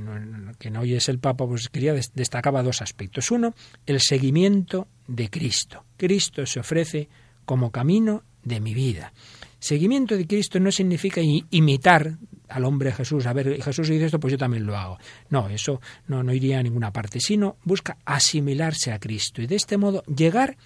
que 0.57 0.71
no 0.71 0.81
hoy 0.81 0.93
es 0.93 1.09
el 1.09 1.19
Papa, 1.19 1.45
pues 1.47 1.69
quería 1.69 1.93
destacaba 2.13 2.63
dos 2.63 2.81
aspectos. 2.81 3.31
Uno, 3.31 3.53
el 3.85 3.99
seguimiento 3.99 4.87
de 5.07 5.29
Cristo. 5.29 5.85
Cristo 5.97 6.45
se 6.45 6.59
ofrece 6.59 7.09
como 7.45 7.71
camino 7.71 8.23
de 8.43 8.59
mi 8.59 8.73
vida. 8.73 9.13
Seguimiento 9.59 10.15
de 10.15 10.27
Cristo 10.27 10.59
no 10.59 10.71
significa 10.71 11.21
imitar 11.49 12.17
al 12.49 12.65
hombre 12.65 12.91
Jesús, 12.91 13.25
a 13.25 13.33
ver, 13.33 13.61
Jesús 13.61 13.89
dice 13.89 14.05
esto, 14.05 14.19
pues 14.19 14.31
yo 14.31 14.37
también 14.37 14.65
lo 14.65 14.77
hago. 14.77 14.97
No, 15.29 15.49
eso 15.49 15.81
no, 16.07 16.23
no 16.23 16.33
iría 16.33 16.59
a 16.59 16.63
ninguna 16.63 16.91
parte, 16.91 17.19
sino 17.19 17.57
busca 17.63 17.97
asimilarse 18.05 18.91
a 18.91 18.99
Cristo 18.99 19.41
y 19.41 19.47
de 19.47 19.55
este 19.55 19.77
modo 19.77 20.03
llegar 20.03 20.57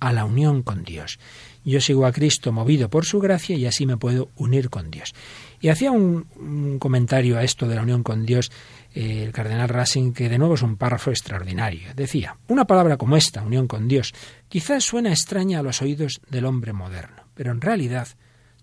a 0.00 0.12
la 0.12 0.24
unión 0.24 0.62
con 0.62 0.84
Dios. 0.84 1.18
Yo 1.64 1.80
sigo 1.80 2.06
a 2.06 2.12
Cristo 2.12 2.52
movido 2.52 2.88
por 2.88 3.04
su 3.04 3.18
gracia 3.18 3.56
y 3.56 3.66
así 3.66 3.84
me 3.84 3.96
puedo 3.96 4.30
unir 4.36 4.70
con 4.70 4.90
Dios. 4.90 5.14
Y 5.60 5.68
hacía 5.68 5.90
un, 5.90 6.78
comentario 6.78 7.36
a 7.36 7.42
esto 7.42 7.66
de 7.66 7.74
la 7.74 7.82
unión 7.82 8.02
con 8.02 8.24
Dios 8.24 8.50
eh, 8.94 9.24
el 9.24 9.32
cardenal 9.32 9.68
Racing, 9.68 10.12
que 10.12 10.28
de 10.28 10.38
nuevo 10.38 10.54
es 10.54 10.62
un 10.62 10.76
párrafo 10.76 11.10
extraordinario. 11.10 11.92
Decía, 11.94 12.38
una 12.48 12.66
palabra 12.66 12.96
como 12.96 13.16
esta, 13.16 13.42
unión 13.42 13.66
con 13.66 13.88
Dios, 13.88 14.14
quizás 14.48 14.84
suena 14.84 15.10
extraña 15.10 15.58
a 15.58 15.62
los 15.62 15.82
oídos 15.82 16.20
del 16.30 16.46
hombre 16.46 16.72
moderno, 16.72 17.24
pero 17.34 17.52
en 17.52 17.60
realidad 17.60 18.08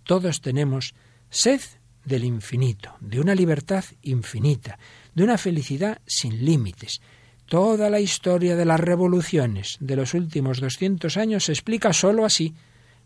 todos 0.03 0.41
tenemos 0.41 0.95
sed 1.30 1.61
del 2.06 2.24
infinito, 2.24 2.95
de 2.99 3.20
una 3.20 3.36
libertad 3.36 3.84
infinita, 4.03 4.78
de 5.14 5.24
una 5.24 5.38
felicidad 5.38 6.01
sin 6.06 6.45
límites. 6.45 7.01
Toda 7.47 7.89
la 7.89 7.99
historia 7.99 8.56
de 8.56 8.66
las 8.66 8.80
revoluciones 8.80 9.78
de 9.80 9.95
los 9.95 10.14
últimos 10.14 10.60
200 10.60 11.18
años 11.18 11.45
se 11.45 11.51
explica 11.51 11.93
sólo 11.93 12.26
así. 12.26 12.56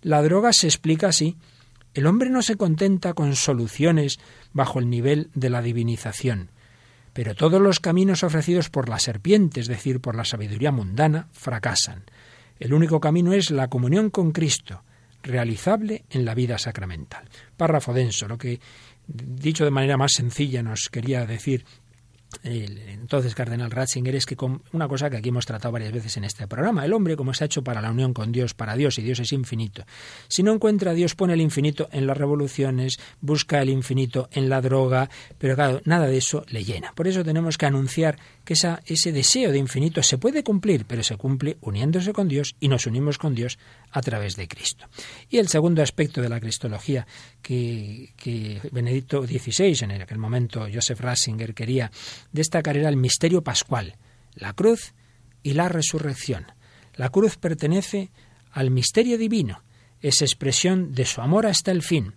La 0.02 0.22
droga 0.22 0.54
se 0.54 0.68
explica 0.68 1.08
así. 1.08 1.36
El 1.94 2.06
hombre 2.06 2.30
no 2.30 2.42
se 2.42 2.56
contenta 2.56 3.14
con 3.14 3.36
soluciones 3.36 4.20
bajo 4.54 4.80
el 4.80 4.90
nivel 4.90 5.30
de 5.34 5.50
la 5.50 5.62
divinización. 5.62 6.52
Pero 7.14 7.36
todos 7.36 7.62
los 7.62 7.80
caminos 7.80 8.24
ofrecidos 8.24 8.70
por 8.70 8.88
la 8.88 9.00
serpiente, 9.00 9.60
es 9.60 9.68
decir, 9.68 10.00
por 10.00 10.16
la 10.16 10.26
sabiduría 10.26 10.72
mundana, 10.72 11.28
fracasan. 11.32 12.04
El 12.60 12.74
único 12.74 13.00
camino 13.00 13.34
es 13.34 13.52
la 13.52 13.68
comunión 13.68 14.10
con 14.10 14.32
Cristo, 14.32 14.84
realizable 15.24 16.06
en 16.10 16.26
la 16.26 16.36
vida 16.36 16.58
sacramental. 16.58 17.28
Párrafo 17.58 17.94
denso, 17.94 18.28
lo 18.28 18.38
que 18.38 18.60
dicho 19.10 19.66
de 19.66 19.72
manera 19.72 19.98
más 19.98 20.14
sencilla, 20.14 20.64
nos 20.64 20.90
quería 20.90 21.26
decir 21.26 21.66
el 22.44 22.78
entonces 22.90 23.34
cardenal 23.34 23.72
Ratzinger 23.72 24.16
es 24.16 24.26
que 24.26 24.38
una 24.72 24.88
cosa 24.88 25.10
que 25.10 25.18
aquí 25.18 25.30
hemos 25.30 25.48
tratado 25.48 25.72
varias 25.72 25.92
veces 25.92 26.16
en 26.18 26.24
este 26.24 26.48
programa, 26.48 26.86
el 26.86 26.94
hombre 26.94 27.16
como 27.16 27.32
está 27.32 27.46
hecho 27.46 27.64
para 27.64 27.82
la 27.82 27.90
unión 27.90 28.14
con 28.14 28.32
Dios, 28.32 28.54
para 28.54 28.76
Dios 28.76 29.00
y 29.00 29.02
Dios 29.02 29.20
es 29.20 29.34
infinito. 29.34 29.84
Si 30.28 30.44
no 30.44 30.54
encuentra 30.54 30.92
a 30.92 30.94
Dios 30.94 31.16
pone 31.16 31.34
el 31.34 31.42
infinito 31.42 31.90
en 31.92 32.06
las 32.06 32.18
revoluciones, 32.18 33.00
busca 33.20 33.62
el 33.62 33.70
infinito 33.70 34.30
en 34.32 34.48
la 34.48 34.62
droga, 34.62 35.10
pero 35.40 35.56
claro, 35.56 35.82
nada 35.86 36.06
de 36.06 36.18
eso 36.18 36.46
le 36.50 36.64
llena. 36.64 36.94
Por 36.94 37.08
eso 37.08 37.24
tenemos 37.24 37.58
que 37.58 37.66
anunciar 37.66 38.20
que 38.50 38.56
ese 38.56 39.12
deseo 39.12 39.52
de 39.52 39.60
infinito 39.60 40.02
se 40.02 40.18
puede 40.18 40.44
cumplir, 40.44 40.86
pero 40.86 41.04
se 41.04 41.18
cumple 41.18 41.58
uniéndose 41.62 42.14
con 42.14 42.28
Dios 42.28 42.56
y 42.60 42.68
nos 42.68 42.88
unimos 42.88 43.20
con 43.20 43.36
Dios 43.36 43.60
a 43.92 44.02
través 44.02 44.38
de 44.38 44.48
Cristo. 44.48 44.88
Y 45.30 45.38
el 45.38 45.50
segundo 45.50 45.84
aspecto 45.84 46.20
de 46.20 46.30
la 46.30 46.40
cristología 46.40 47.06
que, 47.44 48.12
que 48.18 48.60
Benedicto 48.72 49.22
XVI, 49.22 49.84
en 49.84 50.02
aquel 50.02 50.18
momento 50.18 50.66
Joseph 50.74 51.00
Ratzinger, 51.00 51.54
quería 51.54 51.92
destacar 52.32 52.76
era 52.76 52.90
el 52.90 52.98
misterio 52.98 53.44
pascual, 53.44 53.98
la 54.34 54.54
cruz 54.54 54.96
y 55.44 55.54
la 55.54 55.70
resurrección. 55.70 56.48
La 56.96 57.10
cruz 57.10 57.38
pertenece 57.38 58.10
al 58.52 58.72
misterio 58.72 59.20
divino, 59.20 59.62
es 60.02 60.24
expresión 60.24 60.96
de 60.96 61.06
su 61.06 61.22
amor 61.22 61.46
hasta 61.46 61.70
el 61.70 61.84
fin. 61.84 62.16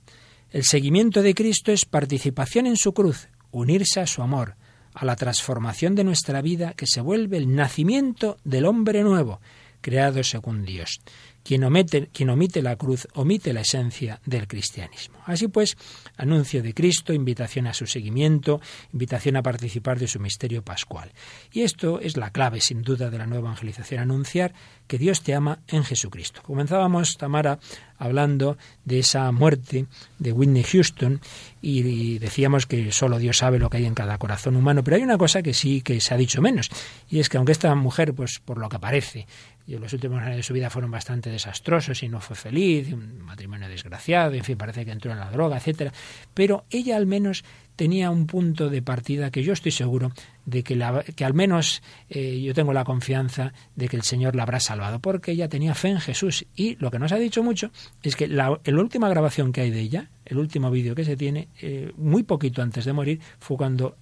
El 0.49 0.64
seguimiento 0.64 1.20
de 1.20 1.35
Cristo 1.35 1.72
es 1.72 1.85
participación 1.85 2.66
en 2.66 2.78
su 2.78 2.95
cruz, 2.95 3.28
unirse 3.51 4.01
a 4.01 4.07
su 4.07 4.22
amor, 4.22 4.57
a 4.95 5.05
la 5.05 5.16
transformación 5.16 5.95
de 5.95 6.05
nuestra 6.05 6.43
vida 6.43 6.74
que 6.74 6.86
se 6.86 7.01
vuelve 7.01 7.36
el 7.36 7.55
nacimiento 7.55 8.36
del 8.45 8.66
hombre 8.66 9.03
nuevo, 9.03 9.40
creado 9.80 10.22
según 10.22 10.64
Dios. 10.64 11.01
Quien 11.43 11.64
omite, 11.64 12.62
la 12.62 12.76
cruz 12.76 13.09
omite 13.14 13.53
la 13.53 13.62
esencia 13.62 14.20
del 14.24 14.47
cristianismo. 14.47 15.18
Así 15.26 15.49
pues, 15.49 15.76
anuncio 16.16 16.62
de 16.62 16.74
Cristo, 16.74 17.12
invitación 17.12 17.66
a 17.66 17.74
su 17.74 17.86
seguimiento, 17.86 18.61
invitación 18.93 19.36
a 19.36 19.43
participar 19.43 19.99
de 19.99 20.09
su 20.09 20.20
misterio 20.20 20.62
pascual. 20.62 21.12
Y 21.53 21.62
esto 21.62 22.01
es 22.01 22.16
la 22.16 22.30
clave, 22.30 22.61
sin 22.61 22.82
duda, 22.82 23.11
de 23.11 23.18
la 23.18 23.26
nueva 23.26 23.49
evangelización, 23.49 24.01
anunciar 24.01 24.55
que 24.86 24.99
Dios 24.99 25.22
te 25.22 25.34
ama 25.34 25.61
en 25.68 25.84
Jesucristo. 25.84 26.43
Comenzábamos, 26.43 27.16
Tamara, 27.16 27.59
hablando 27.99 28.59
de 28.84 28.99
esa 28.99 29.30
muerte 29.32 29.86
de 30.18 30.32
Whitney 30.32 30.64
Houston 30.64 31.20
y 31.61 32.18
decíamos 32.18 32.66
que 32.66 32.90
solo 32.90 33.18
Dios 33.18 33.38
sabe 33.38 33.59
lo 33.59 33.70
que 33.70 33.76
hay 33.76 33.86
en 33.86 33.95
cada 33.95 34.18
corazón 34.18 34.57
humano, 34.57 34.82
pero 34.82 34.97
hay 34.97 35.03
una 35.03 35.18
cosa 35.18 35.43
que 35.43 35.55
sí 35.55 35.82
que 35.82 36.01
se 36.01 36.12
ha 36.12 36.16
dicho 36.16 36.43
menos, 36.43 36.68
y 37.09 37.20
es 37.20 37.28
que 37.28 37.36
aunque 37.36 37.53
esta 37.53 37.74
mujer, 37.74 38.12
pues 38.14 38.40
por 38.40 38.59
lo 38.59 38.68
que 38.68 38.80
parece, 38.80 39.26
y 39.66 39.76
los 39.76 39.92
últimos 39.92 40.22
años 40.22 40.36
de 40.36 40.42
su 40.42 40.54
vida 40.54 40.70
fueron 40.70 40.90
bastante 40.90 41.30
desastrosos 41.30 42.02
y 42.02 42.08
no 42.08 42.20
fue 42.20 42.36
feliz, 42.36 42.92
un 42.92 43.22
matrimonio 43.22 43.68
desgraciado, 43.68 44.34
en 44.34 44.44
fin, 44.44 44.56
parece 44.56 44.84
que 44.84 44.92
entró 44.92 45.12
en 45.12 45.18
la 45.18 45.30
droga, 45.30 45.56
etcétera, 45.56 45.92
pero 46.34 46.64
ella 46.70 46.96
al 46.96 47.06
menos 47.06 47.44
tenía 47.76 48.10
un 48.10 48.26
punto 48.26 48.68
de 48.68 48.82
partida 48.82 49.30
que 49.30 49.42
yo 49.42 49.52
estoy 49.52 49.72
seguro 49.72 50.12
de 50.44 50.62
que, 50.62 50.76
la, 50.76 51.02
que 51.02 51.24
al 51.24 51.34
menos 51.34 51.82
eh, 52.10 52.40
yo 52.40 52.54
tengo 52.54 52.72
la 52.72 52.84
confianza 52.84 53.52
de 53.76 53.88
que 53.88 53.96
el 53.96 54.02
Señor 54.02 54.36
la 54.36 54.42
habrá 54.42 54.60
salvado, 54.60 54.98
porque 54.98 55.32
ella 55.32 55.48
tenía 55.48 55.74
fe 55.74 55.88
en 55.88 56.00
Jesús. 56.00 56.44
Y 56.54 56.76
lo 56.76 56.90
que 56.90 56.98
nos 56.98 57.12
ha 57.12 57.16
dicho 57.16 57.42
mucho 57.42 57.70
es 58.02 58.16
que 58.16 58.28
la, 58.28 58.50
última 58.66 59.08
grabación 59.08 59.52
que 59.52 59.62
hay 59.62 59.70
de 59.70 59.80
ella, 59.80 60.10
el 60.24 60.38
último 60.38 60.70
vídeo 60.70 60.94
que 60.94 61.04
se 61.04 61.16
tiene, 61.16 61.48
eh, 61.60 61.92
muy 61.96 62.24
poquito 62.24 62.62
antes 62.62 62.84
de 62.84 62.92
morir, 62.92 63.20
fue 63.38 63.56
cuando 63.56 63.96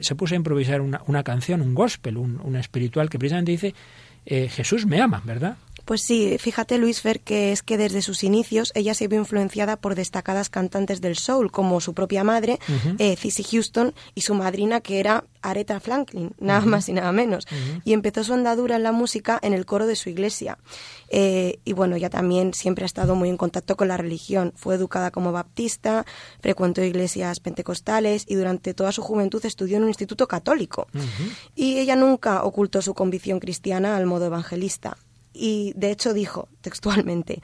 se 0.00 0.14
puso 0.14 0.34
a 0.34 0.36
improvisar 0.36 0.80
una, 0.80 1.02
una 1.06 1.22
canción, 1.22 1.60
un 1.60 1.74
gospel, 1.74 2.16
un, 2.16 2.40
un 2.40 2.56
espiritual 2.56 3.10
que 3.10 3.18
precisamente 3.18 3.52
dice 3.52 3.74
eh, 4.26 4.48
Jesús 4.48 4.86
me 4.86 5.00
ama, 5.00 5.22
¿verdad? 5.24 5.56
Pues 5.90 6.02
sí, 6.02 6.36
fíjate 6.38 6.78
Luis 6.78 7.00
Fer 7.00 7.18
que 7.18 7.50
es 7.50 7.64
que 7.64 7.76
desde 7.76 8.00
sus 8.00 8.22
inicios 8.22 8.70
ella 8.76 8.94
se 8.94 9.08
vio 9.08 9.18
influenciada 9.18 9.76
por 9.76 9.96
destacadas 9.96 10.48
cantantes 10.48 11.00
del 11.00 11.16
soul 11.16 11.50
como 11.50 11.80
su 11.80 11.94
propia 11.94 12.22
madre, 12.22 12.60
uh 12.68 13.16
Houston, 13.50 13.92
y 14.14 14.20
su 14.20 14.34
madrina 14.34 14.82
que 14.82 15.00
era 15.00 15.24
Aretha 15.42 15.80
Franklin, 15.80 16.30
nada 16.38 16.60
más 16.60 16.88
y 16.88 16.92
nada 16.92 17.10
menos. 17.10 17.48
Y 17.84 17.92
empezó 17.92 18.22
su 18.22 18.34
andadura 18.34 18.76
en 18.76 18.84
la 18.84 18.92
música 18.92 19.40
en 19.42 19.52
el 19.52 19.66
coro 19.66 19.88
de 19.88 19.96
su 19.96 20.10
iglesia. 20.10 20.58
Eh, 21.08 21.58
y 21.64 21.72
bueno, 21.72 21.96
ella 21.96 22.08
también 22.08 22.54
siempre 22.54 22.84
ha 22.84 22.86
estado 22.86 23.16
muy 23.16 23.28
en 23.28 23.36
contacto 23.36 23.76
con 23.76 23.88
la 23.88 23.96
religión. 23.96 24.52
Fue 24.54 24.76
educada 24.76 25.10
como 25.10 25.32
baptista, 25.32 26.06
frecuentó 26.40 26.84
iglesias 26.84 27.40
pentecostales 27.40 28.26
y 28.28 28.36
durante 28.36 28.74
toda 28.74 28.92
su 28.92 29.02
juventud 29.02 29.44
estudió 29.44 29.76
en 29.78 29.82
un 29.82 29.88
instituto 29.88 30.28
católico. 30.28 30.86
Y 31.56 31.78
ella 31.78 31.96
nunca 31.96 32.44
ocultó 32.44 32.80
su 32.80 32.94
convicción 32.94 33.40
cristiana 33.40 33.96
al 33.96 34.06
modo 34.06 34.26
evangelista 34.26 34.96
y 35.32 35.72
de 35.76 35.90
hecho 35.90 36.14
dijo 36.14 36.48
textualmente, 36.60 37.42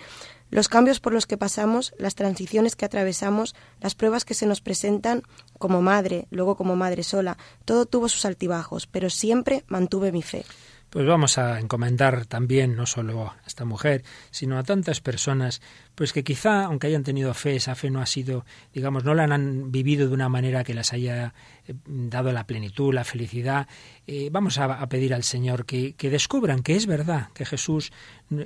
los 0.51 0.69
cambios 0.69 1.01
por 1.01 1.13
los 1.13 1.27
que 1.27 1.37
pasamos, 1.37 1.93
las 1.99 2.15
transiciones 2.15 2.77
que 2.77 2.85
atravesamos, 2.85 3.55
las 3.81 3.95
pruebas 3.95 4.25
que 4.25 4.35
se 4.35 4.47
nos 4.47 4.61
presentan 4.61 5.23
como 5.59 5.83
madre, 5.83 6.29
luego 6.31 6.57
como 6.57 6.77
madre 6.77 7.03
sola, 7.03 7.37
todo 7.65 7.87
tuvo 7.87 8.09
sus 8.09 8.25
altibajos, 8.25 8.87
pero 8.87 9.11
siempre 9.11 9.65
mantuve 9.67 10.13
mi 10.13 10.23
fe. 10.23 10.45
Pues 10.91 11.05
vamos 11.05 11.37
a 11.37 11.59
encomendar 11.59 12.27
también 12.27 12.77
no 12.77 12.87
solo 12.87 13.27
a 13.27 13.37
esta 13.45 13.65
mujer, 13.65 14.05
sino 14.31 14.57
a 14.57 14.63
tantas 14.63 15.01
personas 15.01 15.61
pues 15.97 16.13
que 16.13 16.23
quizá, 16.23 16.67
aunque 16.67 16.89
hayan 16.89 17.03
tenido 17.03 17.33
fe, 17.33 17.57
esa 17.57 17.75
fe 17.75 17.89
no 17.91 18.03
ha 18.03 18.07
sido, 18.07 18.45
digamos, 18.73 19.03
no 19.03 19.15
la 19.15 19.25
han 19.25 19.73
vivido 19.73 20.07
de 20.07 20.15
una 20.15 20.29
manera 20.29 20.63
que 20.63 20.75
las 20.75 20.93
haya 20.93 21.33
eh, 21.67 21.75
dado 21.87 22.33
la 22.33 22.47
plenitud, 22.47 22.93
la 22.93 23.03
felicidad. 23.03 23.67
Eh, 24.07 24.29
vamos 24.31 24.59
a, 24.59 24.87
pedir 24.89 25.15
al 25.15 25.25
Señor 25.25 25.65
que, 25.65 25.95
que, 25.95 26.11
descubran 26.11 26.63
que 26.63 26.77
es 26.77 26.87
verdad, 26.87 27.31
que 27.33 27.47
Jesús, 27.47 27.93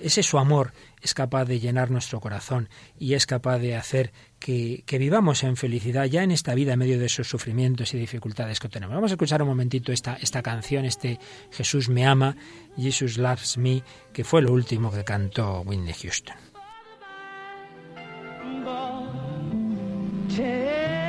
ese 0.00 0.22
su 0.22 0.38
amor, 0.38 0.72
es 1.02 1.12
capaz 1.12 1.44
de 1.44 1.58
llenar 1.58 1.90
nuestro 1.90 2.20
corazón 2.20 2.68
y 2.96 3.14
es 3.14 3.26
capaz 3.26 3.58
de 3.58 3.74
hacer 3.74 4.12
que, 4.38 4.84
que, 4.86 4.98
vivamos 4.98 5.42
en 5.42 5.56
felicidad 5.56 6.04
ya 6.04 6.22
en 6.22 6.30
esta 6.30 6.54
vida 6.54 6.74
en 6.74 6.78
medio 6.78 7.00
de 7.00 7.06
esos 7.06 7.28
sufrimientos 7.28 7.92
y 7.94 7.98
dificultades 7.98 8.60
que 8.60 8.68
tenemos. 8.68 8.94
Vamos 8.94 9.10
a 9.10 9.14
escuchar 9.14 9.42
un 9.42 9.48
momentito 9.48 9.90
esta, 9.90 10.14
esta 10.14 10.40
canción, 10.40 10.84
este 10.84 11.18
Jesús 11.50 11.88
me 11.88 12.06
ama, 12.06 12.36
Jesus 12.76 13.18
loves 13.18 13.58
me, 13.58 13.82
que 14.12 14.22
fue 14.22 14.40
lo 14.40 14.52
último 14.52 14.92
que 14.92 15.02
cantó 15.02 15.62
Whitney 15.62 15.94
Houston. 15.94 16.49
number 18.50 19.06
10. 20.28 20.99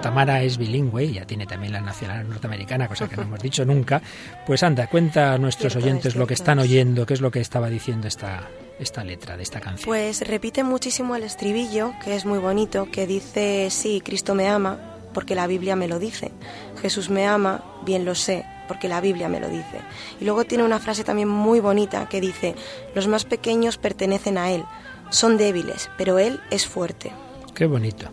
Tamara 0.00 0.42
es 0.42 0.58
bilingüe, 0.58 1.12
ya 1.12 1.24
tiene 1.24 1.46
también 1.46 1.72
la 1.72 1.80
nacionalidad 1.80 2.28
norteamericana, 2.28 2.88
cosa 2.88 3.08
que 3.08 3.16
no 3.16 3.22
hemos 3.22 3.40
dicho 3.40 3.64
nunca. 3.64 4.00
Pues 4.46 4.62
anda, 4.62 4.86
cuenta 4.86 5.34
a 5.34 5.38
nuestros 5.38 5.76
oyentes 5.76 6.16
lo 6.16 6.26
que 6.26 6.34
están 6.34 6.58
oyendo, 6.58 7.06
qué 7.06 7.14
es 7.14 7.20
lo 7.20 7.30
que 7.30 7.40
estaba 7.40 7.68
diciendo 7.68 8.08
esta, 8.08 8.48
esta 8.78 9.04
letra 9.04 9.36
de 9.36 9.42
esta 9.42 9.60
canción. 9.60 9.86
Pues 9.86 10.26
repite 10.26 10.64
muchísimo 10.64 11.16
el 11.16 11.22
estribillo, 11.22 11.92
que 12.04 12.16
es 12.16 12.24
muy 12.24 12.38
bonito, 12.38 12.88
que 12.90 13.06
dice, 13.06 13.68
sí, 13.70 14.00
Cristo 14.04 14.34
me 14.34 14.48
ama, 14.48 14.78
porque 15.12 15.34
la 15.34 15.46
Biblia 15.46 15.76
me 15.76 15.88
lo 15.88 15.98
dice. 15.98 16.32
Jesús 16.80 17.10
me 17.10 17.26
ama, 17.26 17.62
bien 17.84 18.04
lo 18.04 18.14
sé, 18.14 18.44
porque 18.68 18.88
la 18.88 19.00
Biblia 19.00 19.28
me 19.28 19.40
lo 19.40 19.48
dice. 19.48 19.80
Y 20.20 20.24
luego 20.24 20.44
tiene 20.44 20.64
una 20.64 20.80
frase 20.80 21.04
también 21.04 21.28
muy 21.28 21.60
bonita 21.60 22.08
que 22.08 22.20
dice, 22.20 22.54
los 22.94 23.06
más 23.08 23.24
pequeños 23.24 23.78
pertenecen 23.78 24.38
a 24.38 24.50
Él, 24.50 24.64
son 25.10 25.36
débiles, 25.36 25.90
pero 25.98 26.18
Él 26.18 26.40
es 26.50 26.66
fuerte. 26.66 27.12
Qué 27.54 27.66
bonito. 27.66 28.08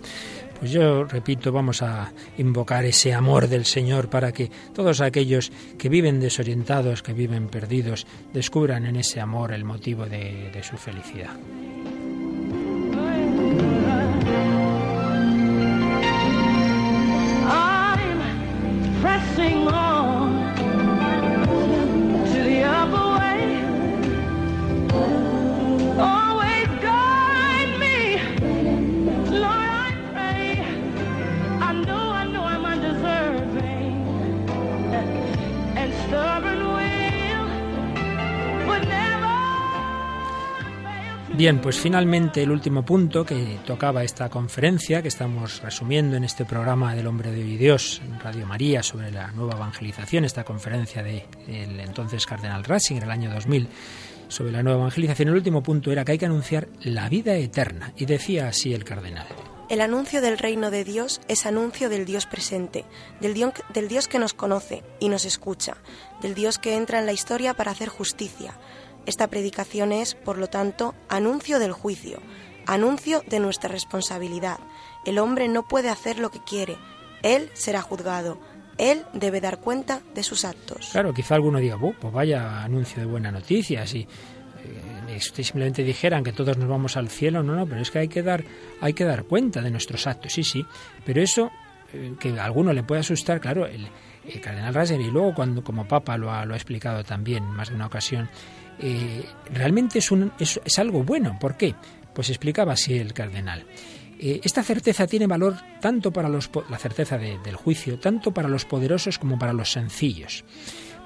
Pues 0.60 0.72
yo 0.72 1.06
repito, 1.06 1.54
vamos 1.54 1.82
a 1.82 2.12
invocar 2.38 2.84
ese 2.84 3.14
amor 3.14 3.48
del 3.48 3.64
Señor 3.64 4.10
para 4.10 4.34
que 4.34 4.52
todos 4.74 5.00
aquellos 5.00 5.52
que 5.78 5.88
viven 5.88 6.20
desorientados, 6.20 7.02
que 7.02 7.14
viven 7.14 7.48
perdidos, 7.48 8.06
descubran 8.34 8.86
en 8.86 8.98
ese 8.98 9.22
amor 9.22 9.54
el 9.54 9.64
motivo 9.64 10.06
de, 10.06 10.52
su 10.62 10.78
felicidad. 10.78 11.32
Bien, 41.40 41.62
pues 41.62 41.80
finalmente 41.80 42.44
el 42.44 42.52
último 42.52 42.84
punto 42.84 43.26
que 43.26 43.60
tocaba 43.66 44.04
esta 44.04 44.30
conferencia 44.30 45.02
que 45.02 45.08
estamos 45.08 45.62
resumiendo 45.62 46.18
en 46.18 46.26
este 46.26 46.44
programa 46.44 46.94
del 46.94 47.08
Hombre 47.08 47.32
de 47.32 47.42
Hoy 47.42 47.56
Dios 47.56 48.02
Radio 48.22 48.46
María 48.46 48.84
sobre 48.84 49.10
la 49.10 49.32
nueva 49.32 49.54
evangelización, 49.54 50.26
esta 50.26 50.44
conferencia 50.44 51.02
del 51.02 51.80
entonces 51.80 52.26
Cardenal 52.26 52.66
Ratzinger 52.66 53.06
el 53.06 53.12
año 53.12 53.34
2000 53.34 53.70
sobre 54.28 54.52
la 54.52 54.62
nueva 54.64 54.80
evangelización. 54.80 55.30
El 55.30 55.36
último 55.36 55.64
punto 55.64 55.94
era 55.94 56.04
que 56.04 56.12
hay 56.12 56.18
que 56.18 56.26
anunciar 56.26 56.68
la 56.82 57.08
vida 57.08 57.34
eterna 57.38 57.94
y 57.96 58.06
decía 58.06 58.50
así 58.50 58.74
el 58.74 58.84
cardenal. 58.84 59.28
El 59.70 59.80
anuncio 59.80 60.20
del 60.20 60.40
reino 60.40 60.72
de 60.72 60.84
Dios 60.84 61.22
es 61.30 61.46
anuncio 61.46 61.88
del 61.88 62.04
Dios 62.04 62.26
presente, 62.26 62.84
del 63.22 63.34
Dios, 63.34 63.54
del 63.74 63.88
Dios 63.88 64.10
que 64.10 64.20
nos 64.20 64.34
conoce 64.34 64.84
y 65.00 65.08
nos 65.08 65.24
escucha, 65.24 65.78
del 66.22 66.34
Dios 66.34 66.58
que 66.58 66.76
entra 66.76 67.00
en 67.00 67.06
la 67.06 67.14
historia 67.14 67.54
para 67.54 67.72
hacer 67.72 67.88
justicia. 67.88 68.56
Esta 69.06 69.28
predicación 69.28 69.92
es, 69.92 70.16
por 70.16 70.38
lo 70.38 70.48
tanto, 70.48 70.96
anuncio 71.08 71.60
del 71.60 71.72
juicio, 71.72 72.22
anuncio 72.66 73.24
de 73.28 73.40
nuestra 73.40 73.70
responsabilidad. 73.70 74.60
El 75.06 75.20
hombre 75.20 75.48
no 75.48 75.68
puede 75.68 75.90
hacer 75.90 76.20
lo 76.20 76.30
que 76.30 76.44
quiere, 76.44 76.78
él 77.24 77.50
será 77.54 77.82
juzgado, 77.82 78.40
él 78.78 79.04
debe 79.14 79.42
dar 79.42 79.60
cuenta 79.60 80.02
de 80.14 80.24
sus 80.24 80.46
actos. 80.46 80.90
Claro, 80.92 81.14
quizá 81.14 81.36
alguno 81.36 81.60
diga, 81.60 81.78
pues 81.78 82.14
vaya 82.14 82.64
anuncio 82.64 83.00
de 83.00 83.06
buena 83.06 83.32
noticia, 83.32 83.86
si 83.88 84.08
simplemente 85.18 85.84
dijeran 85.84 86.24
que 86.24 86.32
todos 86.32 86.58
nos 86.58 86.70
vamos 86.70 86.98
al 86.98 87.10
cielo, 87.10 87.44
no, 87.44 87.56
no, 87.56 87.66
pero 87.66 87.82
es 87.82 87.92
que 87.92 88.00
hay 88.00 88.08
que 88.08 88.24
dar, 88.24 88.44
hay 88.82 88.94
que 88.94 89.04
dar 89.04 89.24
cuenta 89.24 89.62
de 89.62 89.72
nuestros 89.72 90.08
actos, 90.08 90.34
sí, 90.34 90.44
sí, 90.44 90.66
pero 91.06 91.22
eso 91.22 91.52
eh, 91.94 92.14
que 92.20 92.40
a 92.40 92.46
alguno 92.46 92.74
le 92.74 92.84
puede 92.84 93.02
asustar, 93.02 93.40
claro, 93.40 93.66
el, 93.66 93.90
cardenal 94.42 94.76
Ratzinger 94.76 95.08
y 95.08 95.12
luego 95.12 95.34
cuando 95.34 95.64
como 95.64 95.88
papa 95.88 96.16
lo 96.16 96.32
ha, 96.32 96.46
lo 96.46 96.54
ha 96.54 96.58
explicado 96.58 97.04
también 97.04 97.44
más 97.46 97.70
de 97.70 97.76
una 97.76 97.88
ocasión, 97.88 98.30
eh, 98.80 99.26
realmente 99.54 100.00
es, 100.00 100.80
algo 100.80 101.04
bueno. 101.04 101.38
¿Por 101.40 101.58
qué? 101.58 101.76
Pues 102.14 102.30
explicaba 102.30 102.74
así 102.74 102.98
el 102.98 103.14
cardenal. 103.14 103.66
Eh, 104.20 104.42
esta 104.44 104.64
certeza 104.64 105.08
tiene 105.08 105.28
valor 105.28 105.56
tanto 105.82 106.12
para 106.12 106.30
los, 106.30 106.50
la 106.70 106.78
certeza 106.78 107.18
del 107.18 107.56
juicio, 107.56 108.00
tanto 108.00 108.34
para 108.34 108.50
los 108.50 108.66
poderosos 108.66 109.18
como 109.18 109.40
para 109.40 109.54
los 109.54 109.72
sencillos, 109.72 110.44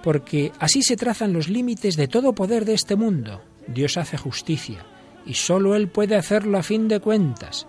porque 0.01 0.51
así 0.59 0.82
se 0.82 0.97
trazan 0.97 1.34
los 1.34 1.47
límites 1.47 1.95
de 1.95 2.07
todo 2.07 2.34
poder 2.34 2.65
de 2.65 2.74
este 2.74 2.95
mundo, 2.95 3.43
Dios 3.67 3.97
hace 3.97 4.17
justicia 4.17 4.86
y 5.26 5.36
sólo 5.36 5.76
Él 5.76 5.88
puede 5.88 6.15
hacerlo 6.15 6.57
a 6.57 6.63
fin 6.63 6.88
de 6.88 6.99
cuentas. 6.99 7.67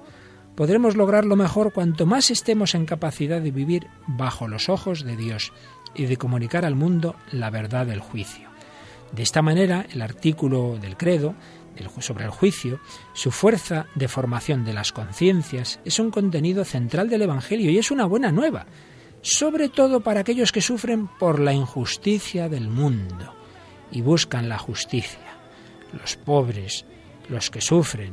Podremos 0.54 0.96
lograrlo 0.96 1.36
mejor 1.36 1.72
cuanto 1.72 2.06
más 2.06 2.30
estemos 2.30 2.74
en 2.74 2.86
capacidad 2.86 3.40
de 3.40 3.50
vivir 3.50 3.88
bajo 4.06 4.46
los 4.48 4.68
ojos 4.68 5.04
de 5.04 5.16
Dios 5.16 5.52
y 5.94 6.06
de 6.06 6.16
comunicar 6.16 6.64
al 6.64 6.76
mundo 6.76 7.16
la 7.32 7.50
verdad 7.50 7.86
del 7.86 8.00
juicio. 8.00 8.43
De 9.14 9.22
esta 9.22 9.42
manera, 9.42 9.86
el 9.92 10.02
artículo 10.02 10.78
del 10.80 10.96
credo 10.96 11.34
sobre 12.00 12.24
el 12.24 12.30
juicio, 12.30 12.80
su 13.14 13.30
fuerza 13.30 13.86
de 13.94 14.08
formación 14.08 14.64
de 14.64 14.72
las 14.72 14.92
conciencias, 14.92 15.80
es 15.84 15.98
un 15.98 16.10
contenido 16.10 16.64
central 16.64 17.08
del 17.08 17.22
Evangelio 17.22 17.70
y 17.70 17.78
es 17.78 17.90
una 17.90 18.06
buena 18.06 18.30
nueva, 18.30 18.66
sobre 19.22 19.68
todo 19.68 20.00
para 20.00 20.20
aquellos 20.20 20.52
que 20.52 20.60
sufren 20.60 21.08
por 21.18 21.40
la 21.40 21.52
injusticia 21.52 22.48
del 22.48 22.68
mundo 22.68 23.34
y 23.90 24.02
buscan 24.02 24.48
la 24.48 24.58
justicia 24.58 25.34
los 26.00 26.16
pobres, 26.16 26.84
los 27.28 27.50
que 27.50 27.60
sufren, 27.60 28.12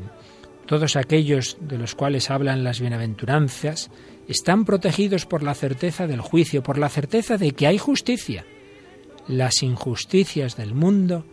todos 0.65 0.95
aquellos 0.95 1.57
de 1.59 1.77
los 1.77 1.95
cuales 1.95 2.29
hablan 2.29 2.63
las 2.63 2.79
bienaventuranzas, 2.79 3.89
están 4.27 4.65
protegidos 4.65 5.25
por 5.25 5.43
la 5.43 5.53
certeza 5.53 6.07
del 6.07 6.21
juicio, 6.21 6.63
por 6.63 6.77
la 6.77 6.89
certeza 6.89 7.37
de 7.37 7.51
que 7.51 7.67
hay 7.67 7.77
justicia. 7.77 8.45
Las 9.27 9.63
injusticias 9.63 10.57
del 10.57 10.73
mundo 10.73 11.25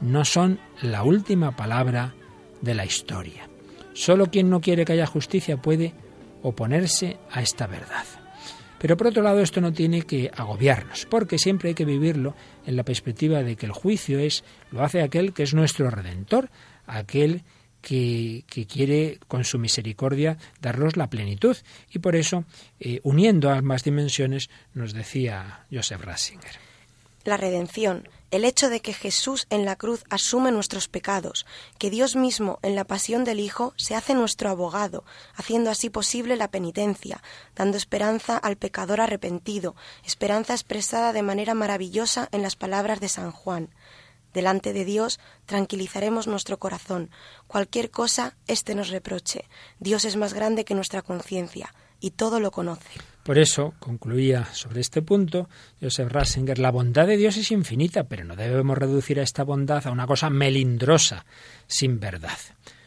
no 0.00 0.24
son 0.24 0.58
la 0.82 1.02
última 1.02 1.56
palabra 1.56 2.14
de 2.60 2.74
la 2.74 2.84
historia. 2.84 3.48
Solo 3.92 4.26
quien 4.26 4.50
no 4.50 4.60
quiere 4.60 4.84
que 4.84 4.92
haya 4.92 5.06
justicia 5.06 5.60
puede 5.60 5.94
oponerse 6.42 7.18
a 7.30 7.42
esta 7.42 7.66
verdad. 7.66 8.04
Pero 8.78 8.96
por 8.96 9.08
otro 9.08 9.22
lado 9.22 9.40
esto 9.40 9.60
no 9.60 9.72
tiene 9.72 10.02
que 10.02 10.30
agobiarnos, 10.34 11.06
porque 11.06 11.38
siempre 11.38 11.68
hay 11.68 11.74
que 11.74 11.84
vivirlo 11.84 12.34
en 12.64 12.76
la 12.76 12.84
perspectiva 12.84 13.42
de 13.42 13.56
que 13.56 13.66
el 13.66 13.72
juicio 13.72 14.18
es 14.18 14.42
lo 14.70 14.82
hace 14.82 15.02
aquel 15.02 15.34
que 15.34 15.42
es 15.42 15.52
nuestro 15.52 15.90
redentor, 15.90 16.50
aquel 16.86 17.42
que, 17.82 18.44
quiere 18.68 19.18
con 19.28 19.44
su 19.44 19.58
misericordia 19.58 20.38
darnos 20.60 20.96
la 20.96 21.10
plenitud. 21.10 21.56
Y 21.92 21.98
por 21.98 22.16
eso, 22.16 22.44
eh, 22.78 23.00
uniendo 23.02 23.50
ambas 23.50 23.84
dimensiones, 23.84 24.48
nos 24.72 24.94
decía 24.94 25.66
Joseph 25.70 26.02
Ratzinger. 26.02 26.69
La 27.24 27.36
redención 27.36 28.08
el 28.30 28.44
hecho 28.44 28.68
de 28.68 28.80
que 28.80 28.92
Jesús 28.92 29.46
en 29.50 29.64
la 29.64 29.76
cruz 29.76 30.04
asume 30.08 30.52
nuestros 30.52 30.88
pecados, 30.88 31.46
que 31.78 31.90
Dios 31.90 32.14
mismo 32.14 32.60
en 32.62 32.76
la 32.76 32.84
pasión 32.84 33.24
del 33.24 33.40
Hijo 33.40 33.74
se 33.76 33.96
hace 33.96 34.14
nuestro 34.14 34.50
abogado, 34.50 35.04
haciendo 35.34 35.70
así 35.70 35.90
posible 35.90 36.36
la 36.36 36.50
penitencia, 36.50 37.22
dando 37.56 37.76
esperanza 37.76 38.36
al 38.36 38.56
pecador 38.56 39.00
arrepentido, 39.00 39.74
esperanza 40.04 40.54
expresada 40.54 41.12
de 41.12 41.22
manera 41.22 41.54
maravillosa 41.54 42.28
en 42.30 42.42
las 42.42 42.54
palabras 42.54 43.00
de 43.00 43.08
San 43.08 43.32
Juan. 43.32 43.74
Delante 44.32 44.72
de 44.72 44.84
Dios 44.84 45.18
tranquilizaremos 45.46 46.28
nuestro 46.28 46.60
corazón. 46.60 47.10
Cualquier 47.48 47.90
cosa 47.90 48.36
éste 48.46 48.76
nos 48.76 48.90
reproche. 48.90 49.48
Dios 49.80 50.04
es 50.04 50.14
más 50.14 50.34
grande 50.34 50.64
que 50.64 50.76
nuestra 50.76 51.02
conciencia 51.02 51.74
y 51.98 52.12
todo 52.12 52.38
lo 52.38 52.52
conoce. 52.52 53.00
Por 53.30 53.38
eso, 53.38 53.74
concluía 53.78 54.44
sobre 54.52 54.80
este 54.80 55.02
punto 55.02 55.48
Joseph 55.80 56.10
Ratzinger, 56.10 56.58
la 56.58 56.72
bondad 56.72 57.06
de 57.06 57.16
Dios 57.16 57.36
es 57.36 57.52
infinita, 57.52 58.08
pero 58.08 58.24
no 58.24 58.34
debemos 58.34 58.76
reducir 58.76 59.20
a 59.20 59.22
esta 59.22 59.44
bondad 59.44 59.86
a 59.86 59.92
una 59.92 60.04
cosa 60.08 60.30
melindrosa, 60.30 61.24
sin 61.68 62.00
verdad. 62.00 62.36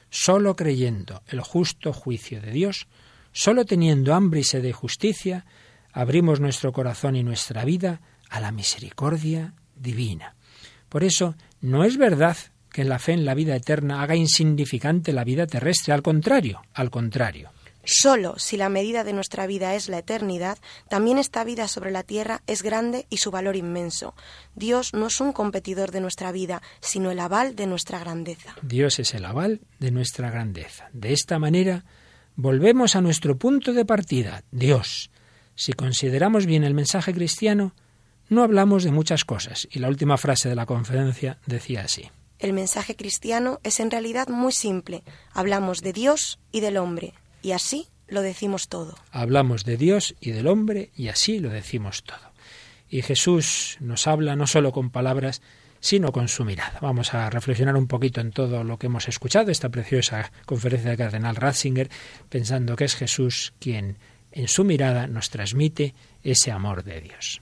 Solo 0.10 0.58
creyendo 0.58 1.24
el 1.28 1.40
justo 1.40 1.94
juicio 1.94 2.42
de 2.42 2.52
Dios, 2.52 2.88
solo 3.32 3.64
teniendo 3.64 4.14
hambre 4.14 4.42
y 4.42 4.44
sed 4.44 4.64
de 4.64 4.74
justicia, 4.74 5.46
abrimos 5.94 6.42
nuestro 6.42 6.74
corazón 6.74 7.16
y 7.16 7.24
nuestra 7.24 7.64
vida 7.64 8.02
a 8.30 8.42
la 8.42 8.52
misericordia 8.52 9.54
divina. 9.78 10.36
Por 10.90 11.06
eso, 11.06 11.36
no 11.62 11.86
es 11.86 11.96
verdad 11.96 12.36
que 12.70 12.84
la 12.84 13.00
fe 13.00 13.14
en 13.14 13.24
la 13.24 13.34
vida 13.34 13.56
eterna 13.56 14.02
haga 14.02 14.18
insignificante 14.18 15.14
la 15.14 15.24
vida 15.24 15.48
terrestre, 15.48 15.94
al 15.94 16.02
contrario, 16.02 16.64
al 16.74 16.90
contrario. 16.90 17.53
Solo 17.86 18.36
si 18.38 18.56
la 18.56 18.70
medida 18.70 19.04
de 19.04 19.12
nuestra 19.12 19.46
vida 19.46 19.76
es 19.76 19.90
la 19.90 19.98
eternidad, 19.98 20.58
también 20.88 21.18
esta 21.18 21.44
vida 21.44 21.68
sobre 21.68 21.92
la 21.92 22.04
tierra 22.04 22.42
es 22.48 22.64
grande 22.64 23.06
y 23.10 23.18
su 23.18 23.30
valor 23.30 23.58
inmenso. 23.58 24.16
Dios 24.56 24.94
no 24.94 25.08
es 25.08 25.20
un 25.20 25.34
competidor 25.34 25.92
de 25.92 26.00
nuestra 26.00 26.32
vida, 26.32 26.62
sino 26.80 27.12
el 27.12 27.20
aval 27.20 27.56
de 27.56 27.68
nuestra 27.68 28.00
grandeza. 28.00 28.56
Dios 28.62 29.00
es 29.00 29.14
el 29.14 29.26
aval 29.26 29.62
de 29.80 29.92
nuestra 29.92 30.32
grandeza. 30.32 30.90
De 30.94 31.12
esta 31.12 31.40
manera, 31.40 31.84
volvemos 32.36 32.96
a 32.96 33.02
nuestro 33.02 33.38
punto 33.38 33.74
de 33.74 33.84
partida, 33.84 34.44
Dios. 34.52 35.12
Si 35.56 35.74
consideramos 35.74 36.46
bien 36.46 36.64
el 36.64 36.74
mensaje 36.74 37.14
cristiano, 37.14 37.76
no 38.30 38.44
hablamos 38.44 38.86
de 38.86 38.92
muchas 38.92 39.26
cosas. 39.26 39.68
Y 39.72 39.80
la 39.80 39.90
última 39.90 40.18
frase 40.18 40.48
de 40.48 40.56
la 40.56 40.66
conferencia 40.66 41.40
decía 41.46 41.82
así. 41.82 42.10
El 42.40 42.54
mensaje 42.54 42.96
cristiano 42.96 43.60
es 43.64 43.80
en 43.80 43.92
realidad 43.92 44.28
muy 44.30 44.52
simple. 44.52 45.04
Hablamos 45.34 45.82
de 45.82 45.94
Dios 45.94 46.40
y 46.52 46.60
del 46.60 46.78
hombre, 46.78 47.14
y 47.44 47.52
así 47.52 47.90
lo 48.08 48.24
decimos 48.24 48.68
todo. 48.68 48.96
Hablamos 49.12 49.66
de 49.66 49.78
Dios 49.78 50.16
y 50.20 50.32
del 50.32 50.48
hombre 50.48 50.90
y 50.96 51.10
así 51.10 51.40
lo 51.40 51.50
decimos 51.50 52.04
todo. 52.04 52.34
Y 52.90 53.04
Jesús 53.04 53.78
nos 53.80 54.08
habla 54.08 54.36
no 54.36 54.48
solo 54.48 54.72
con 54.72 54.90
palabras, 54.90 55.42
sino 55.80 56.12
con 56.12 56.30
su 56.30 56.46
mirada. 56.46 56.80
Vamos 56.82 57.14
a 57.14 57.30
reflexionar 57.30 57.76
un 57.76 57.88
poquito 57.88 58.22
en 58.22 58.32
todo 58.32 58.64
lo 58.64 58.80
que 58.80 58.88
hemos 58.88 59.08
escuchado, 59.08 59.52
esta 59.52 59.70
preciosa 59.70 60.32
conferencia 60.46 60.90
del 60.90 60.98
cardenal 60.98 61.36
Ratzinger, 61.36 61.90
pensando 62.30 62.76
que 62.76 62.86
es 62.86 62.96
Jesús 62.96 63.54
quien 63.60 63.98
en 64.32 64.48
su 64.48 64.64
mirada 64.64 65.08
nos 65.08 65.30
transmite 65.30 65.94
ese 66.24 66.52
amor 66.52 66.84
de 66.84 67.02
Dios. 67.02 67.42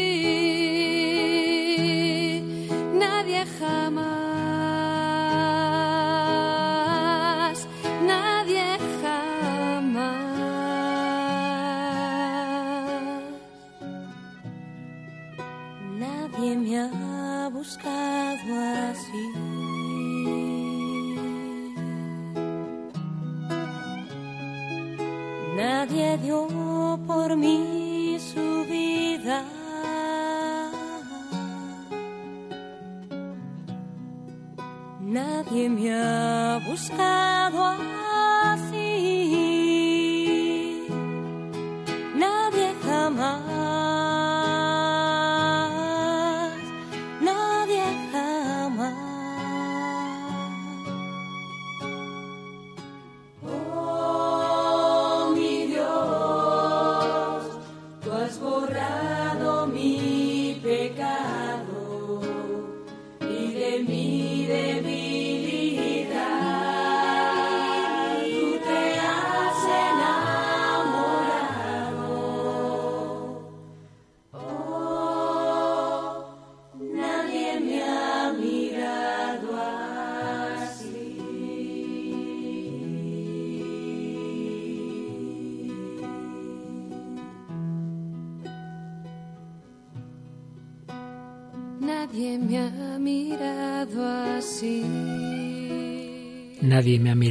Nadie 35.51 35.67
me 35.67 35.93
ha 35.93 36.61
buscado 36.65 37.90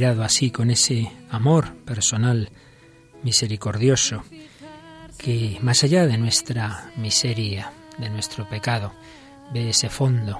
así 0.03 0.49
con 0.49 0.71
ese 0.71 1.11
amor 1.29 1.75
personal, 1.85 2.49
misericordioso, 3.21 4.23
que 5.17 5.59
más 5.61 5.83
allá 5.83 6.07
de 6.07 6.17
nuestra 6.17 6.91
miseria, 6.97 7.71
de 7.99 8.09
nuestro 8.09 8.49
pecado, 8.49 8.93
ve 9.53 9.69
ese 9.69 9.89
fondo 9.89 10.39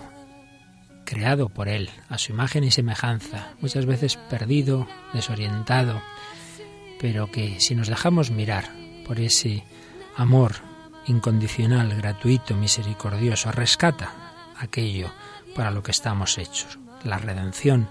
creado 1.05 1.49
por 1.49 1.70
Él, 1.70 1.91
a 2.09 2.18
su 2.18 2.32
imagen 2.32 2.64
y 2.64 2.72
semejanza, 2.72 3.53
muchas 3.62 3.86
veces 3.86 4.16
perdido, 4.16 4.88
desorientado, 5.14 6.01
pero 6.99 7.30
que 7.30 7.59
si 7.59 7.76
nos 7.76 7.88
dejamos 7.88 8.32
mirar 8.32 8.66
por 9.05 9.20
ese 9.20 9.64
amor 10.18 10.55
incondicional, 11.05 11.95
gratuito, 11.95 12.55
misericordioso, 12.55 13.51
rescata 13.51 14.12
aquello 14.57 15.12
para 15.55 15.70
lo 15.70 15.84
que 15.84 15.91
estamos 15.91 16.39
hechos. 16.39 16.80
La 17.03 17.20
redención 17.20 17.88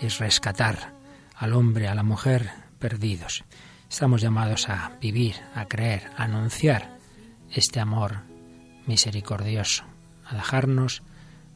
es 0.00 0.18
rescatar 0.18 0.93
al 1.36 1.52
hombre, 1.52 1.88
a 1.88 1.94
la 1.94 2.02
mujer 2.02 2.50
perdidos. 2.78 3.44
Estamos 3.88 4.22
llamados 4.22 4.68
a 4.68 4.92
vivir, 5.00 5.36
a 5.54 5.66
creer, 5.66 6.10
a 6.16 6.24
anunciar 6.24 6.98
este 7.50 7.80
amor 7.80 8.22
misericordioso, 8.86 9.84
a 10.24 10.34
dejarnos 10.34 11.02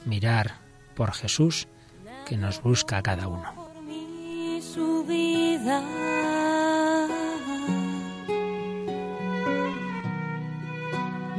mirar 0.04 0.54
por 0.94 1.12
Jesús 1.12 1.68
que 2.26 2.36
nos 2.36 2.62
busca 2.62 2.98
a 2.98 3.02
cada 3.02 3.28
uno. 3.28 3.68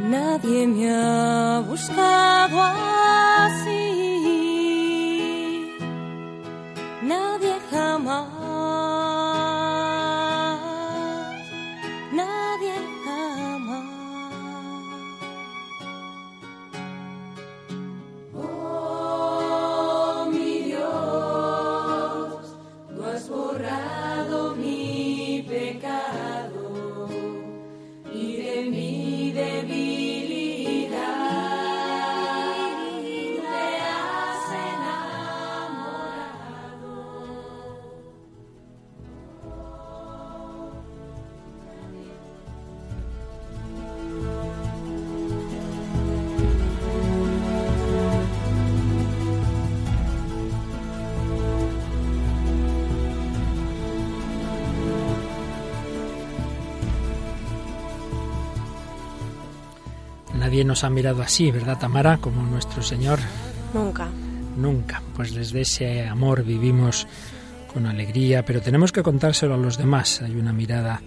Nadie 0.09 0.65
me 0.67 0.89
ha 0.89 1.59
buscado 1.67 2.61
así. 2.63 3.98
Nadie 60.59 60.67
nos 60.67 60.83
ha 60.83 60.89
mirado 60.89 61.21
así, 61.21 61.51
¿verdad, 61.51 61.79
Tamara? 61.79 62.17
Como 62.17 62.43
nuestro 62.43 62.83
Señor. 62.83 63.17
Nunca. 63.73 64.09
Nunca. 64.57 65.01
Pues 65.15 65.33
desde 65.33 65.61
ese 65.61 66.05
amor 66.05 66.43
vivimos 66.43 67.07
con 67.73 67.85
alegría, 67.85 68.43
pero 68.43 68.59
tenemos 68.59 68.91
que 68.91 69.01
contárselo 69.01 69.53
a 69.53 69.57
los 69.57 69.77
demás. 69.77 70.21
Hay 70.21 70.35
una 70.35 70.51
mirada, 70.51 71.01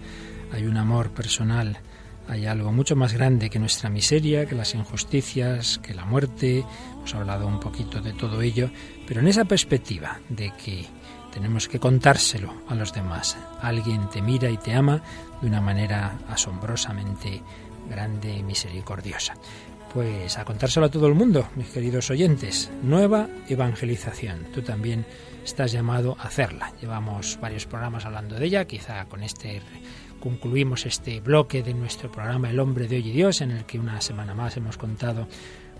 hay 0.51 0.65
un 0.65 0.75
amor 0.75 1.11
personal, 1.11 1.77
hay 2.27 2.47
algo 2.47 2.71
mucho 2.71 2.95
más 2.95 3.13
grande 3.13 3.51
que 3.51 3.59
nuestra 3.59 3.91
miseria, 3.91 4.47
que 4.47 4.55
las 4.55 4.73
injusticias, 4.73 5.77
que 5.83 5.93
la 5.93 6.05
muerte. 6.05 6.65
Hemos 6.95 7.13
hablado 7.13 7.45
un 7.45 7.59
poquito 7.59 8.01
de 8.01 8.13
todo 8.13 8.41
ello, 8.41 8.71
pero 9.05 9.19
en 9.19 9.27
esa 9.27 9.45
perspectiva 9.45 10.19
de 10.29 10.51
que 10.53 10.87
tenemos 11.31 11.67
que 11.67 11.79
contárselo 11.79 12.53
a 12.69 12.73
los 12.73 12.91
demás. 12.91 13.37
Alguien 13.61 14.09
te 14.09 14.23
mira 14.23 14.49
y 14.49 14.57
te 14.57 14.73
ama 14.73 15.03
de 15.41 15.47
una 15.47 15.61
manera 15.61 16.17
asombrosamente 16.27 17.43
grande 17.89 18.33
y 18.33 18.43
misericordiosa. 18.43 19.33
Pues 19.93 20.37
a 20.37 20.45
contárselo 20.45 20.87
a 20.87 20.91
todo 20.91 21.07
el 21.07 21.13
mundo, 21.13 21.47
mis 21.55 21.69
queridos 21.69 22.09
oyentes. 22.09 22.71
Nueva 22.81 23.27
evangelización. 23.47 24.47
Tú 24.53 24.63
también 24.63 25.05
estás 25.43 25.71
llamado 25.71 26.15
a 26.19 26.23
hacerla. 26.23 26.73
Llevamos 26.81 27.37
varios 27.39 27.67
programas 27.67 28.05
hablando 28.05 28.35
de 28.35 28.45
ella. 28.45 28.65
Quizá 28.65 29.05
con 29.05 29.21
este 29.23 29.61
concluimos 30.19 30.85
este 30.85 31.19
bloque 31.19 31.61
de 31.63 31.73
nuestro 31.73 32.09
programa 32.09 32.49
El 32.49 32.61
hombre 32.61 32.87
de 32.87 32.95
hoy 32.95 33.09
y 33.09 33.11
Dios, 33.11 33.41
en 33.41 33.51
el 33.51 33.65
que 33.65 33.77
una 33.77 33.99
semana 33.99 34.33
más 34.33 34.55
hemos 34.55 34.77
contado 34.77 35.27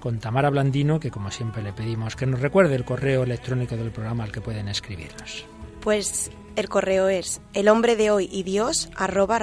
con 0.01 0.20
Tamara 0.20 0.49
Blandino, 0.49 0.99
que 0.99 1.10
como 1.10 1.32
siempre 1.32 1.64
le 1.64 1.72
pedimos 1.72 2.18
que 2.18 2.26
nos 2.26 2.41
recuerde 2.41 2.76
el 2.76 2.84
correo 2.84 3.24
electrónico 3.24 3.78
del 3.78 3.91
programa 3.91 4.26
al 4.26 4.34
que 4.34 4.41
pueden 4.41 4.68
escribirnos. 4.68 5.45
Pues 5.80 6.30
el 6.58 6.68
correo 6.68 7.08
es 7.08 7.39
el 7.54 7.70
hombre 7.70 7.95
de 7.95 8.12
hoy 8.12 8.30
y 8.30 8.43
Dios 8.43 8.89
arroba. 8.97 9.39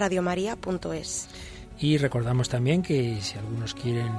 Y 1.81 1.97
recordamos 1.97 2.49
también 2.49 2.83
que 2.83 3.19
si 3.21 3.39
algunos 3.39 3.75
quieren 3.75 4.13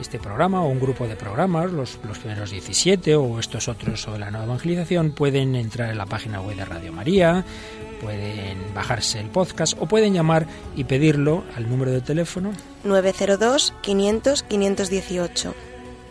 este 0.00 0.18
programa 0.18 0.62
o 0.62 0.68
un 0.68 0.80
grupo 0.80 1.06
de 1.06 1.16
programas, 1.16 1.70
los, 1.70 1.98
los 2.06 2.18
primeros 2.18 2.50
17 2.50 3.14
o 3.16 3.38
estos 3.38 3.68
otros 3.68 4.00
sobre 4.00 4.20
la 4.20 4.30
nueva 4.30 4.46
evangelización, 4.46 5.12
pueden 5.12 5.54
entrar 5.54 5.90
en 5.90 5.98
la 5.98 6.06
página 6.06 6.40
web 6.40 6.56
de 6.56 6.64
Radio 6.64 6.92
María, 6.92 7.44
pueden 8.00 8.74
bajarse 8.74 9.20
el 9.20 9.28
podcast 9.28 9.76
o 9.78 9.86
pueden 9.86 10.14
llamar 10.14 10.46
y 10.74 10.84
pedirlo 10.84 11.44
al 11.54 11.68
número 11.68 11.92
de 11.92 12.00
teléfono. 12.00 12.52
902 12.84 13.74
500 13.82 14.42
518. 14.44 15.54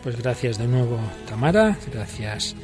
Pues 0.03 0.17
gracias 0.21 0.57
de 0.57 0.67
nuevo 0.67 0.99
Tamara, 1.27 1.77
gracias 1.91 2.55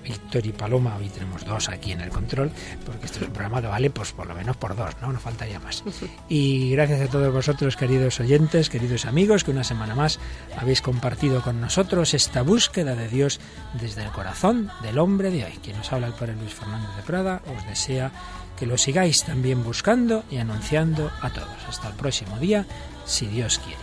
a 0.00 0.02
Víctor 0.02 0.46
y 0.46 0.52
Paloma, 0.52 0.96
hoy 0.96 1.08
tenemos 1.08 1.44
dos 1.44 1.68
aquí 1.68 1.92
en 1.92 2.00
el 2.00 2.10
control, 2.10 2.50
porque 2.84 3.06
esto 3.06 3.20
es 3.20 3.26
un 3.26 3.32
programa 3.32 3.60
que 3.60 3.68
vale 3.68 3.90
pues 3.90 4.12
por 4.12 4.26
lo 4.26 4.34
menos 4.34 4.56
por 4.56 4.74
dos, 4.76 4.96
¿no? 5.00 5.12
No 5.12 5.18
faltaría 5.18 5.60
más. 5.60 5.82
Y 6.28 6.70
gracias 6.70 7.00
a 7.00 7.06
todos 7.08 7.32
vosotros, 7.32 7.76
queridos 7.76 8.20
oyentes, 8.20 8.70
queridos 8.70 9.04
amigos, 9.04 9.44
que 9.44 9.50
una 9.50 9.64
semana 9.64 9.94
más 9.94 10.18
habéis 10.56 10.80
compartido 10.80 11.42
con 11.42 11.60
nosotros 11.60 12.14
esta 12.14 12.42
búsqueda 12.42 12.94
de 12.94 13.08
Dios 13.08 13.40
desde 13.80 14.04
el 14.04 14.10
corazón 14.10 14.70
del 14.82 14.98
hombre 14.98 15.30
de 15.30 15.44
hoy. 15.44 15.52
Quien 15.62 15.76
nos 15.76 15.92
habla 15.92 16.06
el 16.06 16.12
Padre 16.12 16.36
Luis 16.36 16.54
Fernández 16.54 16.94
de 16.96 17.02
Prada 17.02 17.42
os 17.46 17.66
desea 17.66 18.12
que 18.58 18.66
lo 18.66 18.78
sigáis 18.78 19.24
también 19.24 19.64
buscando 19.64 20.24
y 20.30 20.36
anunciando 20.36 21.10
a 21.20 21.30
todos. 21.30 21.48
Hasta 21.68 21.88
el 21.88 21.94
próximo 21.94 22.38
día, 22.38 22.66
si 23.04 23.26
Dios 23.26 23.58
quiere. 23.58 23.82